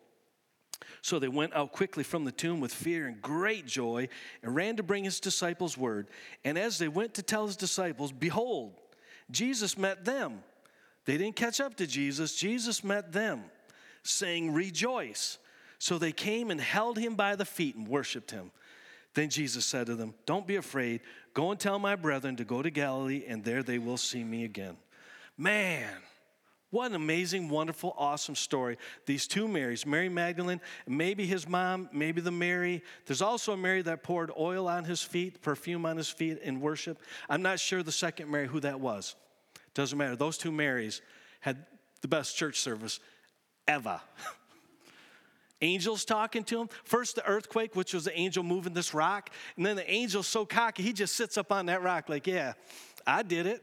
So 1.01 1.19
they 1.19 1.27
went 1.27 1.53
out 1.53 1.71
quickly 1.71 2.03
from 2.03 2.25
the 2.25 2.31
tomb 2.31 2.59
with 2.59 2.73
fear 2.73 3.07
and 3.07 3.21
great 3.21 3.65
joy 3.65 4.09
and 4.43 4.55
ran 4.55 4.75
to 4.77 4.83
bring 4.83 5.03
his 5.03 5.19
disciples 5.19 5.77
word. 5.77 6.07
And 6.43 6.57
as 6.57 6.77
they 6.77 6.87
went 6.87 7.13
to 7.15 7.23
tell 7.23 7.45
his 7.45 7.55
disciples, 7.55 8.11
behold, 8.11 8.73
Jesus 9.31 9.77
met 9.77 10.05
them. 10.05 10.43
They 11.05 11.17
didn't 11.17 11.35
catch 11.35 11.59
up 11.59 11.75
to 11.77 11.87
Jesus, 11.87 12.35
Jesus 12.35 12.83
met 12.83 13.11
them, 13.11 13.43
saying, 14.03 14.53
Rejoice. 14.53 15.37
So 15.79 15.97
they 15.97 16.11
came 16.11 16.51
and 16.51 16.59
held 16.59 16.97
him 16.97 17.15
by 17.15 17.35
the 17.35 17.45
feet 17.45 17.75
and 17.75 17.87
worshiped 17.87 18.31
him. 18.31 18.51
Then 19.13 19.29
Jesus 19.29 19.65
said 19.65 19.87
to 19.87 19.95
them, 19.95 20.13
Don't 20.25 20.45
be 20.45 20.57
afraid. 20.57 21.01
Go 21.33 21.51
and 21.51 21.59
tell 21.59 21.79
my 21.79 21.95
brethren 21.95 22.35
to 22.35 22.43
go 22.43 22.61
to 22.61 22.69
Galilee, 22.69 23.23
and 23.27 23.43
there 23.43 23.63
they 23.63 23.79
will 23.79 23.97
see 23.97 24.23
me 24.23 24.43
again. 24.43 24.77
Man, 25.37 25.89
what 26.71 26.87
an 26.87 26.95
amazing, 26.95 27.49
wonderful, 27.49 27.95
awesome 27.97 28.35
story. 28.35 28.77
These 29.07 29.25
two 29.25 29.47
Marys, 29.47 29.87
Mary 29.87 30.07
Magdalene, 30.07 30.61
maybe 30.87 31.25
his 31.25 31.47
mom, 31.47 31.89
maybe 31.91 32.21
the 32.21 32.31
Mary. 32.31 32.83
There's 33.07 33.23
also 33.23 33.53
a 33.53 33.57
Mary 33.57 33.81
that 33.81 34.03
poured 34.03 34.31
oil 34.37 34.67
on 34.67 34.83
his 34.83 35.01
feet, 35.01 35.41
perfume 35.41 35.85
on 35.87 35.97
his 35.97 36.09
feet 36.09 36.39
in 36.43 36.61
worship. 36.61 36.99
I'm 37.27 37.41
not 37.41 37.59
sure 37.59 37.81
the 37.81 37.91
second 37.91 38.29
Mary 38.29 38.47
who 38.47 38.59
that 38.59 38.79
was. 38.79 39.15
Doesn't 39.73 39.97
matter. 39.97 40.15
Those 40.15 40.37
two 40.37 40.51
Marys 40.51 41.01
had 41.39 41.65
the 42.01 42.07
best 42.07 42.37
church 42.37 42.59
service 42.59 42.99
ever. 43.67 43.99
Angels 45.61 46.05
talking 46.05 46.43
to 46.45 46.61
him. 46.61 46.69
First, 46.83 47.15
the 47.15 47.25
earthquake, 47.25 47.75
which 47.75 47.93
was 47.93 48.05
the 48.05 48.17
angel 48.17 48.43
moving 48.43 48.73
this 48.73 48.93
rock. 48.93 49.29
And 49.57 49.65
then 49.65 49.75
the 49.75 49.89
angel's 49.89 50.27
so 50.27 50.45
cocky, 50.45 50.83
he 50.83 50.93
just 50.93 51.15
sits 51.15 51.37
up 51.37 51.51
on 51.51 51.65
that 51.65 51.83
rock, 51.83 52.07
like, 52.07 52.27
yeah, 52.27 52.53
I 53.05 53.23
did 53.23 53.45
it. 53.45 53.61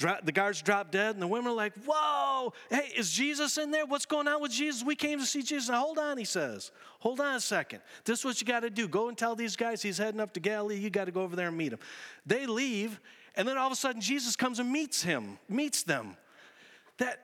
The 0.00 0.32
guards 0.32 0.62
drop 0.62 0.90
dead, 0.90 1.14
and 1.14 1.22
the 1.22 1.26
women 1.26 1.52
are 1.52 1.54
like, 1.54 1.74
Whoa, 1.86 2.52
hey, 2.70 2.92
is 2.96 3.12
Jesus 3.12 3.58
in 3.58 3.70
there? 3.70 3.86
What's 3.86 4.06
going 4.06 4.28
on 4.28 4.40
with 4.40 4.52
Jesus? 4.52 4.82
We 4.82 4.94
came 4.94 5.18
to 5.18 5.26
see 5.26 5.42
Jesus. 5.42 5.68
Now, 5.68 5.80
hold 5.80 5.98
on, 5.98 6.16
he 6.16 6.24
says. 6.24 6.70
Hold 7.00 7.20
on 7.20 7.34
a 7.34 7.40
second. 7.40 7.80
This 8.04 8.20
is 8.20 8.24
what 8.24 8.40
you 8.40 8.46
got 8.46 8.60
to 8.60 8.70
do. 8.70 8.88
Go 8.88 9.08
and 9.08 9.16
tell 9.16 9.34
these 9.36 9.56
guys 9.56 9.82
he's 9.82 9.98
heading 9.98 10.20
up 10.20 10.32
to 10.34 10.40
Galilee. 10.40 10.76
You 10.76 10.90
got 10.90 11.04
to 11.04 11.12
go 11.12 11.22
over 11.22 11.36
there 11.36 11.48
and 11.48 11.56
meet 11.56 11.72
him. 11.72 11.78
They 12.26 12.46
leave, 12.46 12.98
and 13.36 13.46
then 13.46 13.58
all 13.58 13.66
of 13.66 13.72
a 13.72 13.76
sudden, 13.76 14.00
Jesus 14.00 14.36
comes 14.36 14.58
and 14.58 14.72
meets 14.72 15.02
him, 15.02 15.38
meets 15.48 15.82
them. 15.82 16.16
That 16.98 17.20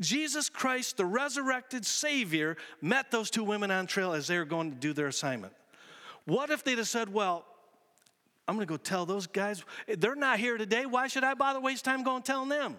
Jesus 0.00 0.48
Christ, 0.48 0.96
the 0.96 1.06
resurrected 1.06 1.84
Savior, 1.84 2.56
met 2.80 3.10
those 3.10 3.30
two 3.30 3.44
women 3.44 3.70
on 3.70 3.86
trail 3.86 4.12
as 4.12 4.26
they 4.26 4.38
were 4.38 4.44
going 4.44 4.70
to 4.70 4.76
do 4.76 4.92
their 4.92 5.08
assignment. 5.08 5.52
What 6.24 6.50
if 6.50 6.62
they'd 6.62 6.78
have 6.78 6.88
said, 6.88 7.12
Well, 7.12 7.44
I'm 8.48 8.56
going 8.56 8.66
to 8.66 8.72
go 8.72 8.78
tell 8.78 9.04
those 9.04 9.26
guys, 9.26 9.62
they're 9.86 10.16
not 10.16 10.38
here 10.38 10.56
today. 10.56 10.86
Why 10.86 11.06
should 11.06 11.22
I 11.22 11.34
bother 11.34 11.60
waste 11.60 11.84
time 11.84 12.02
going 12.02 12.22
telling 12.22 12.48
them? 12.48 12.76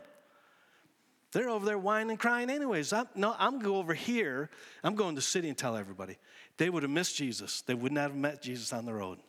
They're 1.31 1.49
over 1.49 1.63
there 1.63 1.77
whining 1.77 2.09
and 2.09 2.19
crying 2.19 2.49
anyways. 2.49 2.91
I'm, 2.91 3.07
no, 3.13 3.35
I'm 3.37 3.51
going 3.51 3.61
to 3.61 3.67
go 3.67 3.75
over 3.77 3.93
here. 3.93 4.49
I'm 4.83 4.95
going 4.95 5.11
to 5.11 5.15
the 5.15 5.21
city 5.21 5.47
and 5.47 5.55
tell 5.55 5.77
everybody. 5.77 6.17
They 6.57 6.71
would 6.71 6.81
have 6.81 6.91
missed 6.91 7.15
Jesus. 7.15 7.61
They 7.61 7.75
would 7.75 7.91
not 7.91 8.09
have 8.09 8.15
met 8.15 8.41
Jesus 8.41 8.73
on 8.73 8.85
the 8.85 8.93
road. 8.93 9.19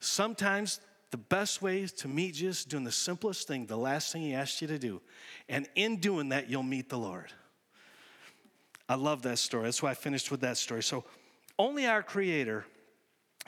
Sometimes 0.00 0.80
the 1.10 1.16
best 1.16 1.62
way 1.62 1.86
to 1.86 2.08
meet 2.08 2.34
Jesus 2.34 2.64
doing 2.64 2.84
the 2.84 2.92
simplest 2.92 3.46
thing, 3.46 3.66
the 3.66 3.76
last 3.76 4.12
thing 4.12 4.22
he 4.22 4.34
asked 4.34 4.60
you 4.60 4.68
to 4.68 4.78
do. 4.78 5.00
And 5.48 5.68
in 5.76 5.96
doing 5.96 6.30
that, 6.30 6.50
you'll 6.50 6.62
meet 6.64 6.88
the 6.88 6.98
Lord. 6.98 7.32
I 8.88 8.96
love 8.96 9.22
that 9.22 9.38
story. 9.38 9.64
That's 9.64 9.82
why 9.82 9.90
I 9.90 9.94
finished 9.94 10.32
with 10.32 10.40
that 10.40 10.56
story. 10.56 10.82
So, 10.82 11.04
only 11.58 11.86
our 11.86 12.02
Creator 12.02 12.64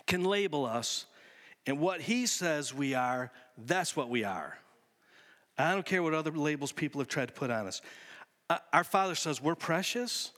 can 0.07 0.23
label 0.23 0.67
us, 0.67 1.07
and 1.67 1.79
what 1.79 2.01
He 2.01 2.27
says 2.27 2.75
we 2.75 2.95
are, 2.95 3.31
that's 3.57 3.97
what 3.97 4.09
we 4.09 4.25
are. 4.25 4.59
I 5.59 5.73
don't 5.73 5.87
care 5.87 6.03
what 6.03 6.15
other 6.15 6.31
labels 6.31 6.73
people 6.73 7.01
have 7.01 7.09
tried 7.09 7.29
to 7.29 7.35
put 7.35 7.51
on 7.51 7.67
us. 7.67 7.83
Uh, 8.51 8.59
our 8.73 8.85
Father 8.85 9.15
says 9.15 9.41
we're 9.41 9.55
precious. 9.55 10.33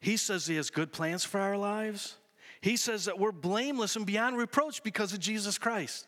He 0.00 0.16
says 0.16 0.46
He 0.46 0.56
has 0.56 0.70
good 0.70 0.92
plans 0.92 1.24
for 1.24 1.40
our 1.40 1.56
lives. 1.56 2.16
He 2.60 2.76
says 2.76 3.06
that 3.06 3.18
we're 3.18 3.32
blameless 3.32 3.96
and 3.96 4.04
beyond 4.04 4.36
reproach 4.36 4.82
because 4.82 5.12
of 5.12 5.20
Jesus 5.20 5.58
Christ 5.58 6.06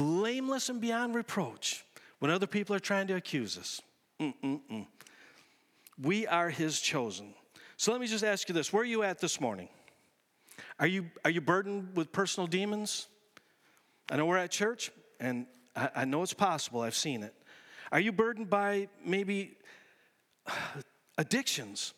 blameless 0.00 0.70
and 0.70 0.80
beyond 0.80 1.14
reproach 1.14 1.84
when 2.20 2.30
other 2.30 2.46
people 2.46 2.74
are 2.74 2.80
trying 2.80 3.06
to 3.06 3.16
accuse 3.16 3.58
us. 3.58 3.82
Mm-mm-mm. 4.18 4.86
We 6.02 6.26
are 6.26 6.48
His 6.48 6.80
chosen. 6.80 7.34
So 7.76 7.92
let 7.92 8.00
me 8.00 8.06
just 8.06 8.24
ask 8.24 8.48
you 8.48 8.54
this 8.54 8.72
where 8.72 8.82
are 8.82 8.86
you 8.86 9.02
at 9.02 9.18
this 9.18 9.42
morning? 9.42 9.68
Are 10.78 10.86
you, 10.86 11.10
are 11.24 11.30
you 11.30 11.40
burdened 11.40 11.96
with 11.96 12.12
personal 12.12 12.46
demons? 12.46 13.08
I 14.10 14.16
know 14.16 14.26
we're 14.26 14.38
at 14.38 14.50
church, 14.50 14.90
and 15.18 15.46
I, 15.76 15.90
I 15.96 16.04
know 16.04 16.22
it's 16.22 16.34
possible, 16.34 16.80
I've 16.80 16.94
seen 16.94 17.22
it. 17.22 17.34
Are 17.92 18.00
you 18.00 18.12
burdened 18.12 18.50
by 18.50 18.88
maybe 19.04 19.56
addictions? 21.18 21.94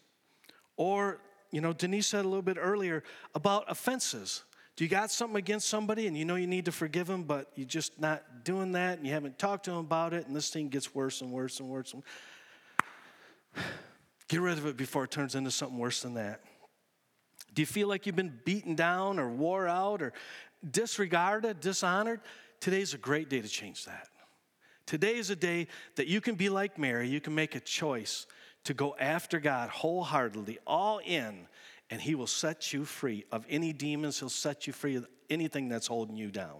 Or, 0.76 1.20
you 1.50 1.60
know, 1.60 1.72
Denise 1.72 2.06
said 2.06 2.24
a 2.24 2.28
little 2.28 2.42
bit 2.42 2.56
earlier 2.60 3.02
about 3.34 3.64
offenses. 3.68 4.44
Do 4.74 4.84
you 4.84 4.90
got 4.90 5.10
something 5.10 5.36
against 5.36 5.68
somebody 5.68 6.06
and 6.06 6.16
you 6.16 6.24
know 6.24 6.36
you 6.36 6.46
need 6.46 6.64
to 6.64 6.72
forgive 6.72 7.06
them, 7.06 7.24
but 7.24 7.52
you're 7.54 7.66
just 7.66 8.00
not 8.00 8.44
doing 8.44 8.72
that 8.72 8.98
and 8.98 9.06
you 9.06 9.12
haven't 9.12 9.38
talked 9.38 9.66
to 9.66 9.70
them 9.70 9.80
about 9.80 10.14
it 10.14 10.26
and 10.26 10.34
this 10.34 10.48
thing 10.48 10.68
gets 10.68 10.94
worse 10.94 11.20
and 11.20 11.30
worse 11.30 11.60
and 11.60 11.68
worse? 11.68 11.92
And 11.92 12.02
Get 14.28 14.40
rid 14.40 14.56
of 14.56 14.64
it 14.64 14.78
before 14.78 15.04
it 15.04 15.10
turns 15.10 15.34
into 15.34 15.50
something 15.50 15.76
worse 15.76 16.00
than 16.00 16.14
that. 16.14 16.40
Do 17.54 17.62
you 17.62 17.66
feel 17.66 17.88
like 17.88 18.06
you've 18.06 18.16
been 18.16 18.38
beaten 18.44 18.74
down 18.74 19.18
or 19.18 19.28
wore 19.28 19.68
out 19.68 20.02
or 20.02 20.12
disregarded, 20.68 21.60
dishonored? 21.60 22.20
Today's 22.60 22.94
a 22.94 22.98
great 22.98 23.28
day 23.28 23.40
to 23.40 23.48
change 23.48 23.84
that. 23.84 24.08
Today 24.86 25.16
is 25.16 25.30
a 25.30 25.36
day 25.36 25.68
that 25.96 26.06
you 26.06 26.20
can 26.20 26.34
be 26.34 26.48
like 26.48 26.78
Mary. 26.78 27.08
You 27.08 27.20
can 27.20 27.34
make 27.34 27.54
a 27.54 27.60
choice 27.60 28.26
to 28.64 28.74
go 28.74 28.94
after 28.98 29.40
God 29.40 29.68
wholeheartedly, 29.68 30.58
all 30.66 30.98
in, 30.98 31.46
and 31.90 32.00
he 32.00 32.14
will 32.14 32.26
set 32.26 32.72
you 32.72 32.84
free 32.84 33.24
of 33.32 33.44
any 33.48 33.72
demons. 33.72 34.18
He'll 34.18 34.28
set 34.28 34.66
you 34.66 34.72
free 34.72 34.96
of 34.96 35.06
anything 35.30 35.68
that's 35.68 35.86
holding 35.86 36.16
you 36.16 36.30
down. 36.30 36.58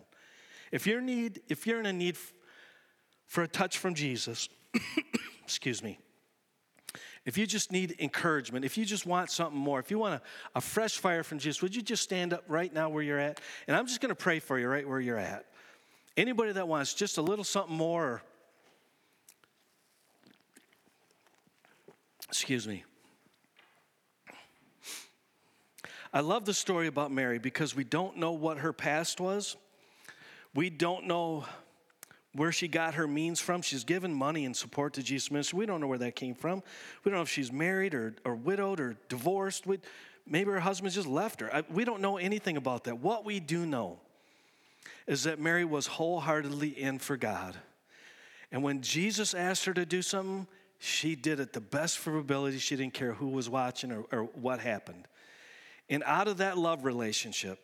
If 0.71 0.87
you're 0.87 1.01
need, 1.01 1.41
if 1.49 1.67
you're 1.67 1.81
in 1.81 1.87
a 1.87 1.93
need 1.93 2.17
for 3.27 3.43
a 3.43 3.49
touch 3.49 3.79
from 3.79 3.95
Jesus, 3.95 4.49
excuse 5.45 5.83
me. 5.83 5.99
If 7.25 7.39
you 7.39 7.47
just 7.47 7.71
need 7.71 7.95
encouragement, 8.01 8.65
if 8.65 8.77
you 8.77 8.85
just 8.85 9.07
want 9.07 9.31
something 9.31 9.59
more, 9.59 9.79
if 9.79 9.91
you 9.91 9.99
want 9.99 10.15
a, 10.15 10.23
a 10.57 10.61
fresh 10.61 10.99
fire 10.99 11.23
from 11.23 11.39
Jesus, 11.39 11.63
would 11.63 11.75
you 11.75 11.83
just 11.83 12.03
stand 12.03 12.33
up 12.33 12.45
right 12.49 12.73
now 12.73 12.89
where 12.89 13.03
you're 13.03 13.19
at? 13.19 13.41
And 13.69 13.77
I'm 13.77 13.87
just 13.87 14.01
going 14.01 14.11
to 14.11 14.17
pray 14.17 14.41
for 14.41 14.59
you 14.59 14.67
right 14.67 14.89
where 14.89 15.01
you're 15.01 15.19
at. 15.19 15.47
Anybody 16.17 16.53
that 16.53 16.67
wants 16.67 16.95
just 16.95 17.19
a 17.19 17.23
little 17.23 17.45
something 17.45 17.77
more, 17.77 18.23
excuse 22.29 22.67
me. 22.67 22.85
I 26.13 26.21
love 26.21 26.45
the 26.45 26.53
story 26.53 26.89
about 26.89 27.11
Mary 27.11 27.39
because 27.39 27.75
we 27.75 27.85
don't 27.85 28.19
know 28.19 28.33
what 28.33 28.59
her 28.59 28.73
past 28.73 29.21
was. 29.21 29.57
We 30.55 30.69
don't 30.69 31.07
know 31.07 31.47
where 32.35 32.53
she 32.53 32.69
got 32.69 32.95
her 32.95 33.07
means 33.07 33.41
from. 33.41 33.63
She's 33.63 33.85
given 33.85 34.13
money 34.13 34.45
and 34.45 34.57
support 34.57 34.95
to 34.95 35.03
Jesus' 35.03 35.31
ministry. 35.31 35.59
We 35.59 35.67
don't 35.67 35.81
know 35.81 35.87
where 35.87 35.99
that 35.99 36.17
came 36.17 36.35
from. 36.35 36.63
We 37.05 37.11
don't 37.11 37.19
know 37.19 37.23
if 37.23 37.29
she's 37.29 37.53
married 37.53 37.95
or, 37.95 38.15
or 38.25 38.35
widowed 38.35 38.81
or 38.81 38.97
divorced. 39.09 39.67
We, 39.67 39.79
maybe 40.27 40.51
her 40.51 40.61
husband 40.61 40.93
just 40.93 41.09
left 41.09 41.41
her. 41.41 41.55
I, 41.55 41.63
we 41.71 41.85
don't 41.85 42.01
know 42.01 42.17
anything 42.17 42.57
about 42.57 42.85
that. 42.85 42.99
What 42.99 43.25
we 43.25 43.41
do 43.41 43.67
know 43.67 43.99
is 45.07 45.25
that 45.25 45.39
Mary 45.39 45.65
was 45.65 45.87
wholeheartedly 45.87 46.69
in 46.69 46.99
for 46.99 47.17
God. 47.17 47.57
And 48.51 48.63
when 48.63 48.83
Jesus 48.83 49.35
asked 49.35 49.65
her 49.65 49.75
to 49.75 49.85
do 49.85 50.03
something, 50.03 50.47
she 50.79 51.15
did 51.15 51.39
it 51.39 51.53
the 51.53 51.61
best 51.61 51.99
for 51.99 52.13
her 52.13 52.19
ability. 52.19 52.59
She 52.59 52.77
didn't 52.77 52.95
care 52.95 53.13
who 53.13 53.29
was 53.29 53.49
watching 53.49 53.93
or, 53.93 54.05
or 54.11 54.25
what 54.35 54.61
happened. 54.61 55.07
And 55.89 56.03
out 56.05 56.29
of 56.29 56.39
that 56.39 56.59
love 56.59 56.85
relationship, 56.85 57.59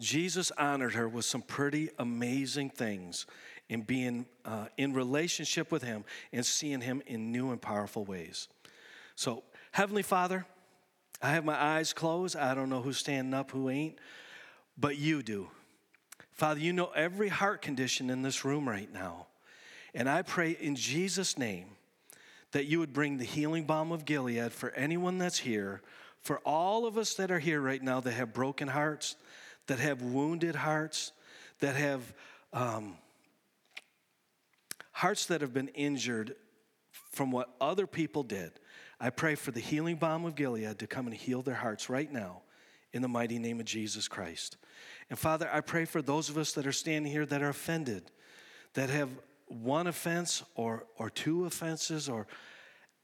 Jesus 0.00 0.50
honored 0.58 0.94
her 0.94 1.08
with 1.08 1.24
some 1.24 1.42
pretty 1.42 1.90
amazing 1.98 2.70
things 2.70 3.26
in 3.68 3.82
being 3.82 4.26
uh, 4.44 4.66
in 4.76 4.92
relationship 4.92 5.70
with 5.70 5.82
Him 5.82 6.04
and 6.32 6.44
seeing 6.44 6.80
Him 6.80 7.02
in 7.06 7.30
new 7.30 7.52
and 7.52 7.60
powerful 7.60 8.04
ways. 8.04 8.48
So, 9.14 9.44
Heavenly 9.72 10.02
Father, 10.02 10.46
I 11.22 11.30
have 11.30 11.44
my 11.44 11.60
eyes 11.60 11.92
closed. 11.92 12.34
I 12.34 12.54
don't 12.54 12.70
know 12.70 12.80
who's 12.80 12.98
standing 12.98 13.34
up, 13.34 13.50
who 13.50 13.68
ain't, 13.68 13.98
but 14.76 14.96
you 14.96 15.22
do. 15.22 15.48
Father, 16.32 16.60
you 16.60 16.72
know 16.72 16.90
every 16.94 17.28
heart 17.28 17.60
condition 17.60 18.10
in 18.10 18.22
this 18.22 18.44
room 18.44 18.68
right 18.68 18.92
now. 18.92 19.26
And 19.94 20.08
I 20.08 20.22
pray 20.22 20.56
in 20.58 20.74
Jesus' 20.74 21.36
name 21.36 21.66
that 22.52 22.66
you 22.66 22.78
would 22.78 22.92
bring 22.92 23.18
the 23.18 23.24
healing 23.24 23.64
balm 23.64 23.92
of 23.92 24.04
Gilead 24.04 24.52
for 24.52 24.70
anyone 24.70 25.18
that's 25.18 25.38
here 25.38 25.82
for 26.22 26.38
all 26.40 26.86
of 26.86 26.98
us 26.98 27.14
that 27.14 27.30
are 27.30 27.38
here 27.38 27.60
right 27.60 27.82
now 27.82 28.00
that 28.00 28.12
have 28.12 28.32
broken 28.32 28.68
hearts, 28.68 29.16
that 29.70 29.78
have 29.78 30.02
wounded 30.02 30.56
hearts, 30.56 31.12
that 31.60 31.76
have 31.76 32.12
um, 32.52 32.96
hearts 34.90 35.26
that 35.26 35.42
have 35.42 35.54
been 35.54 35.68
injured 35.68 36.34
from 37.12 37.30
what 37.30 37.54
other 37.60 37.86
people 37.86 38.24
did, 38.24 38.50
I 38.98 39.10
pray 39.10 39.36
for 39.36 39.52
the 39.52 39.60
healing 39.60 39.94
balm 39.94 40.24
of 40.24 40.34
Gilead 40.34 40.80
to 40.80 40.88
come 40.88 41.06
and 41.06 41.14
heal 41.14 41.40
their 41.40 41.54
hearts 41.54 41.88
right 41.88 42.12
now 42.12 42.42
in 42.92 43.00
the 43.00 43.06
mighty 43.06 43.38
name 43.38 43.60
of 43.60 43.64
Jesus 43.64 44.08
Christ. 44.08 44.56
And 45.08 45.16
Father, 45.16 45.48
I 45.52 45.60
pray 45.60 45.84
for 45.84 46.02
those 46.02 46.28
of 46.28 46.36
us 46.36 46.50
that 46.54 46.66
are 46.66 46.72
standing 46.72 47.12
here 47.12 47.24
that 47.26 47.40
are 47.40 47.50
offended, 47.50 48.10
that 48.74 48.90
have 48.90 49.10
one 49.46 49.86
offense 49.86 50.42
or, 50.56 50.82
or 50.98 51.10
two 51.10 51.44
offenses 51.44 52.08
or 52.08 52.26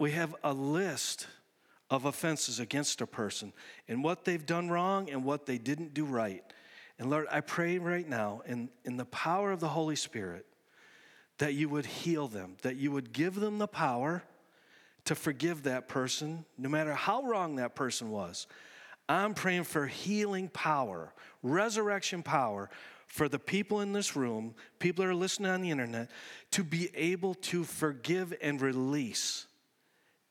we 0.01 0.11
have 0.11 0.35
a 0.43 0.53
list 0.53 1.29
of 1.91 2.05
offenses 2.05 2.59
against 2.59 3.01
a 3.01 3.07
person 3.07 3.53
and 3.89 4.03
what 4.03 4.25
they've 4.25 4.45
done 4.45 4.69
wrong 4.69 5.09
and 5.09 5.25
what 5.25 5.47
they 5.47 5.59
didn't 5.59 5.95
do 5.95 6.05
right. 6.05 6.43
And 6.99 7.11
Lord, 7.11 7.27
I 7.31 7.41
pray 7.41 7.79
right 7.79 8.09
now 8.09 8.43
in, 8.47 8.71
in 8.85 8.97
the 8.97 9.05
power 9.05 9.53
of 9.53 9.61
the 9.61 9.69
Holy 9.69 9.97
Spirit 9.97 10.47
that 11.39 11.55
you 11.55 11.69
would 11.69 11.87
heal 11.87 12.29
them, 12.29 12.57
that 12.63 12.77
you 12.77 12.91
would 12.91 13.13
give 13.13 13.35
them 13.35 13.59
the 13.59 13.67
power 13.67 14.23
to 15.05 15.15
forgive 15.15 15.65
that 15.65 15.89
person, 15.89 16.45
no 16.59 16.69
matter 16.69 16.95
how 16.95 17.23
wrong 17.23 17.57
that 17.57 17.75
person 17.75 18.11
was. 18.11 18.47
I'm 19.09 19.35
praying 19.35 19.65
for 19.65 19.87
healing 19.87 20.49
power, 20.49 21.13
resurrection 21.43 22.23
power 22.23 22.71
for 23.07 23.29
the 23.29 23.39
people 23.39 23.83
in 23.83 23.93
this 23.93 24.17
room, 24.17 24.55
people 24.79 25.05
that 25.05 25.11
are 25.11 25.15
listening 25.15 25.51
on 25.51 25.61
the 25.61 25.71
internet, 25.71 26.11
to 26.53 26.65
be 26.65 26.91
able 26.95 27.35
to 27.35 27.63
forgive 27.63 28.35
and 28.43 28.61
release 28.61 29.47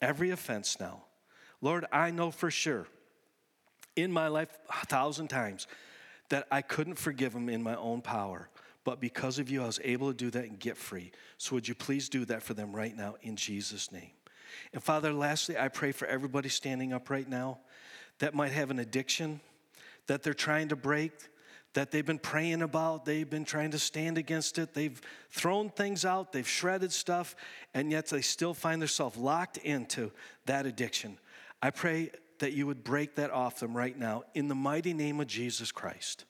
every 0.01 0.31
offense 0.31 0.77
now. 0.79 1.03
Lord, 1.61 1.85
I 1.91 2.11
know 2.11 2.31
for 2.31 2.51
sure 2.51 2.87
in 3.95 4.11
my 4.11 4.27
life 4.27 4.49
a 4.69 4.85
thousand 4.85 5.29
times 5.29 5.67
that 6.29 6.47
I 6.51 6.61
couldn't 6.61 6.95
forgive 6.95 7.33
them 7.33 7.49
in 7.49 7.61
my 7.61 7.75
own 7.75 8.01
power. 8.01 8.49
But 8.83 8.99
because 8.99 9.39
of 9.39 9.49
you, 9.49 9.63
I 9.63 9.65
was 9.65 9.79
able 9.83 10.09
to 10.09 10.13
do 10.13 10.29
that 10.31 10.45
and 10.45 10.59
get 10.59 10.77
free. 10.77 11.11
So 11.37 11.55
would 11.55 11.67
you 11.67 11.75
please 11.75 12.07
do 12.07 12.23
that 12.25 12.43
for 12.43 12.53
them 12.53 12.75
right 12.75 12.95
now 12.95 13.15
in 13.21 13.35
Jesus' 13.35 13.91
name? 13.91 14.11
And 14.73 14.81
Father, 14.81 15.11
lastly, 15.11 15.57
I 15.57 15.67
pray 15.67 15.91
for 15.91 16.07
everybody 16.07 16.49
standing 16.49 16.93
up 16.93 17.09
right 17.09 17.27
now 17.27 17.59
that 18.19 18.33
might 18.33 18.51
have 18.51 18.71
an 18.71 18.79
addiction 18.79 19.41
that 20.07 20.23
they're 20.23 20.33
trying 20.33 20.69
to 20.69 20.75
break, 20.75 21.11
that 21.73 21.91
they've 21.91 22.05
been 22.05 22.19
praying 22.19 22.61
about, 22.61 23.05
they've 23.05 23.29
been 23.29 23.43
trying 23.43 23.71
to 23.71 23.79
stand 23.79 24.17
against 24.17 24.57
it, 24.59 24.73
they've 24.73 25.01
thrown 25.31 25.69
things 25.69 26.05
out, 26.05 26.31
they've 26.31 26.47
shredded 26.47 26.91
stuff, 26.91 27.35
and 27.73 27.91
yet 27.91 28.05
they 28.07 28.21
still 28.21 28.53
find 28.53 28.81
themselves 28.81 29.17
locked 29.17 29.57
into 29.57 30.11
that 30.45 30.65
addiction. 30.65 31.17
I 31.61 31.71
pray 31.71 32.11
that 32.39 32.53
you 32.53 32.67
would 32.67 32.83
break 32.83 33.15
that 33.15 33.31
off 33.31 33.59
them 33.59 33.75
right 33.75 33.97
now 33.97 34.23
in 34.33 34.47
the 34.47 34.55
mighty 34.55 34.93
name 34.93 35.19
of 35.19 35.27
Jesus 35.27 35.71
Christ. 35.71 36.25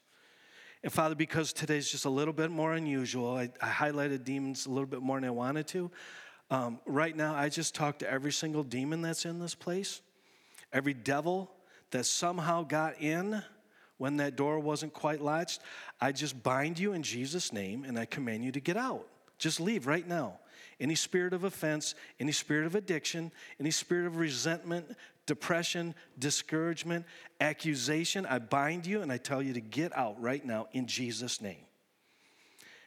And 0.84 0.93
Father, 0.93 1.16
because 1.16 1.51
today's 1.51 1.89
just 1.89 2.06
a 2.06 2.10
little 2.10 2.34
bit 2.34 2.51
more 2.51 2.74
unusual, 2.74 3.36
I, 3.36 3.49
I 3.62 3.70
highlighted 3.70 4.24
demons 4.24 4.68
a 4.68 4.70
little 4.70 4.86
bit 4.86 5.01
more 5.01 5.20
than 5.20 5.28
I 5.28 5.32
wanted 5.32 5.68
to. 5.70 5.89
Um, 6.51 6.80
right 6.86 7.16
now, 7.16 7.34
I 7.34 7.49
just 7.49 7.74
talked 7.74 7.99
to 7.99 8.10
every 8.10 8.32
single 8.32 8.64
demon 8.64 9.01
that's 9.01 9.26
in 9.26 9.39
this 9.39 9.56
place, 9.56 10.01
every 10.72 10.93
devil 10.93 11.49
that 11.89 12.06
somehow 12.06 12.64
got 12.64 13.01
in 13.01 13.41
when 13.97 14.18
that 14.18 14.36
door 14.36 14.60
wasn't 14.60 14.93
quite 14.93 15.22
latched. 15.22 15.62
I 15.99 16.12
just 16.12 16.43
bind 16.43 16.78
you 16.78 16.93
in 16.93 17.01
Jesus' 17.01 17.51
name 17.51 17.84
and 17.84 17.97
I 17.97 18.06
command 18.06 18.43
you 18.43 18.51
to 18.51 18.60
get 18.60 18.78
out. 18.78 19.08
Just 19.38 19.60
leave 19.60 19.88
right 19.88 20.08
now. 20.08 20.39
Any 20.80 20.95
spirit 20.95 21.34
of 21.34 21.45
offense, 21.45 21.95
any 22.20 22.32
spirit 22.32 22.66
of 22.66 22.76
addiction, 22.76 23.32
any 23.60 23.72
spirit 23.72 24.08
of 24.08 24.18
resentment, 24.18 24.95
depression, 25.26 25.95
discouragement, 26.19 27.05
accusation, 27.39 28.26
I 28.26 28.39
bind 28.39 28.86
you 28.86 29.01
and 29.01 29.11
I 29.11 29.17
tell 29.17 29.41
you 29.41 29.53
to 29.53 29.61
get 29.61 29.95
out 29.97 30.21
right 30.21 30.43
now 30.43 30.67
in 30.71 30.88
Jesus' 30.88 31.41
name. 31.41 31.65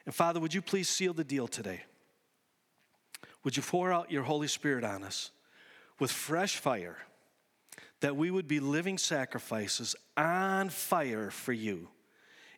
And 0.07 0.15
Father, 0.15 0.41
would 0.41 0.55
you 0.55 0.63
please 0.63 0.89
seal 0.89 1.13
the 1.13 1.25
deal 1.25 1.49
today? 1.49 1.83
Would 3.45 3.57
you 3.57 3.63
pour 3.63 3.93
out 3.93 4.11
your 4.11 4.23
Holy 4.23 4.49
Spirit 4.49 4.85
on 4.85 5.03
us 5.03 5.31
with 5.99 6.11
fresh 6.11 6.57
fire 6.57 6.99
that 8.01 8.17
we 8.17 8.31
would 8.31 8.49
be 8.49 8.61
living 8.61 8.99
sacrifices 8.99 9.97
on 10.17 10.71
fire 10.71 11.31
for 11.31 11.53
you? 11.53 11.89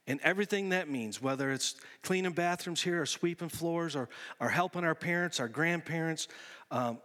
And 0.07 0.18
everything 0.22 0.70
that 0.70 0.89
means, 0.89 1.22
whether 1.22 1.53
it's 1.53 1.76
cleaning 2.03 2.33
bathrooms 2.33 2.83
here 2.83 3.03
or 3.03 3.07
sweeping 3.07 3.49
floors 3.49 3.95
or, 3.95 4.09
or 4.41 4.49
helping 4.49 4.83
our 4.83 4.95
parents, 4.95 5.39
our 5.39 5.49
grandparents, 5.49 6.26
um, 6.70 6.99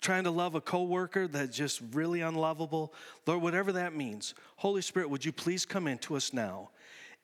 trying 0.00 0.24
to 0.24 0.30
love 0.30 0.54
a 0.54 0.60
coworker 0.60 1.28
that's 1.28 1.56
just 1.56 1.80
really 1.92 2.20
unlovable, 2.20 2.92
Lord, 3.26 3.42
whatever 3.42 3.72
that 3.72 3.94
means, 3.94 4.34
Holy 4.56 4.82
Spirit, 4.82 5.10
would 5.10 5.24
you 5.24 5.32
please 5.32 5.64
come 5.64 5.86
into 5.86 6.16
us 6.16 6.32
now 6.32 6.70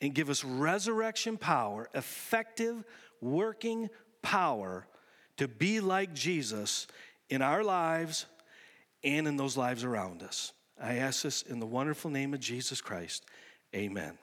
and 0.01 0.15
give 0.15 0.31
us 0.31 0.45
resurrection 0.45 1.37
power, 1.37 1.89
effective, 1.95 2.85
working 3.21 3.89
power 4.23 4.87
to 5.37 5.49
be 5.49 5.81
like 5.81 6.15
Jesus 6.15 6.87
in 7.31 7.43
our 7.43 7.65
lives 7.65 8.27
and 9.03 9.27
in 9.27 9.37
those 9.37 9.57
lives 9.57 9.85
around 9.85 10.23
us. 10.23 10.53
I 10.81 10.97
ask 10.97 11.23
this 11.23 11.43
in 11.43 11.61
the 11.61 11.67
wonderful 11.67 12.11
name 12.11 12.35
of 12.35 12.41
Jesus 12.41 12.81
Christ. 12.81 13.25
Amen. 13.75 14.19